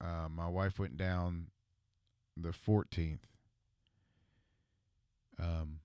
Uh, 0.00 0.28
my 0.30 0.48
wife 0.48 0.78
went 0.78 0.96
down 0.96 1.48
the 2.38 2.48
14th. 2.48 3.18
Um, 5.38 5.80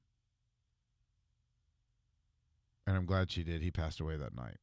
and 2.88 2.96
I'm 2.96 3.06
glad 3.06 3.30
she 3.30 3.44
did. 3.44 3.62
He 3.62 3.72
passed 3.72 4.00
away 4.00 4.16
that 4.16 4.34
night. 4.34 4.58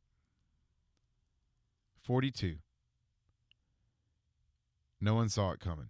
42. 2.02 2.56
No 5.02 5.14
one 5.14 5.28
saw 5.28 5.50
it 5.50 5.60
coming. 5.60 5.88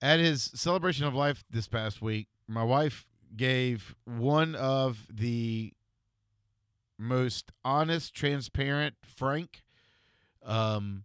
At 0.00 0.18
his 0.18 0.50
celebration 0.54 1.06
of 1.06 1.14
life 1.14 1.44
this 1.48 1.68
past 1.68 2.02
week, 2.02 2.26
my 2.48 2.64
wife 2.64 3.06
gave 3.36 3.94
one 4.04 4.54
of 4.54 5.06
the 5.10 5.72
most 6.98 7.50
honest, 7.64 8.14
transparent, 8.14 8.94
frank, 9.04 9.62
um, 10.44 11.04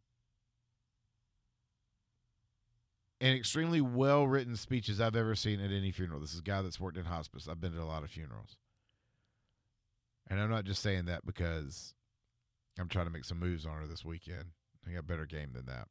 and 3.20 3.36
extremely 3.36 3.82
well 3.82 4.28
written 4.28 4.56
speeches 4.56 5.02
I've 5.02 5.16
ever 5.16 5.36
seen 5.36 5.60
at 5.60 5.72
any 5.72 5.92
funeral. 5.92 6.20
This 6.20 6.34
is 6.34 6.40
a 6.40 6.44
guy 6.44 6.62
that's 6.62 6.80
worked 6.80 6.98
in 6.98 7.06
hospice. 7.06 7.48
I've 7.50 7.62
been 7.62 7.74
to 7.74 7.82
a 7.82 7.84
lot 7.84 8.04
of 8.04 8.12
funerals. 8.12 8.58
And 10.30 10.40
I'm 10.40 10.50
not 10.50 10.66
just 10.66 10.82
saying 10.82 11.06
that 11.06 11.26
because 11.26 11.94
I'm 12.80 12.90
trying 12.90 13.06
to 13.06 13.12
make 13.12 13.26
some 13.26 13.40
moves 13.40 13.66
on 13.66 13.78
her 13.78 13.88
this 13.88 14.06
weekend. 14.06 14.46
I 14.88 14.92
got 14.92 15.00
a 15.00 15.04
better 15.04 15.26
game 15.26 15.52
than 15.54 15.66
that. 15.66 15.88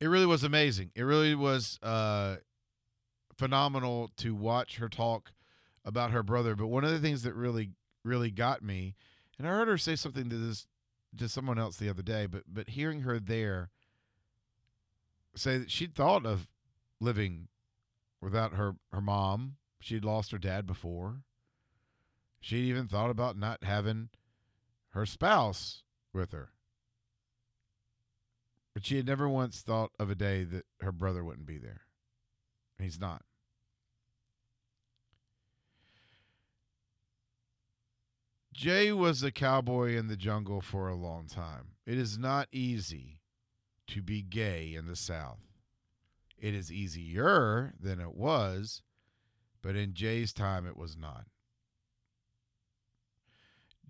It 0.00 0.06
really 0.08 0.26
was 0.26 0.42
amazing. 0.42 0.90
It 0.96 1.02
really 1.02 1.34
was 1.34 1.78
uh, 1.82 2.36
phenomenal 3.36 4.10
to 4.18 4.34
watch 4.34 4.76
her 4.76 4.88
talk 4.88 5.32
about 5.84 6.10
her 6.10 6.22
brother. 6.22 6.54
But 6.54 6.68
one 6.68 6.84
of 6.84 6.90
the 6.90 6.98
things 6.98 7.22
that 7.22 7.34
really, 7.34 7.70
really 8.04 8.30
got 8.30 8.62
me, 8.62 8.94
and 9.38 9.46
I 9.46 9.50
heard 9.50 9.68
her 9.68 9.78
say 9.78 9.96
something 9.96 10.28
to 10.30 10.36
this 10.36 10.66
to 11.16 11.28
someone 11.28 11.58
else 11.58 11.76
the 11.76 11.90
other 11.90 12.02
day, 12.02 12.26
but 12.26 12.44
but 12.46 12.70
hearing 12.70 13.00
her 13.00 13.18
there 13.18 13.70
say 15.34 15.58
that 15.58 15.70
she'd 15.70 15.94
thought 15.94 16.26
of 16.26 16.48
living 17.00 17.48
without 18.20 18.54
her 18.54 18.76
her 18.92 19.00
mom. 19.00 19.56
She'd 19.80 20.04
lost 20.04 20.30
her 20.30 20.38
dad 20.38 20.66
before. 20.66 21.22
She'd 22.40 22.64
even 22.64 22.86
thought 22.86 23.10
about 23.10 23.36
not 23.36 23.64
having 23.64 24.10
her 24.90 25.06
spouse 25.06 25.82
with 26.12 26.32
her. 26.32 26.50
But 28.74 28.86
she 28.86 28.96
had 28.96 29.06
never 29.06 29.28
once 29.28 29.60
thought 29.60 29.90
of 29.98 30.10
a 30.10 30.14
day 30.14 30.44
that 30.44 30.64
her 30.80 30.92
brother 30.92 31.24
wouldn't 31.24 31.46
be 31.46 31.58
there. 31.58 31.82
He's 32.82 33.00
not. 33.00 33.22
Jay 38.52 38.92
was 38.92 39.22
a 39.22 39.32
cowboy 39.32 39.96
in 39.96 40.08
the 40.08 40.16
jungle 40.16 40.60
for 40.60 40.88
a 40.88 40.94
long 40.94 41.26
time. 41.26 41.68
It 41.86 41.96
is 41.96 42.18
not 42.18 42.48
easy 42.52 43.20
to 43.88 44.02
be 44.02 44.22
gay 44.22 44.74
in 44.74 44.86
the 44.86 44.96
South. 44.96 45.40
It 46.38 46.54
is 46.54 46.70
easier 46.72 47.72
than 47.80 48.00
it 48.00 48.14
was, 48.14 48.82
but 49.62 49.76
in 49.76 49.94
Jay's 49.94 50.32
time, 50.32 50.66
it 50.66 50.76
was 50.76 50.96
not. 50.96 51.26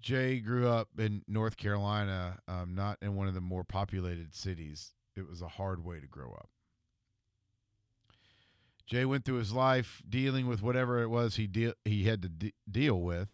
Jay 0.00 0.38
grew 0.40 0.68
up 0.68 0.88
in 0.98 1.22
North 1.26 1.56
Carolina, 1.56 2.38
um, 2.46 2.74
not 2.74 2.98
in 3.00 3.14
one 3.14 3.28
of 3.28 3.34
the 3.34 3.40
more 3.40 3.64
populated 3.64 4.34
cities. 4.34 4.92
It 5.16 5.28
was 5.28 5.40
a 5.40 5.48
hard 5.48 5.84
way 5.84 6.00
to 6.00 6.06
grow 6.06 6.32
up. 6.32 6.50
Jay 8.86 9.04
went 9.04 9.24
through 9.24 9.36
his 9.36 9.52
life 9.52 10.02
dealing 10.08 10.46
with 10.46 10.62
whatever 10.62 11.02
it 11.02 11.08
was 11.08 11.36
he 11.36 11.46
de- 11.46 11.74
he 11.84 12.04
had 12.04 12.22
to 12.22 12.28
de- 12.28 12.54
deal 12.70 13.00
with, 13.00 13.28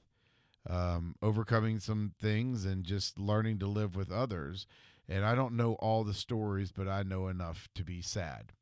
um, 0.69 1.15
overcoming 1.23 1.81
some 1.81 2.13
things 2.21 2.65
and 2.65 2.85
just 2.85 3.19
learning 3.19 3.59
to 3.59 3.67
live 3.67 3.97
with 3.97 4.13
others. 4.13 4.67
And 5.09 5.25
I 5.25 5.35
don't 5.35 5.57
know 5.57 5.75
all 5.75 6.05
the 6.05 6.15
stories, 6.15 6.71
but 6.71 6.87
I 6.87 7.03
know 7.03 7.29
enough 7.29 7.69
to 7.75 7.83
be 7.83 8.03
sad. 8.03 8.53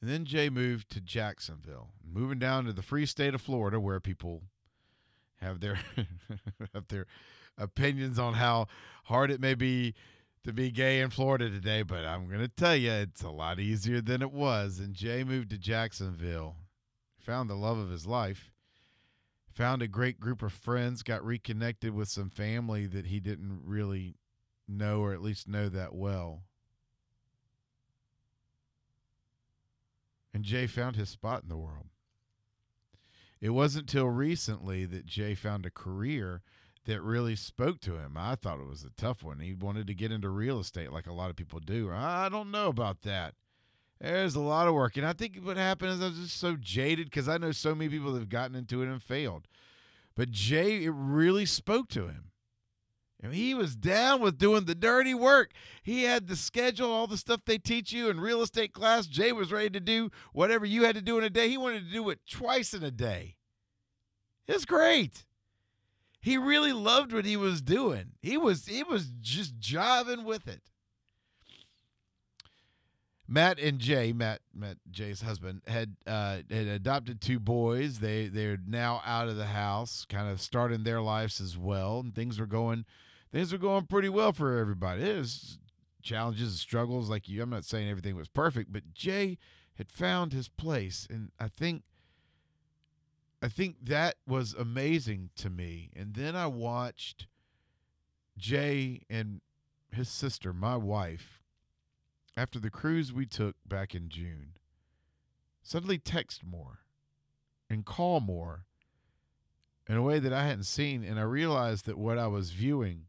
And 0.00 0.10
then 0.10 0.26
Jay 0.26 0.50
moved 0.50 0.90
to 0.90 1.00
Jacksonville, 1.00 1.88
moving 2.06 2.38
down 2.38 2.66
to 2.66 2.74
the 2.74 2.82
free 2.82 3.06
state 3.06 3.34
of 3.34 3.40
Florida, 3.40 3.80
where 3.80 4.00
people 4.00 4.42
have 5.36 5.60
their 5.60 5.78
have 6.74 6.88
their 6.88 7.06
opinions 7.56 8.18
on 8.18 8.34
how 8.34 8.66
hard 9.04 9.30
it 9.30 9.40
may 9.40 9.54
be 9.54 9.94
to 10.44 10.52
be 10.52 10.70
gay 10.70 11.00
in 11.00 11.10
Florida 11.10 11.48
today, 11.48 11.82
but 11.82 12.04
I'm 12.04 12.28
going 12.28 12.40
to 12.40 12.48
tell 12.48 12.76
you 12.76 12.92
it's 12.92 13.22
a 13.22 13.30
lot 13.30 13.58
easier 13.58 14.00
than 14.00 14.20
it 14.20 14.32
was. 14.32 14.78
And 14.78 14.94
Jay 14.94 15.24
moved 15.24 15.50
to 15.50 15.58
Jacksonville, 15.58 16.56
found 17.18 17.48
the 17.48 17.54
love 17.54 17.78
of 17.78 17.90
his 17.90 18.06
life, 18.06 18.50
found 19.50 19.80
a 19.80 19.88
great 19.88 20.20
group 20.20 20.42
of 20.42 20.52
friends, 20.52 21.02
got 21.02 21.24
reconnected 21.24 21.94
with 21.94 22.08
some 22.08 22.28
family 22.28 22.86
that 22.86 23.06
he 23.06 23.20
didn't 23.20 23.62
really 23.64 24.16
know 24.68 25.00
or 25.00 25.12
at 25.12 25.22
least 25.22 25.48
know 25.48 25.68
that 25.70 25.94
well. 25.94 26.42
And 30.34 30.44
Jay 30.44 30.66
found 30.66 30.96
his 30.96 31.08
spot 31.08 31.42
in 31.42 31.48
the 31.48 31.56
world. 31.56 31.86
It 33.40 33.50
wasn't 33.50 33.88
till 33.88 34.08
recently 34.08 34.84
that 34.86 35.06
Jay 35.06 35.34
found 35.34 35.64
a 35.64 35.70
career 35.70 36.42
that 36.86 37.00
really 37.02 37.36
spoke 37.36 37.80
to 37.80 37.96
him. 37.96 38.16
I 38.16 38.34
thought 38.34 38.60
it 38.60 38.66
was 38.66 38.84
a 38.84 38.90
tough 38.96 39.22
one. 39.22 39.40
He 39.40 39.54
wanted 39.54 39.86
to 39.86 39.94
get 39.94 40.12
into 40.12 40.28
real 40.28 40.60
estate 40.60 40.92
like 40.92 41.06
a 41.06 41.12
lot 41.12 41.30
of 41.30 41.36
people 41.36 41.60
do. 41.60 41.90
I 41.92 42.28
don't 42.28 42.50
know 42.50 42.68
about 42.68 43.02
that. 43.02 43.34
There's 44.00 44.34
a 44.34 44.40
lot 44.40 44.68
of 44.68 44.74
work. 44.74 44.96
And 44.96 45.06
I 45.06 45.12
think 45.12 45.38
what 45.42 45.56
happened 45.56 45.92
is 45.92 46.00
I 46.00 46.08
was 46.08 46.18
just 46.18 46.38
so 46.38 46.56
jaded 46.56 47.06
because 47.06 47.28
I 47.28 47.38
know 47.38 47.52
so 47.52 47.74
many 47.74 47.88
people 47.88 48.12
that 48.12 48.18
have 48.18 48.28
gotten 48.28 48.56
into 48.56 48.82
it 48.82 48.88
and 48.88 49.02
failed. 49.02 49.48
But 50.14 50.30
Jay, 50.30 50.84
it 50.84 50.92
really 50.94 51.46
spoke 51.46 51.88
to 51.90 52.08
him. 52.08 52.30
And 53.22 53.34
he 53.34 53.54
was 53.54 53.74
down 53.74 54.20
with 54.20 54.36
doing 54.36 54.66
the 54.66 54.74
dirty 54.74 55.14
work. 55.14 55.52
He 55.82 56.02
had 56.02 56.26
the 56.28 56.36
schedule, 56.36 56.90
all 56.90 57.06
the 57.06 57.16
stuff 57.16 57.40
they 57.46 57.56
teach 57.56 57.90
you 57.90 58.10
in 58.10 58.20
real 58.20 58.42
estate 58.42 58.74
class. 58.74 59.06
Jay 59.06 59.32
was 59.32 59.50
ready 59.50 59.70
to 59.70 59.80
do 59.80 60.10
whatever 60.34 60.66
you 60.66 60.84
had 60.84 60.94
to 60.96 61.00
do 61.00 61.16
in 61.16 61.24
a 61.24 61.30
day. 61.30 61.48
He 61.48 61.56
wanted 61.56 61.86
to 61.86 61.92
do 61.92 62.10
it 62.10 62.20
twice 62.30 62.74
in 62.74 62.82
a 62.82 62.90
day. 62.90 63.36
It's 64.46 64.66
great. 64.66 65.24
He 66.24 66.38
really 66.38 66.72
loved 66.72 67.12
what 67.12 67.26
he 67.26 67.36
was 67.36 67.60
doing. 67.60 68.12
He 68.22 68.38
was 68.38 68.64
he 68.64 68.82
was 68.82 69.12
just 69.20 69.60
jiving 69.60 70.24
with 70.24 70.48
it. 70.48 70.62
Matt 73.28 73.58
and 73.58 73.78
Jay, 73.78 74.10
Matt, 74.14 74.40
Matt 74.54 74.78
Jay's 74.90 75.20
husband, 75.20 75.60
had 75.66 75.96
uh, 76.06 76.38
had 76.48 76.66
adopted 76.66 77.20
two 77.20 77.38
boys. 77.38 77.98
They 77.98 78.28
they're 78.28 78.56
now 78.66 79.02
out 79.04 79.28
of 79.28 79.36
the 79.36 79.44
house, 79.44 80.06
kind 80.08 80.30
of 80.30 80.40
starting 80.40 80.84
their 80.84 81.02
lives 81.02 81.42
as 81.42 81.58
well, 81.58 82.00
and 82.00 82.14
things 82.14 82.40
were 82.40 82.46
going 82.46 82.86
things 83.30 83.52
were 83.52 83.58
going 83.58 83.84
pretty 83.84 84.08
well 84.08 84.32
for 84.32 84.56
everybody. 84.56 85.02
There's 85.02 85.58
challenges 86.02 86.48
and 86.48 86.58
struggles, 86.58 87.10
like 87.10 87.28
you. 87.28 87.42
I'm 87.42 87.50
not 87.50 87.66
saying 87.66 87.90
everything 87.90 88.16
was 88.16 88.28
perfect, 88.28 88.72
but 88.72 88.94
Jay 88.94 89.36
had 89.74 89.90
found 89.90 90.32
his 90.32 90.48
place, 90.48 91.06
and 91.10 91.32
I 91.38 91.48
think 91.48 91.82
I 93.44 93.48
think 93.48 93.76
that 93.82 94.14
was 94.26 94.54
amazing 94.54 95.28
to 95.36 95.50
me. 95.50 95.90
And 95.94 96.14
then 96.14 96.34
I 96.34 96.46
watched 96.46 97.26
Jay 98.38 99.02
and 99.10 99.42
his 99.92 100.08
sister, 100.08 100.54
my 100.54 100.76
wife, 100.76 101.42
after 102.38 102.58
the 102.58 102.70
cruise 102.70 103.12
we 103.12 103.26
took 103.26 103.56
back 103.68 103.94
in 103.94 104.08
June, 104.08 104.54
suddenly 105.62 105.98
text 105.98 106.42
more. 106.42 106.78
and 107.68 107.84
call 107.84 108.20
more 108.20 108.64
in 109.88 109.96
a 109.96 110.02
way 110.02 110.18
that 110.18 110.32
I 110.32 110.44
hadn't 110.46 110.64
seen. 110.64 111.04
And 111.04 111.18
I 111.18 111.22
realized 111.22 111.86
that 111.86 111.98
what 111.98 112.18
I 112.18 112.26
was 112.26 112.50
viewing 112.50 113.06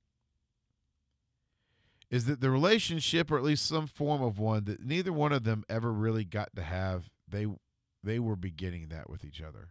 is 2.10 2.26
that 2.26 2.42
the 2.42 2.50
relationship, 2.50 3.32
or 3.32 3.38
at 3.38 3.44
least 3.44 3.66
some 3.66 3.88
form 3.88 4.22
of 4.22 4.38
one, 4.40 4.66
that 4.66 4.84
neither 4.84 5.14
one 5.14 5.32
of 5.32 5.44
them 5.44 5.64
ever 5.70 5.92
really 5.92 6.26
got 6.26 6.56
to 6.56 6.62
have, 6.62 7.10
they 7.28 7.48
they 8.04 8.20
were 8.20 8.36
beginning 8.36 8.90
that 8.90 9.10
with 9.10 9.24
each 9.24 9.42
other. 9.42 9.70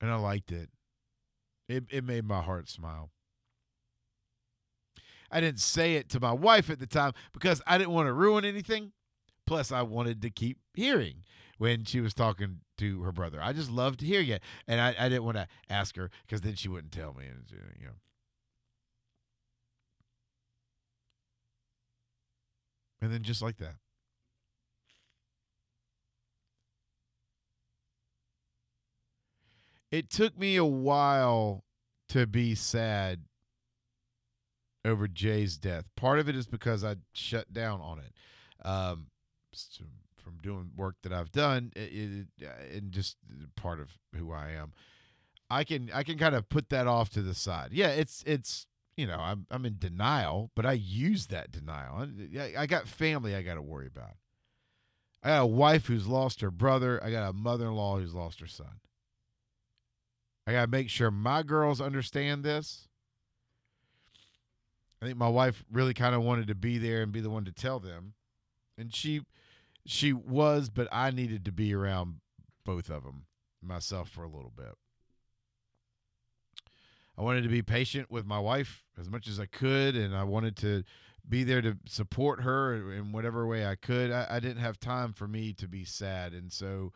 And 0.00 0.10
I 0.10 0.16
liked 0.16 0.52
it. 0.52 0.70
It 1.68 1.84
it 1.90 2.04
made 2.04 2.24
my 2.24 2.42
heart 2.42 2.68
smile. 2.68 3.10
I 5.30 5.40
didn't 5.40 5.60
say 5.60 5.94
it 5.94 6.08
to 6.10 6.20
my 6.20 6.32
wife 6.32 6.70
at 6.70 6.78
the 6.78 6.86
time 6.86 7.12
because 7.32 7.60
I 7.66 7.78
didn't 7.78 7.92
want 7.92 8.06
to 8.06 8.12
ruin 8.12 8.44
anything. 8.44 8.92
Plus, 9.46 9.70
I 9.72 9.82
wanted 9.82 10.22
to 10.22 10.30
keep 10.30 10.58
hearing 10.74 11.22
when 11.58 11.84
she 11.84 12.00
was 12.00 12.14
talking 12.14 12.60
to 12.78 13.02
her 13.02 13.12
brother. 13.12 13.40
I 13.40 13.52
just 13.52 13.70
loved 13.70 14.00
hearing 14.00 14.28
it, 14.28 14.42
and 14.66 14.80
I, 14.80 14.94
I 14.98 15.08
didn't 15.08 15.24
want 15.24 15.36
to 15.36 15.46
ask 15.70 15.96
her 15.96 16.10
because 16.26 16.40
then 16.42 16.54
she 16.54 16.68
wouldn't 16.68 16.92
tell 16.92 17.14
me. 17.14 17.26
And 17.26 17.44
you 17.50 17.86
know. 17.86 17.92
And 23.00 23.12
then 23.12 23.22
just 23.22 23.42
like 23.42 23.58
that. 23.58 23.76
It 29.90 30.10
took 30.10 30.38
me 30.38 30.56
a 30.56 30.64
while 30.64 31.64
to 32.08 32.26
be 32.26 32.54
sad 32.54 33.24
over 34.84 35.08
Jay's 35.08 35.56
death. 35.56 35.84
Part 35.96 36.18
of 36.18 36.28
it 36.28 36.36
is 36.36 36.46
because 36.46 36.84
I 36.84 36.96
shut 37.12 37.52
down 37.52 37.80
on 37.80 37.98
it. 37.98 38.12
Um, 38.66 39.06
from 40.16 40.38
doing 40.42 40.70
work 40.76 40.96
that 41.02 41.12
I've 41.12 41.30
done, 41.30 41.72
it, 41.76 42.26
it, 42.40 42.48
and 42.74 42.90
just 42.92 43.16
part 43.54 43.80
of 43.80 43.98
who 44.14 44.32
I 44.32 44.50
am, 44.50 44.72
I 45.48 45.64
can 45.64 45.90
I 45.94 46.02
can 46.02 46.18
kind 46.18 46.34
of 46.34 46.48
put 46.48 46.68
that 46.70 46.86
off 46.86 47.10
to 47.10 47.22
the 47.22 47.34
side. 47.34 47.68
Yeah, 47.72 47.88
it's 47.88 48.24
it's 48.26 48.66
you 48.96 49.06
know 49.06 49.18
I'm 49.18 49.46
I'm 49.50 49.64
in 49.64 49.76
denial, 49.78 50.50
but 50.56 50.66
I 50.66 50.72
use 50.72 51.26
that 51.28 51.52
denial. 51.52 52.08
I, 52.38 52.54
I 52.58 52.66
got 52.66 52.88
family 52.88 53.36
I 53.36 53.42
got 53.42 53.54
to 53.54 53.62
worry 53.62 53.86
about. 53.86 54.16
I 55.22 55.28
got 55.28 55.42
a 55.42 55.46
wife 55.46 55.86
who's 55.86 56.06
lost 56.06 56.40
her 56.40 56.50
brother. 56.50 57.02
I 57.02 57.10
got 57.10 57.28
a 57.28 57.32
mother-in-law 57.32 57.98
who's 57.98 58.14
lost 58.14 58.40
her 58.40 58.46
son. 58.46 58.80
I 60.46 60.52
got 60.52 60.62
to 60.62 60.70
make 60.70 60.88
sure 60.88 61.10
my 61.10 61.42
girls 61.42 61.80
understand 61.80 62.44
this. 62.44 62.88
I 65.02 65.06
think 65.06 65.18
my 65.18 65.28
wife 65.28 65.64
really 65.70 65.94
kind 65.94 66.14
of 66.14 66.22
wanted 66.22 66.46
to 66.48 66.54
be 66.54 66.78
there 66.78 67.02
and 67.02 67.12
be 67.12 67.20
the 67.20 67.30
one 67.30 67.44
to 67.44 67.52
tell 67.52 67.80
them. 67.80 68.14
And 68.78 68.94
she 68.94 69.22
she 69.84 70.12
was, 70.12 70.68
but 70.68 70.88
I 70.90 71.10
needed 71.10 71.44
to 71.44 71.52
be 71.52 71.74
around 71.74 72.16
both 72.64 72.90
of 72.90 73.04
them 73.04 73.26
myself 73.62 74.08
for 74.08 74.24
a 74.24 74.28
little 74.28 74.52
bit. 74.56 74.74
I 77.18 77.22
wanted 77.22 77.42
to 77.42 77.48
be 77.48 77.62
patient 77.62 78.10
with 78.10 78.26
my 78.26 78.38
wife 78.38 78.84
as 78.98 79.08
much 79.08 79.26
as 79.28 79.40
I 79.40 79.46
could, 79.46 79.96
and 79.96 80.14
I 80.14 80.24
wanted 80.24 80.56
to 80.58 80.84
be 81.28 81.44
there 81.44 81.62
to 81.62 81.76
support 81.86 82.42
her 82.42 82.92
in 82.92 83.12
whatever 83.12 83.46
way 83.46 83.66
I 83.66 83.74
could. 83.74 84.10
I, 84.10 84.26
I 84.28 84.40
didn't 84.40 84.62
have 84.62 84.78
time 84.78 85.12
for 85.12 85.26
me 85.26 85.52
to 85.54 85.66
be 85.66 85.84
sad, 85.84 86.34
and 86.34 86.52
so 86.52 86.92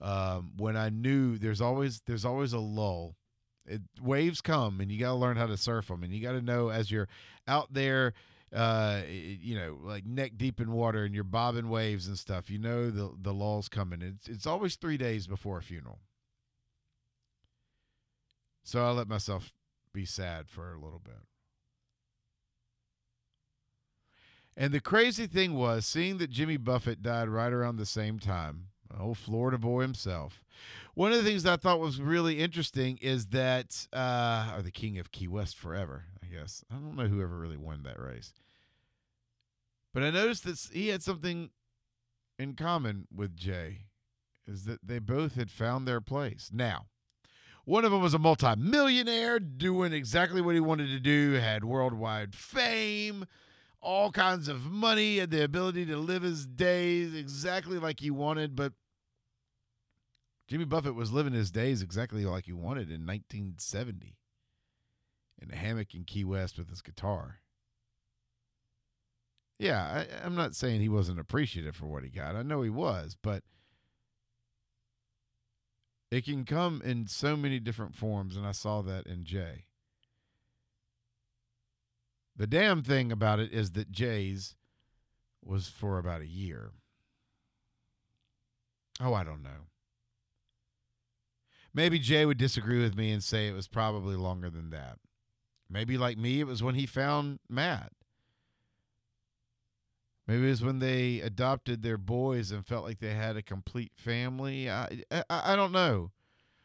um, 0.00 0.52
when 0.56 0.76
I 0.76 0.88
knew 0.88 1.38
there's 1.38 1.60
always 1.60 2.00
there's 2.06 2.24
always 2.24 2.52
a 2.52 2.58
lull. 2.58 3.16
It, 3.68 3.82
waves 4.00 4.40
come, 4.40 4.80
and 4.80 4.92
you 4.92 5.00
got 5.00 5.08
to 5.08 5.14
learn 5.14 5.36
how 5.36 5.46
to 5.46 5.56
surf 5.56 5.88
them, 5.88 6.04
and 6.04 6.12
you 6.12 6.22
got 6.22 6.32
to 6.32 6.40
know 6.40 6.68
as 6.68 6.90
you're 6.90 7.08
out 7.48 7.72
there 7.72 8.14
uh, 8.54 9.02
you 9.08 9.56
know, 9.56 9.78
like 9.82 10.06
neck 10.06 10.32
deep 10.36 10.60
in 10.60 10.72
water 10.72 11.04
and 11.04 11.14
you're 11.14 11.24
bobbing 11.24 11.68
waves 11.68 12.06
and 12.06 12.18
stuff, 12.18 12.48
you 12.48 12.58
know 12.58 12.90
the 12.90 13.12
the 13.20 13.34
lull's 13.34 13.68
coming. 13.68 14.02
It's 14.02 14.28
it's 14.28 14.46
always 14.46 14.76
three 14.76 14.96
days 14.96 15.26
before 15.26 15.58
a 15.58 15.62
funeral. 15.62 15.98
So 18.64 18.84
I 18.84 18.90
let 18.90 19.08
myself 19.08 19.52
be 19.92 20.04
sad 20.04 20.48
for 20.48 20.72
a 20.72 20.78
little 20.78 21.00
bit. 21.04 21.14
And 24.56 24.72
the 24.72 24.80
crazy 24.80 25.26
thing 25.26 25.54
was 25.54 25.84
seeing 25.84 26.18
that 26.18 26.30
Jimmy 26.30 26.56
Buffett 26.56 27.02
died 27.02 27.28
right 27.28 27.52
around 27.52 27.76
the 27.76 27.86
same 27.86 28.18
time, 28.18 28.68
old 29.00 29.18
Florida 29.18 29.58
boy 29.58 29.82
himself. 29.82 30.44
One 30.94 31.12
of 31.12 31.18
the 31.18 31.24
things 31.24 31.44
I 31.44 31.56
thought 31.56 31.80
was 31.80 32.00
really 32.00 32.40
interesting 32.40 32.98
is 33.02 33.26
that, 33.28 33.86
uh, 33.92 34.54
or 34.56 34.62
the 34.62 34.70
king 34.70 34.98
of 34.98 35.12
Key 35.12 35.28
West 35.28 35.56
forever, 35.58 36.04
I 36.22 36.34
guess. 36.34 36.64
I 36.70 36.74
don't 36.74 36.96
know 36.96 37.06
who 37.06 37.22
ever 37.22 37.38
really 37.38 37.58
won 37.58 37.82
that 37.82 38.00
race. 38.00 38.32
But 39.92 40.02
I 40.02 40.10
noticed 40.10 40.44
that 40.44 40.58
he 40.72 40.88
had 40.88 41.02
something 41.02 41.50
in 42.38 42.54
common 42.54 43.06
with 43.14 43.36
Jay, 43.36 43.80
is 44.46 44.64
that 44.64 44.86
they 44.86 44.98
both 44.98 45.34
had 45.34 45.50
found 45.50 45.86
their 45.86 46.00
place. 46.00 46.50
Now, 46.52 46.86
one 47.64 47.84
of 47.84 47.90
them 47.90 48.00
was 48.00 48.14
a 48.14 48.18
multimillionaire 48.18 49.40
doing 49.40 49.92
exactly 49.92 50.40
what 50.40 50.54
he 50.54 50.60
wanted 50.60 50.88
to 50.88 51.00
do, 51.00 51.32
had 51.32 51.64
worldwide 51.64 52.34
fame, 52.34 53.26
all 53.80 54.12
kinds 54.12 54.48
of 54.48 54.70
money, 54.70 55.18
had 55.18 55.30
the 55.30 55.42
ability 55.42 55.84
to 55.86 55.96
live 55.96 56.22
his 56.22 56.46
days 56.46 57.14
exactly 57.14 57.78
like 57.78 58.00
he 58.00 58.10
wanted. 58.10 58.54
But 58.54 58.72
Jimmy 60.46 60.64
Buffett 60.64 60.94
was 60.94 61.12
living 61.12 61.32
his 61.32 61.50
days 61.50 61.82
exactly 61.82 62.24
like 62.24 62.44
he 62.44 62.52
wanted 62.52 62.88
in 62.90 63.06
1970 63.06 64.16
in 65.42 65.50
a 65.50 65.56
hammock 65.56 65.94
in 65.94 66.04
Key 66.04 66.24
West 66.24 66.56
with 66.58 66.70
his 66.70 66.82
guitar. 66.82 67.40
Yeah, 69.58 69.82
I, 69.82 70.24
I'm 70.24 70.34
not 70.34 70.54
saying 70.54 70.80
he 70.80 70.88
wasn't 70.88 71.18
appreciative 71.18 71.74
for 71.74 71.86
what 71.86 72.04
he 72.04 72.10
got. 72.10 72.36
I 72.36 72.42
know 72.42 72.62
he 72.62 72.70
was, 72.70 73.16
but 73.20 73.42
it 76.10 76.24
can 76.24 76.44
come 76.44 76.82
in 76.84 77.06
so 77.06 77.36
many 77.36 77.58
different 77.58 77.94
forms, 77.94 78.36
and 78.36 78.46
I 78.46 78.52
saw 78.52 78.82
that 78.82 79.06
in 79.06 79.24
Jay. 79.24 79.64
The 82.36 82.46
damn 82.46 82.82
thing 82.82 83.10
about 83.10 83.40
it 83.40 83.50
is 83.52 83.72
that 83.72 83.90
Jay's 83.90 84.54
was 85.42 85.68
for 85.68 85.98
about 85.98 86.20
a 86.20 86.26
year. 86.26 86.72
Oh, 89.00 89.14
I 89.14 89.24
don't 89.24 89.42
know. 89.42 89.68
Maybe 91.76 91.98
Jay 91.98 92.24
would 92.24 92.38
disagree 92.38 92.80
with 92.80 92.96
me 92.96 93.12
and 93.12 93.22
say 93.22 93.48
it 93.48 93.54
was 93.54 93.68
probably 93.68 94.16
longer 94.16 94.48
than 94.48 94.70
that. 94.70 94.96
Maybe, 95.68 95.98
like 95.98 96.16
me, 96.16 96.40
it 96.40 96.46
was 96.46 96.62
when 96.62 96.74
he 96.74 96.86
found 96.86 97.38
Matt. 97.50 97.92
Maybe 100.26 100.46
it 100.46 100.50
was 100.50 100.64
when 100.64 100.78
they 100.78 101.20
adopted 101.20 101.82
their 101.82 101.98
boys 101.98 102.50
and 102.50 102.66
felt 102.66 102.84
like 102.86 103.00
they 103.00 103.12
had 103.12 103.36
a 103.36 103.42
complete 103.42 103.92
family. 103.94 104.70
I, 104.70 105.02
I, 105.10 105.24
I 105.28 105.54
don't 105.54 105.70
know. 105.70 106.12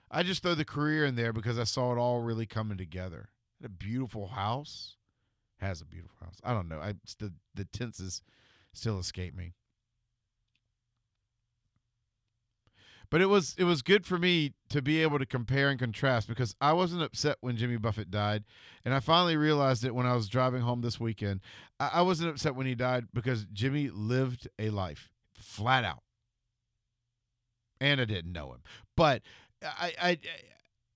I 0.10 0.24
just 0.24 0.44
throw 0.44 0.56
the 0.56 0.64
career 0.64 1.04
in 1.04 1.16
there 1.16 1.34
because 1.34 1.60
I 1.60 1.66
saw 1.66 1.92
it 1.92 1.98
all 1.98 2.22
really 2.22 2.46
coming 2.46 2.78
together. 2.78 3.32
Had 3.62 3.66
a 3.66 3.74
beautiful 3.74 4.28
house. 4.28 4.96
Has 5.58 5.82
a 5.82 5.86
beautiful 5.86 6.20
house. 6.22 6.38
I 6.42 6.54
don't 6.54 6.70
know. 6.70 6.80
I 6.80 6.94
the 7.20 7.34
the 7.54 7.66
tenses 7.66 8.22
still 8.74 8.98
escape 8.98 9.36
me. 9.36 9.56
But 13.12 13.20
it 13.20 13.28
was 13.28 13.54
it 13.58 13.66
was 13.66 13.82
good 13.82 14.06
for 14.06 14.18
me 14.18 14.54
to 14.70 14.82
be 14.82 15.02
able 15.04 15.20
to 15.20 15.26
compare 15.26 15.70
and 15.70 15.78
contrast 15.78 16.30
because 16.30 16.56
I 16.62 16.72
wasn't 16.72 17.04
upset 17.04 17.38
when 17.42 17.58
Jimmy 17.58 17.76
Buffett 17.76 18.10
died, 18.10 18.46
and 18.86 18.94
I 18.94 19.02
finally 19.02 19.36
realized 19.36 19.84
it 19.84 19.94
when 19.94 20.06
I 20.06 20.16
was 20.16 20.30
driving 20.30 20.62
home 20.62 20.82
this 20.82 20.98
weekend. 21.00 21.42
I, 21.78 21.90
I 21.96 22.02
wasn't 22.04 22.30
upset 22.30 22.56
when 22.56 22.66
he 22.66 22.74
died 22.74 23.08
because 23.14 23.46
Jimmy 23.52 23.90
lived 23.90 24.48
a 24.58 24.70
life 24.70 25.12
flat 25.36 25.84
out, 25.84 26.04
and 27.82 28.00
I 28.00 28.06
didn't 28.06 28.32
know 28.32 28.54
him, 28.54 28.64
but 28.96 29.22
I, 29.62 29.94
I 30.02 30.18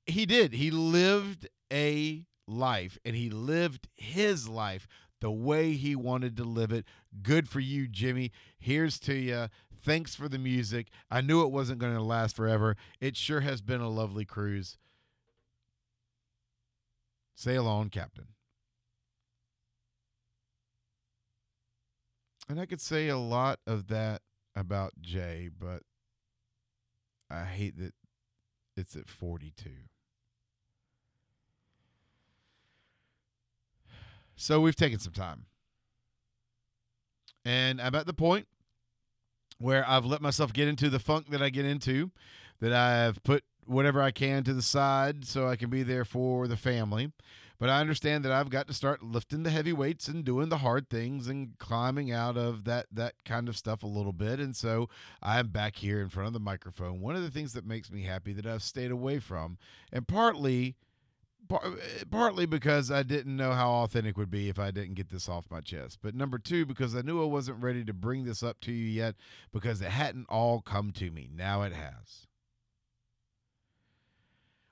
he 0.06 0.26
did. 0.26 0.54
He 0.54 0.72
lived 0.72 1.50
a 1.72 2.26
life, 2.48 2.98
and 3.04 3.18
he 3.18 3.30
lived 3.30 3.90
his 3.98 4.48
life 4.48 4.88
the 5.22 5.32
way 5.32 5.74
he 5.74 5.96
wanted 5.96 6.38
to 6.38 6.44
live 6.44 6.72
it. 6.72 6.86
Good 7.22 7.50
for 7.50 7.60
you, 7.60 7.88
Jimmy. 7.88 8.32
Here's 8.58 9.00
to 9.02 9.14
you. 9.16 9.48
Thanks 9.86 10.16
for 10.16 10.28
the 10.28 10.40
music. 10.40 10.88
I 11.12 11.22
knew 11.22 11.44
it 11.44 11.52
wasn't 11.52 11.78
going 11.78 11.94
to 11.94 12.02
last 12.02 12.36
forever. 12.36 12.76
It 13.00 13.16
sure 13.16 13.42
has 13.42 13.62
been 13.62 13.82
a 13.82 13.88
lovely 13.88 14.26
cruise. 14.26 14.80
Sail 17.36 17.68
on, 17.68 17.90
Captain. 17.90 18.30
And 22.50 22.60
I 22.60 22.66
could 22.66 22.82
say 22.82 23.10
a 23.10 23.18
lot 23.18 23.60
of 23.68 23.88
that 23.90 24.24
about 24.56 24.94
Jay, 25.02 25.52
but 25.56 25.84
I 27.30 27.44
hate 27.44 27.78
that 27.78 27.94
it's 28.76 28.96
at 28.96 29.08
42. 29.08 29.70
So 34.36 34.62
we've 34.62 34.76
taken 34.76 34.98
some 34.98 35.14
time. 35.14 35.46
And 37.44 37.80
I'm 37.80 37.94
at 37.94 38.08
the 38.08 38.14
point 38.14 38.48
where 39.58 39.88
I've 39.88 40.06
let 40.06 40.22
myself 40.22 40.54
get 40.54 40.68
into 40.68 40.90
the 40.90 41.00
funk 41.00 41.30
that 41.30 41.42
I 41.42 41.50
get 41.50 41.66
into, 41.66 42.12
that 42.60 42.74
I've 42.74 43.24
put 43.24 43.44
whatever 43.66 44.02
I 44.02 44.12
can 44.12 44.44
to 44.44 44.54
the 44.54 44.62
side 44.62 45.26
so 45.26 45.48
I 45.48 45.56
can 45.56 45.70
be 45.70 45.84
there 45.84 46.06
for 46.06 46.48
the 46.48 46.58
family. 46.58 47.12
But 47.58 47.70
I 47.70 47.80
understand 47.80 48.26
that 48.26 48.34
I've 48.34 48.50
got 48.50 48.68
to 48.68 48.74
start 48.74 49.02
lifting 49.02 49.44
the 49.44 49.50
heavy 49.50 49.72
weights 49.72 50.10
and 50.10 50.26
doing 50.26 50.50
the 50.50 50.58
hard 50.58 50.90
things 50.90 51.30
and 51.30 51.58
climbing 51.58 52.12
out 52.12 52.36
of 52.36 52.66
that 52.66 52.88
that 52.92 53.14
kind 53.24 53.48
of 53.48 53.56
stuff 53.56 53.82
a 53.82 53.88
little 53.88 54.12
bit. 54.12 54.42
And 54.42 54.56
so 54.56 54.90
I'm 55.24 55.48
back 55.48 55.78
here 55.78 56.02
in 56.02 56.10
front 56.10 56.28
of 56.28 56.34
the 56.34 56.40
microphone. 56.40 57.00
One 57.00 57.16
of 57.16 57.24
the 57.24 57.32
things 57.32 57.54
that 57.54 57.66
makes 57.66 57.90
me 57.90 58.04
happy 58.04 58.34
that 58.34 58.46
I've 58.46 58.62
stayed 58.62 58.92
away 58.92 59.20
from, 59.20 59.58
and 59.92 60.06
partly 60.06 60.76
Uh, 61.52 61.72
partly 62.10 62.46
because 62.46 62.90
I 62.92 63.04
didn't 63.04 63.36
know 63.36 63.52
how 63.52 63.72
authentic 63.72 64.18
would 64.18 64.32
be 64.32 64.50
if 64.50 64.58
I 64.60 64.72
didn't 64.72 64.96
get 64.96 65.10
this 65.10 65.30
off 65.30 65.52
my 65.52 65.62
chest. 65.62 66.00
But 66.02 66.16
number 66.16 66.38
two, 66.38 66.66
because 66.66 66.96
I 66.96 67.02
knew 67.02 67.22
I 67.22 67.26
wasn't 67.26 67.62
ready 67.62 67.84
to 67.86 67.94
bring 67.94 68.26
this 68.26 68.42
up 68.44 68.60
to 68.62 68.72
you 68.72 68.86
yet 68.86 69.16
because 69.52 69.82
it 69.82 69.90
hadn't 69.90 70.28
all 70.30 70.62
come 70.62 70.92
to 70.94 71.12
me. 71.12 71.30
Now 71.34 71.62
it 71.64 71.74
has. 71.74 72.28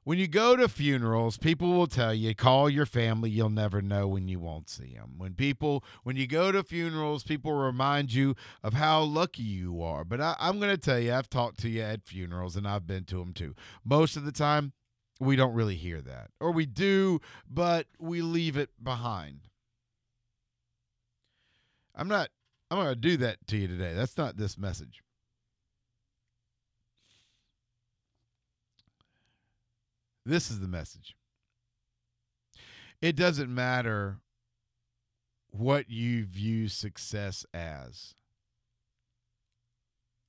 When 0.05 0.17
you 0.17 0.27
go 0.27 0.57
to 0.57 0.67
funerals, 0.67 1.37
people 1.37 1.69
will 1.69 1.87
tell 1.87 2.13
you, 2.13 2.35
call 2.35 2.69
your 2.69 2.85
family, 2.85 3.29
you'll 3.29 3.49
never 3.49 3.81
know 3.81 4.05
when 4.05 4.27
you 4.27 4.37
won't 4.37 4.67
see 4.67 4.95
them. 4.95 5.13
When 5.17 5.33
people, 5.33 5.81
when 6.03 6.17
you 6.17 6.27
go 6.27 6.51
to 6.51 6.61
funerals, 6.61 7.23
people 7.23 7.53
remind 7.53 8.11
you 8.11 8.35
of 8.61 8.73
how 8.73 9.01
lucky 9.01 9.43
you 9.43 9.81
are. 9.81 10.03
But 10.03 10.19
I, 10.19 10.35
am 10.41 10.59
going 10.59 10.75
to 10.75 10.81
tell 10.81 10.99
you, 10.99 11.13
I've 11.13 11.29
talked 11.29 11.59
to 11.61 11.69
you 11.69 11.83
at 11.83 12.03
funerals 12.03 12.57
and 12.57 12.67
I've 12.67 12.85
been 12.85 13.05
to 13.05 13.15
them 13.15 13.31
too. 13.31 13.55
Most 13.85 14.17
of 14.17 14.25
the 14.25 14.33
time, 14.33 14.73
we 15.25 15.35
don't 15.35 15.53
really 15.53 15.75
hear 15.75 16.01
that. 16.01 16.31
Or 16.39 16.51
we 16.51 16.65
do, 16.65 17.19
but 17.49 17.87
we 17.99 18.21
leave 18.21 18.57
it 18.57 18.69
behind. 18.81 19.47
I'm 21.95 22.07
not, 22.07 22.29
I'm 22.69 22.77
not 22.77 22.83
going 22.85 22.95
to 22.95 23.01
do 23.01 23.17
that 23.17 23.45
to 23.47 23.57
you 23.57 23.67
today. 23.67 23.93
That's 23.93 24.17
not 24.17 24.37
this 24.37 24.57
message. 24.57 25.03
This 30.25 30.49
is 30.49 30.59
the 30.59 30.67
message. 30.67 31.15
It 33.01 33.15
doesn't 33.15 33.53
matter 33.53 34.19
what 35.49 35.89
you 35.89 36.25
view 36.25 36.67
success 36.69 37.45
as. 37.53 38.15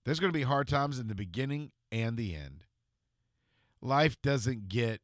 There's 0.04 0.20
going 0.20 0.32
to 0.32 0.38
be 0.38 0.42
hard 0.42 0.68
times 0.68 0.98
in 0.98 1.08
the 1.08 1.14
beginning 1.14 1.70
and 1.90 2.16
the 2.16 2.34
end. 2.34 2.64
Life 3.84 4.16
doesn't 4.22 4.68
get 4.68 5.02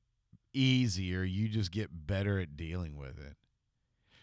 easier, 0.55 1.22
you 1.22 1.49
just 1.49 1.70
get 1.70 1.91
better 1.93 2.41
at 2.41 2.57
dealing 2.57 2.97
with 2.97 3.18
it. 3.18 3.37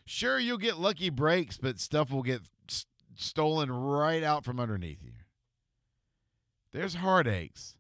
Sure, 0.04 0.40
you'll 0.40 0.58
get 0.58 0.80
lucky 0.80 1.12
breaks, 1.12 1.58
but 1.58 1.80
stuff 1.80 2.10
will 2.10 2.24
get 2.24 2.42
st- 2.68 2.88
stolen 3.16 3.72
right 3.72 4.24
out 4.24 4.44
from 4.44 4.60
underneath 4.60 5.04
you. 5.04 5.12
There's 6.74 6.96
heartaches, 6.96 7.76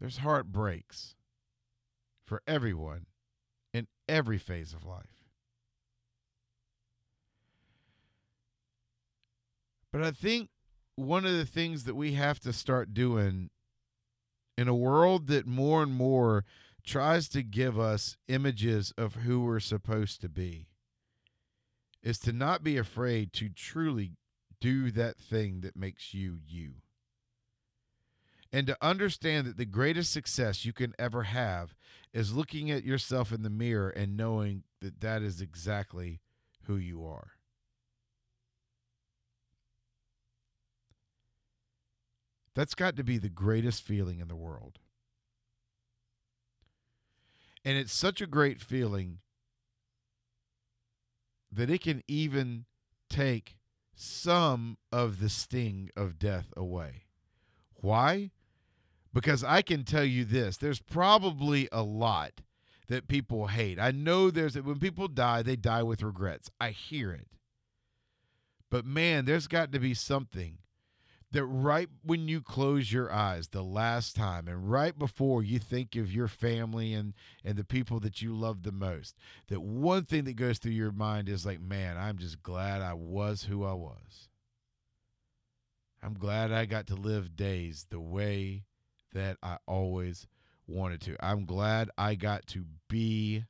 there's 0.00 0.18
heartbreaks 0.18 1.14
for 2.26 2.42
everyone 2.48 3.06
in 3.72 3.86
every 4.08 4.38
phase 4.38 4.74
of 4.74 4.84
life. 4.84 5.20
But 9.92 10.02
I 10.02 10.10
think 10.10 10.48
one 10.96 11.24
of 11.24 11.32
the 11.32 11.46
things 11.46 11.84
that 11.84 11.94
we 11.94 12.14
have 12.14 12.40
to 12.40 12.52
start 12.52 12.92
doing 12.92 13.50
in 14.60 14.68
a 14.68 14.74
world 14.74 15.26
that 15.28 15.46
more 15.46 15.82
and 15.82 15.90
more 15.90 16.44
tries 16.84 17.30
to 17.30 17.42
give 17.42 17.80
us 17.80 18.18
images 18.28 18.92
of 18.98 19.14
who 19.14 19.40
we're 19.40 19.58
supposed 19.58 20.20
to 20.20 20.28
be 20.28 20.66
is 22.02 22.18
to 22.18 22.30
not 22.30 22.62
be 22.62 22.76
afraid 22.76 23.32
to 23.32 23.48
truly 23.48 24.12
do 24.60 24.90
that 24.90 25.16
thing 25.16 25.62
that 25.62 25.74
makes 25.74 26.12
you 26.12 26.36
you. 26.46 26.74
And 28.52 28.66
to 28.66 28.76
understand 28.82 29.46
that 29.46 29.56
the 29.56 29.64
greatest 29.64 30.12
success 30.12 30.66
you 30.66 30.74
can 30.74 30.92
ever 30.98 31.22
have 31.22 31.74
is 32.12 32.34
looking 32.34 32.70
at 32.70 32.84
yourself 32.84 33.32
in 33.32 33.42
the 33.42 33.48
mirror 33.48 33.88
and 33.88 34.14
knowing 34.14 34.64
that 34.82 35.00
that 35.00 35.22
is 35.22 35.40
exactly 35.40 36.20
who 36.64 36.76
you 36.76 37.02
are. 37.06 37.30
That's 42.54 42.74
got 42.74 42.96
to 42.96 43.04
be 43.04 43.18
the 43.18 43.28
greatest 43.28 43.82
feeling 43.82 44.20
in 44.20 44.28
the 44.28 44.36
world. 44.36 44.78
And 47.64 47.76
it's 47.76 47.92
such 47.92 48.20
a 48.20 48.26
great 48.26 48.60
feeling 48.60 49.18
that 51.52 51.70
it 51.70 51.82
can 51.82 52.02
even 52.08 52.64
take 53.08 53.56
some 53.94 54.78
of 54.90 55.20
the 55.20 55.28
sting 55.28 55.90
of 55.96 56.18
death 56.18 56.52
away. 56.56 57.04
Why? 57.74 58.30
because 59.12 59.42
I 59.44 59.62
can 59.62 59.84
tell 59.84 60.04
you 60.04 60.24
this 60.24 60.56
there's 60.56 60.80
probably 60.80 61.68
a 61.72 61.82
lot 61.82 62.40
that 62.88 63.08
people 63.08 63.48
hate. 63.48 63.78
I 63.78 63.90
know 63.90 64.30
there's 64.30 64.60
when 64.60 64.78
people 64.78 65.08
die, 65.08 65.42
they 65.42 65.56
die 65.56 65.82
with 65.82 66.02
regrets. 66.02 66.50
I 66.60 66.70
hear 66.70 67.12
it. 67.12 67.28
But 68.70 68.84
man, 68.84 69.24
there's 69.24 69.48
got 69.48 69.72
to 69.72 69.80
be 69.80 69.94
something 69.94 70.58
that 71.32 71.44
right 71.44 71.88
when 72.02 72.28
you 72.28 72.40
close 72.40 72.92
your 72.92 73.12
eyes 73.12 73.48
the 73.48 73.62
last 73.62 74.16
time 74.16 74.48
and 74.48 74.70
right 74.70 74.98
before 74.98 75.42
you 75.42 75.58
think 75.58 75.94
of 75.96 76.12
your 76.12 76.28
family 76.28 76.92
and 76.92 77.14
and 77.44 77.56
the 77.56 77.64
people 77.64 78.00
that 78.00 78.20
you 78.20 78.34
love 78.34 78.62
the 78.62 78.72
most 78.72 79.16
that 79.48 79.60
one 79.60 80.04
thing 80.04 80.24
that 80.24 80.34
goes 80.34 80.58
through 80.58 80.72
your 80.72 80.92
mind 80.92 81.28
is 81.28 81.46
like 81.46 81.60
man 81.60 81.96
i'm 81.96 82.18
just 82.18 82.42
glad 82.42 82.82
i 82.82 82.92
was 82.92 83.44
who 83.44 83.64
i 83.64 83.72
was 83.72 84.28
i'm 86.02 86.14
glad 86.14 86.50
i 86.50 86.64
got 86.64 86.86
to 86.86 86.94
live 86.94 87.36
days 87.36 87.86
the 87.90 88.00
way 88.00 88.64
that 89.12 89.36
I 89.42 89.58
always 89.66 90.26
wanted 90.66 91.00
to. 91.02 91.16
I'm 91.24 91.44
glad 91.44 91.90
I 91.98 92.14
got 92.14 92.46
to 92.48 92.64
be 92.88 93.44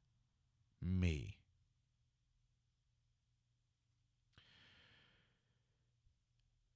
me. 0.83 1.37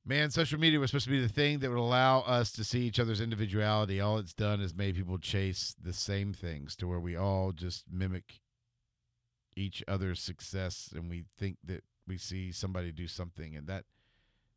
Man, 0.07 0.31
social 0.31 0.61
media 0.61 0.79
was 0.79 0.91
supposed 0.91 1.07
to 1.07 1.11
be 1.11 1.21
the 1.21 1.29
thing 1.29 1.61
that 1.61 1.71
would 1.71 1.79
allow 1.79 2.21
us 2.21 2.53
to 2.53 2.65
see 2.65 2.81
each 2.81 3.01
other's 3.01 3.23
individuality. 3.23 4.01
All 4.01 4.19
it's 4.19 4.35
done 4.35 4.61
is 4.61 4.75
made 4.75 4.97
people 4.97 5.17
chase 5.19 5.75
the 5.83 5.95
same 5.95 6.35
things 6.35 6.77
to 6.77 6.87
where 6.87 7.01
we 7.01 7.17
all 7.17 7.53
just 7.53 7.85
mimic 7.91 8.41
each 9.57 9.83
other's 9.89 10.21
success 10.21 10.91
and 10.95 11.09
we 11.09 11.25
think 11.39 11.57
that 11.65 11.85
we 12.07 12.19
see 12.19 12.53
somebody 12.53 12.93
do 12.93 13.09
something 13.09 13.57
and 13.57 13.67
that 13.67 13.85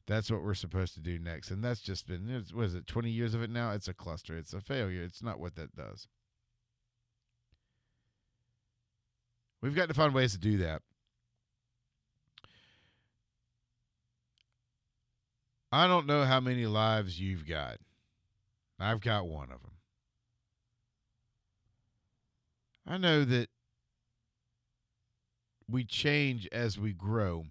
that's 0.06 0.30
what 0.30 0.44
we're 0.44 0.54
supposed 0.54 0.94
to 0.96 1.00
do 1.00 1.18
next. 1.18 1.50
And 1.52 1.64
that's 1.64 1.82
just 1.82 2.08
been, 2.08 2.44
what 2.54 2.66
is 2.66 2.76
it, 2.76 2.88
20 2.88 3.10
years 3.10 3.34
of 3.34 3.42
it 3.42 3.50
now? 3.50 3.72
It's 3.72 3.88
a 3.88 3.94
cluster. 3.94 4.38
It's 4.38 4.54
a 4.54 4.60
failure. 4.62 5.04
It's 5.04 5.24
not 5.24 5.40
what 5.40 5.56
that 5.56 5.76
does. 5.76 6.08
We've 9.62 9.76
got 9.76 9.88
to 9.88 9.94
find 9.94 10.14
ways 10.14 10.34
to 10.34 10.40
do 10.40 10.58
that. 10.58 10.82
I 15.72 15.88
don't 15.88 16.08
know 16.08 16.24
how 16.24 16.40
many 16.40 16.66
lives 16.66 17.20
you've 17.20 17.46
got. 17.46 17.78
I've 18.80 19.02
got 19.02 19.28
one 19.28 19.52
of 19.52 19.62
them. 19.62 19.72
I 22.86 22.98
know 22.98 23.26
that 23.26 23.50
we 25.70 25.84
change 25.84 26.48
as 26.52 26.80
we 26.80 26.94
grow. 26.94 27.46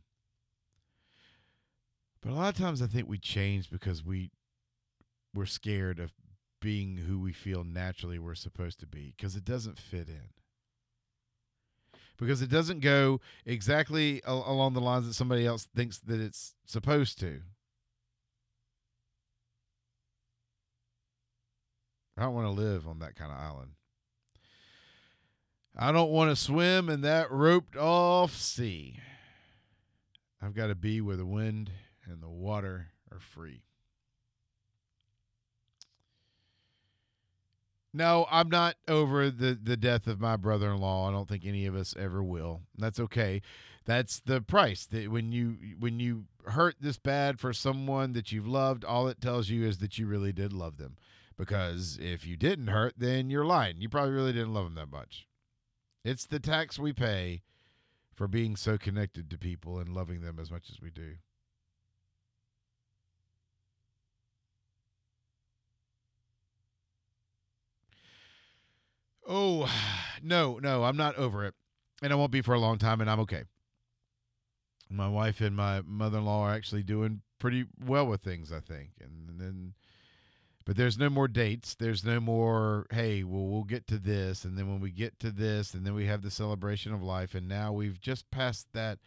But 2.22 2.30
a 2.30 2.34
lot 2.34 2.48
of 2.48 2.58
times 2.58 2.80
I 2.80 2.86
think 2.86 3.08
we 3.08 3.18
change 3.18 3.70
because 3.70 4.02
we 4.02 4.30
we're 5.34 5.46
scared 5.46 6.00
of 6.00 6.12
being 6.62 6.96
who 6.96 7.20
we 7.20 7.32
feel 7.32 7.62
naturally 7.62 8.18
we're 8.18 8.34
supposed 8.34 8.80
to 8.80 8.86
be 8.86 9.12
because 9.14 9.36
it 9.36 9.44
doesn't 9.44 9.78
fit 9.78 10.08
in. 10.08 10.30
Because 12.16 12.40
it 12.40 12.48
doesn't 12.48 12.80
go 12.80 13.20
exactly 13.44 14.22
al- 14.26 14.44
along 14.46 14.72
the 14.72 14.80
lines 14.80 15.06
that 15.06 15.12
somebody 15.12 15.44
else 15.46 15.68
thinks 15.76 15.98
that 15.98 16.18
it's 16.18 16.54
supposed 16.64 17.20
to. 17.20 17.42
I 22.16 22.22
don't 22.22 22.34
want 22.34 22.46
to 22.46 22.62
live 22.62 22.88
on 22.88 23.00
that 23.00 23.14
kind 23.14 23.30
of 23.30 23.38
island. 23.38 23.72
I 25.78 25.92
don't 25.92 26.10
want 26.10 26.30
to 26.30 26.36
swim 26.36 26.88
in 26.88 27.02
that 27.02 27.30
roped 27.30 27.76
off 27.76 28.34
sea. 28.34 28.98
I've 30.40 30.54
got 30.54 30.68
to 30.68 30.74
be 30.74 31.00
where 31.00 31.16
the 31.16 31.26
wind 31.26 31.70
and 32.06 32.22
the 32.22 32.28
water 32.28 32.88
are 33.12 33.20
free. 33.20 33.62
No, 37.92 38.26
I'm 38.30 38.50
not 38.50 38.76
over 38.88 39.30
the, 39.30 39.58
the 39.60 39.76
death 39.76 40.06
of 40.06 40.20
my 40.20 40.36
brother 40.36 40.70
in 40.70 40.78
law. 40.78 41.08
I 41.08 41.12
don't 41.12 41.28
think 41.28 41.46
any 41.46 41.64
of 41.64 41.74
us 41.74 41.94
ever 41.98 42.22
will. 42.22 42.60
That's 42.76 43.00
okay. 43.00 43.40
That's 43.86 44.20
the 44.20 44.42
price. 44.42 44.84
That 44.84 45.10
when 45.10 45.32
you 45.32 45.56
when 45.78 45.98
you 45.98 46.24
hurt 46.46 46.76
this 46.80 46.98
bad 46.98 47.40
for 47.40 47.54
someone 47.54 48.12
that 48.12 48.32
you've 48.32 48.46
loved, 48.46 48.84
all 48.84 49.08
it 49.08 49.20
tells 49.20 49.48
you 49.48 49.64
is 49.64 49.78
that 49.78 49.96
you 49.96 50.06
really 50.06 50.32
did 50.32 50.52
love 50.52 50.76
them. 50.76 50.96
Because 51.38 51.98
if 52.00 52.26
you 52.26 52.36
didn't 52.36 52.68
hurt, 52.68 52.94
then 52.96 53.28
you're 53.28 53.44
lying. 53.44 53.76
You 53.78 53.88
probably 53.88 54.12
really 54.12 54.32
didn't 54.32 54.54
love 54.54 54.64
them 54.64 54.74
that 54.76 54.90
much. 54.90 55.26
It's 56.04 56.26
the 56.26 56.40
tax 56.40 56.78
we 56.78 56.92
pay 56.92 57.42
for 58.14 58.26
being 58.26 58.56
so 58.56 58.78
connected 58.78 59.28
to 59.30 59.38
people 59.38 59.78
and 59.78 59.94
loving 59.94 60.22
them 60.22 60.38
as 60.40 60.50
much 60.50 60.70
as 60.70 60.80
we 60.80 60.90
do. 60.90 61.16
Oh, 69.28 69.70
no, 70.22 70.58
no, 70.58 70.84
I'm 70.84 70.96
not 70.96 71.16
over 71.16 71.44
it. 71.44 71.54
And 72.02 72.12
I 72.12 72.16
won't 72.16 72.32
be 72.32 72.42
for 72.42 72.54
a 72.54 72.60
long 72.60 72.78
time, 72.78 73.00
and 73.00 73.10
I'm 73.10 73.20
okay. 73.20 73.44
My 74.88 75.08
wife 75.08 75.40
and 75.40 75.56
my 75.56 75.80
mother 75.80 76.18
in 76.18 76.26
law 76.26 76.44
are 76.44 76.52
actually 76.52 76.82
doing 76.82 77.22
pretty 77.38 77.64
well 77.84 78.06
with 78.06 78.20
things, 78.20 78.52
I 78.52 78.60
think. 78.60 78.90
And 79.00 79.40
then, 79.40 79.74
but 80.66 80.76
there's 80.76 80.98
no 80.98 81.08
more 81.08 81.28
dates. 81.28 81.76
There's 81.76 82.04
no 82.04 82.18
more, 82.18 82.86
hey, 82.90 83.22
well, 83.22 83.46
we'll 83.46 83.62
get 83.62 83.86
to 83.86 83.98
this. 83.98 84.44
And 84.44 84.58
then 84.58 84.68
when 84.68 84.80
we 84.80 84.90
get 84.90 85.20
to 85.20 85.30
this, 85.30 85.72
and 85.72 85.86
then 85.86 85.94
we 85.94 86.06
have 86.06 86.22
the 86.22 86.30
celebration 86.30 86.92
of 86.92 87.02
life. 87.02 87.36
And 87.36 87.48
now 87.48 87.72
we've 87.72 88.00
just 88.00 88.30
passed 88.32 88.72
that 88.72 88.98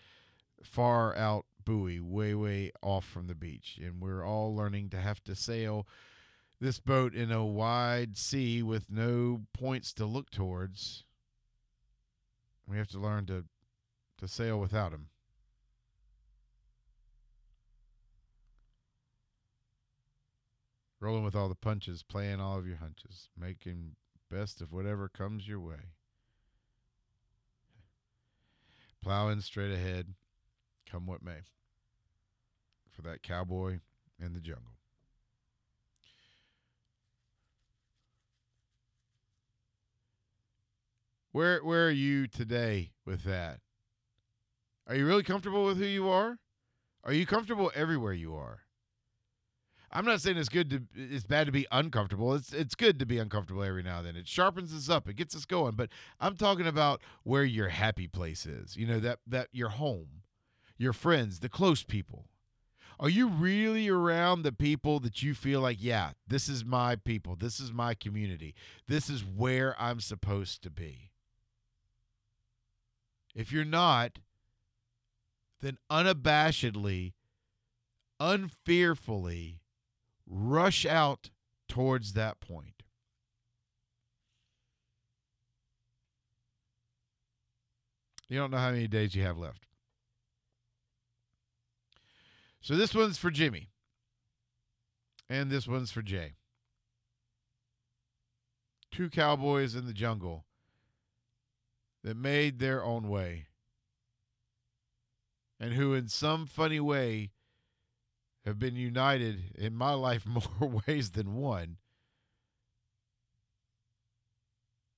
far 0.64 1.16
out 1.18 1.46
buoy, 1.66 2.00
way, 2.00 2.34
way 2.34 2.72
off 2.82 3.06
from 3.06 3.28
the 3.28 3.36
beach. 3.36 3.78
And 3.84 4.02
we're 4.02 4.26
all 4.26 4.56
learning 4.56 4.90
to 4.92 5.02
have 5.02 5.22
to 5.26 5.36
sail 5.36 5.86
this 6.62 6.80
boat 6.80 7.14
in 7.14 7.30
a 7.30 7.46
wide 7.46 8.18
sea 8.18 8.64
with 8.64 8.90
no 8.90 9.42
points 9.54 9.94
to 9.96 10.06
look 10.06 10.30
towards. 10.30 11.04
We 12.66 12.78
have 12.78 12.88
to 12.90 13.00
learn 13.00 13.26
to 13.28 13.46
to 14.20 14.28
sail 14.28 14.60
without 14.60 14.92
him. 14.92 15.08
Rolling 21.02 21.24
with 21.24 21.36
all 21.36 21.48
the 21.48 21.56
punches, 21.56 22.04
playing 22.04 22.42
all 22.42 22.58
of 22.58 22.68
your 22.68 22.78
hunches, 22.78 23.30
making 23.38 23.96
best 24.30 24.62
of 24.62 24.74
whatever 24.74 25.08
comes 25.08 25.48
your 25.48 25.60
way. 25.60 25.94
Plowing 29.02 29.40
straight 29.40 29.72
ahead, 29.72 30.14
come 30.90 31.08
what 31.08 31.24
may. 31.24 31.40
For 32.92 33.02
that 33.04 33.24
cowboy 33.24 33.80
in 34.20 34.34
the 34.34 34.42
jungle. 34.42 34.74
Where 41.32 41.64
where 41.64 41.88
are 41.88 41.92
you 41.92 42.28
today 42.28 42.92
with 43.06 43.24
that? 43.24 43.60
Are 44.88 44.96
you 44.96 45.06
really 45.06 45.24
comfortable 45.24 45.66
with 45.66 45.78
who 45.78 45.86
you 45.86 46.10
are? 46.10 46.40
Are 47.04 47.14
you 47.14 47.26
comfortable 47.26 47.72
everywhere 47.76 48.14
you 48.14 48.36
are? 48.36 48.62
I'm 49.92 50.06
not 50.06 50.22
saying 50.22 50.38
it's 50.38 50.50
good 50.50 50.70
to 50.70 50.82
it's 50.96 51.26
bad 51.26 51.48
to 51.48 51.52
be 51.52 51.66
uncomfortable. 51.72 52.34
It's 52.36 52.54
it's 52.54 52.76
good 52.76 53.00
to 53.00 53.06
be 53.06 53.18
uncomfortable 53.18 53.64
every 53.64 53.84
now 53.84 54.00
and 54.00 54.08
then. 54.08 54.16
It 54.16 54.28
sharpens 54.28 54.74
us 54.74 54.90
up. 54.90 55.10
It 55.10 55.16
gets 55.16 55.36
us 55.36 55.46
going. 55.46 55.76
But 55.76 55.90
I'm 56.20 56.36
talking 56.36 56.68
about 56.68 57.02
where 57.24 57.44
your 57.44 57.70
happy 57.70 58.08
place 58.08 58.46
is. 58.46 58.78
You 58.78 58.86
know 58.88 59.00
that 59.00 59.20
that 59.26 59.48
your 59.52 59.70
home, 59.70 60.24
your 60.78 60.94
friends, 60.94 61.40
the 61.40 61.50
close 61.50 61.84
people. 61.84 62.26
Are 63.00 63.10
you 63.10 63.30
really 63.30 63.88
around 63.88 64.42
the 64.42 64.52
people 64.52 65.00
that 65.00 65.24
you 65.24 65.34
feel 65.34 65.62
like, 65.62 65.78
yeah, 65.80 66.12
this 66.28 66.50
is 66.50 66.66
my 66.66 66.98
people. 66.98 67.38
This 67.38 67.60
is 67.60 67.72
my 67.72 67.94
community. 67.94 68.54
This 68.88 69.10
is 69.10 69.24
where 69.24 69.74
I'm 69.82 70.02
supposed 70.02 70.62
to 70.64 70.70
be. 70.70 71.12
If 73.34 73.54
you're 73.54 73.64
not, 73.64 74.20
then 75.62 75.78
unabashedly, 75.90 77.14
unfearfully 78.20 79.59
rush 80.30 80.86
out 80.86 81.32
towards 81.68 82.14
that 82.14 82.40
point. 82.40 82.84
You 88.28 88.38
don't 88.38 88.52
know 88.52 88.58
how 88.58 88.72
many 88.72 88.88
days 88.88 89.16
you 89.16 89.24
have 89.24 89.38
left. 89.38 89.66
So 92.62 92.76
this 92.76 92.94
one's 92.94 93.18
for 93.18 93.32
Jimmy. 93.32 93.70
And 95.28 95.50
this 95.50 95.68
one's 95.68 95.92
for 95.92 96.02
Jay. 96.02 96.34
Two 98.92 99.10
cowboys 99.10 99.76
in 99.76 99.86
the 99.86 99.94
jungle 99.94 100.46
that 102.04 102.18
made 102.18 102.60
their 102.60 102.84
own 102.84 103.08
way 103.08 103.48
and 105.60 105.74
who, 105.74 105.94
in 105.94 106.08
some 106.08 106.46
funny 106.46 106.80
way, 106.80 107.32
have 108.50 108.60
been 108.60 108.76
united 108.76 109.56
in 109.58 109.76
my 109.76 109.94
life 109.94 110.26
more 110.62 110.82
ways 110.88 111.12
than 111.12 111.36
one 111.36 111.78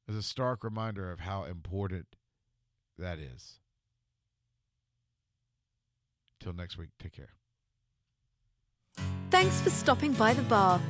is 0.07 0.15
a 0.15 0.23
stark 0.23 0.63
reminder 0.63 1.11
of 1.11 1.19
how 1.19 1.43
important 1.43 2.05
that 2.97 3.19
is. 3.19 3.59
Till 6.39 6.53
next 6.53 6.77
week, 6.77 6.89
take 6.97 7.13
care. 7.13 7.33
Thanks 9.29 9.61
for 9.61 9.69
stopping 9.69 10.13
by 10.13 10.33
the 10.33 10.41
bar. 10.43 10.81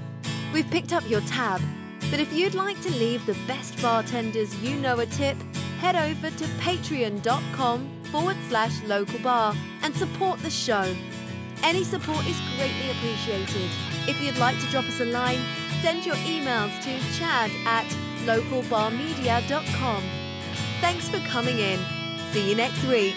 We've 0.53 0.69
picked 0.69 0.93
up 0.93 1.07
your 1.09 1.21
tab, 1.21 1.61
but 2.09 2.19
if 2.19 2.33
you'd 2.33 2.55
like 2.55 2.81
to 2.81 2.91
leave 2.91 3.25
the 3.25 3.37
best 3.47 3.79
bartenders 3.81 4.55
you 4.61 4.75
know 4.75 4.99
a 4.99 5.05
tip, 5.07 5.37
head 5.79 5.95
over 5.95 6.29
to 6.29 6.43
patreon.com 6.61 8.03
forward 8.05 8.37
slash 8.49 8.81
local 8.83 9.19
bar 9.19 9.55
and 9.83 9.95
support 9.95 10.39
the 10.39 10.49
show. 10.49 10.95
Any 11.63 11.83
support 11.83 12.25
is 12.27 12.39
greatly 12.57 12.91
appreciated. 12.91 13.69
If 14.07 14.21
you'd 14.21 14.37
like 14.37 14.59
to 14.59 14.67
drop 14.67 14.85
us 14.85 14.99
a 14.99 15.05
line, 15.05 15.41
send 15.81 16.05
your 16.05 16.15
emails 16.15 16.71
to 16.83 16.99
chad 17.17 17.51
at 17.65 17.85
localbarmedia.com. 18.25 20.03
Thanks 20.81 21.09
for 21.09 21.19
coming 21.19 21.59
in. 21.59 21.79
See 22.31 22.49
you 22.49 22.55
next 22.55 22.83
week. 22.85 23.15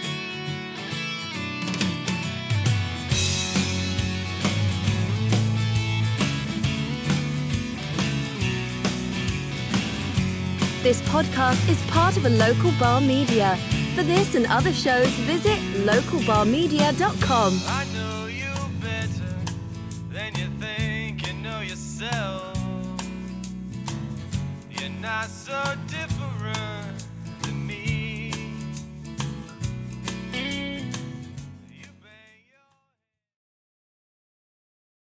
This 10.82 11.00
podcast 11.08 11.66
is 11.70 11.80
part 11.86 12.18
of 12.18 12.26
a 12.26 12.30
local 12.30 12.70
bar 12.78 13.00
media. 13.00 13.56
For 13.94 14.02
this 14.02 14.34
and 14.34 14.44
other 14.50 14.72
shows, 14.72 15.08
visit 15.24 15.58
localbarmedia.com. 15.86 18.23
so 25.22 25.74
different. 25.86 26.23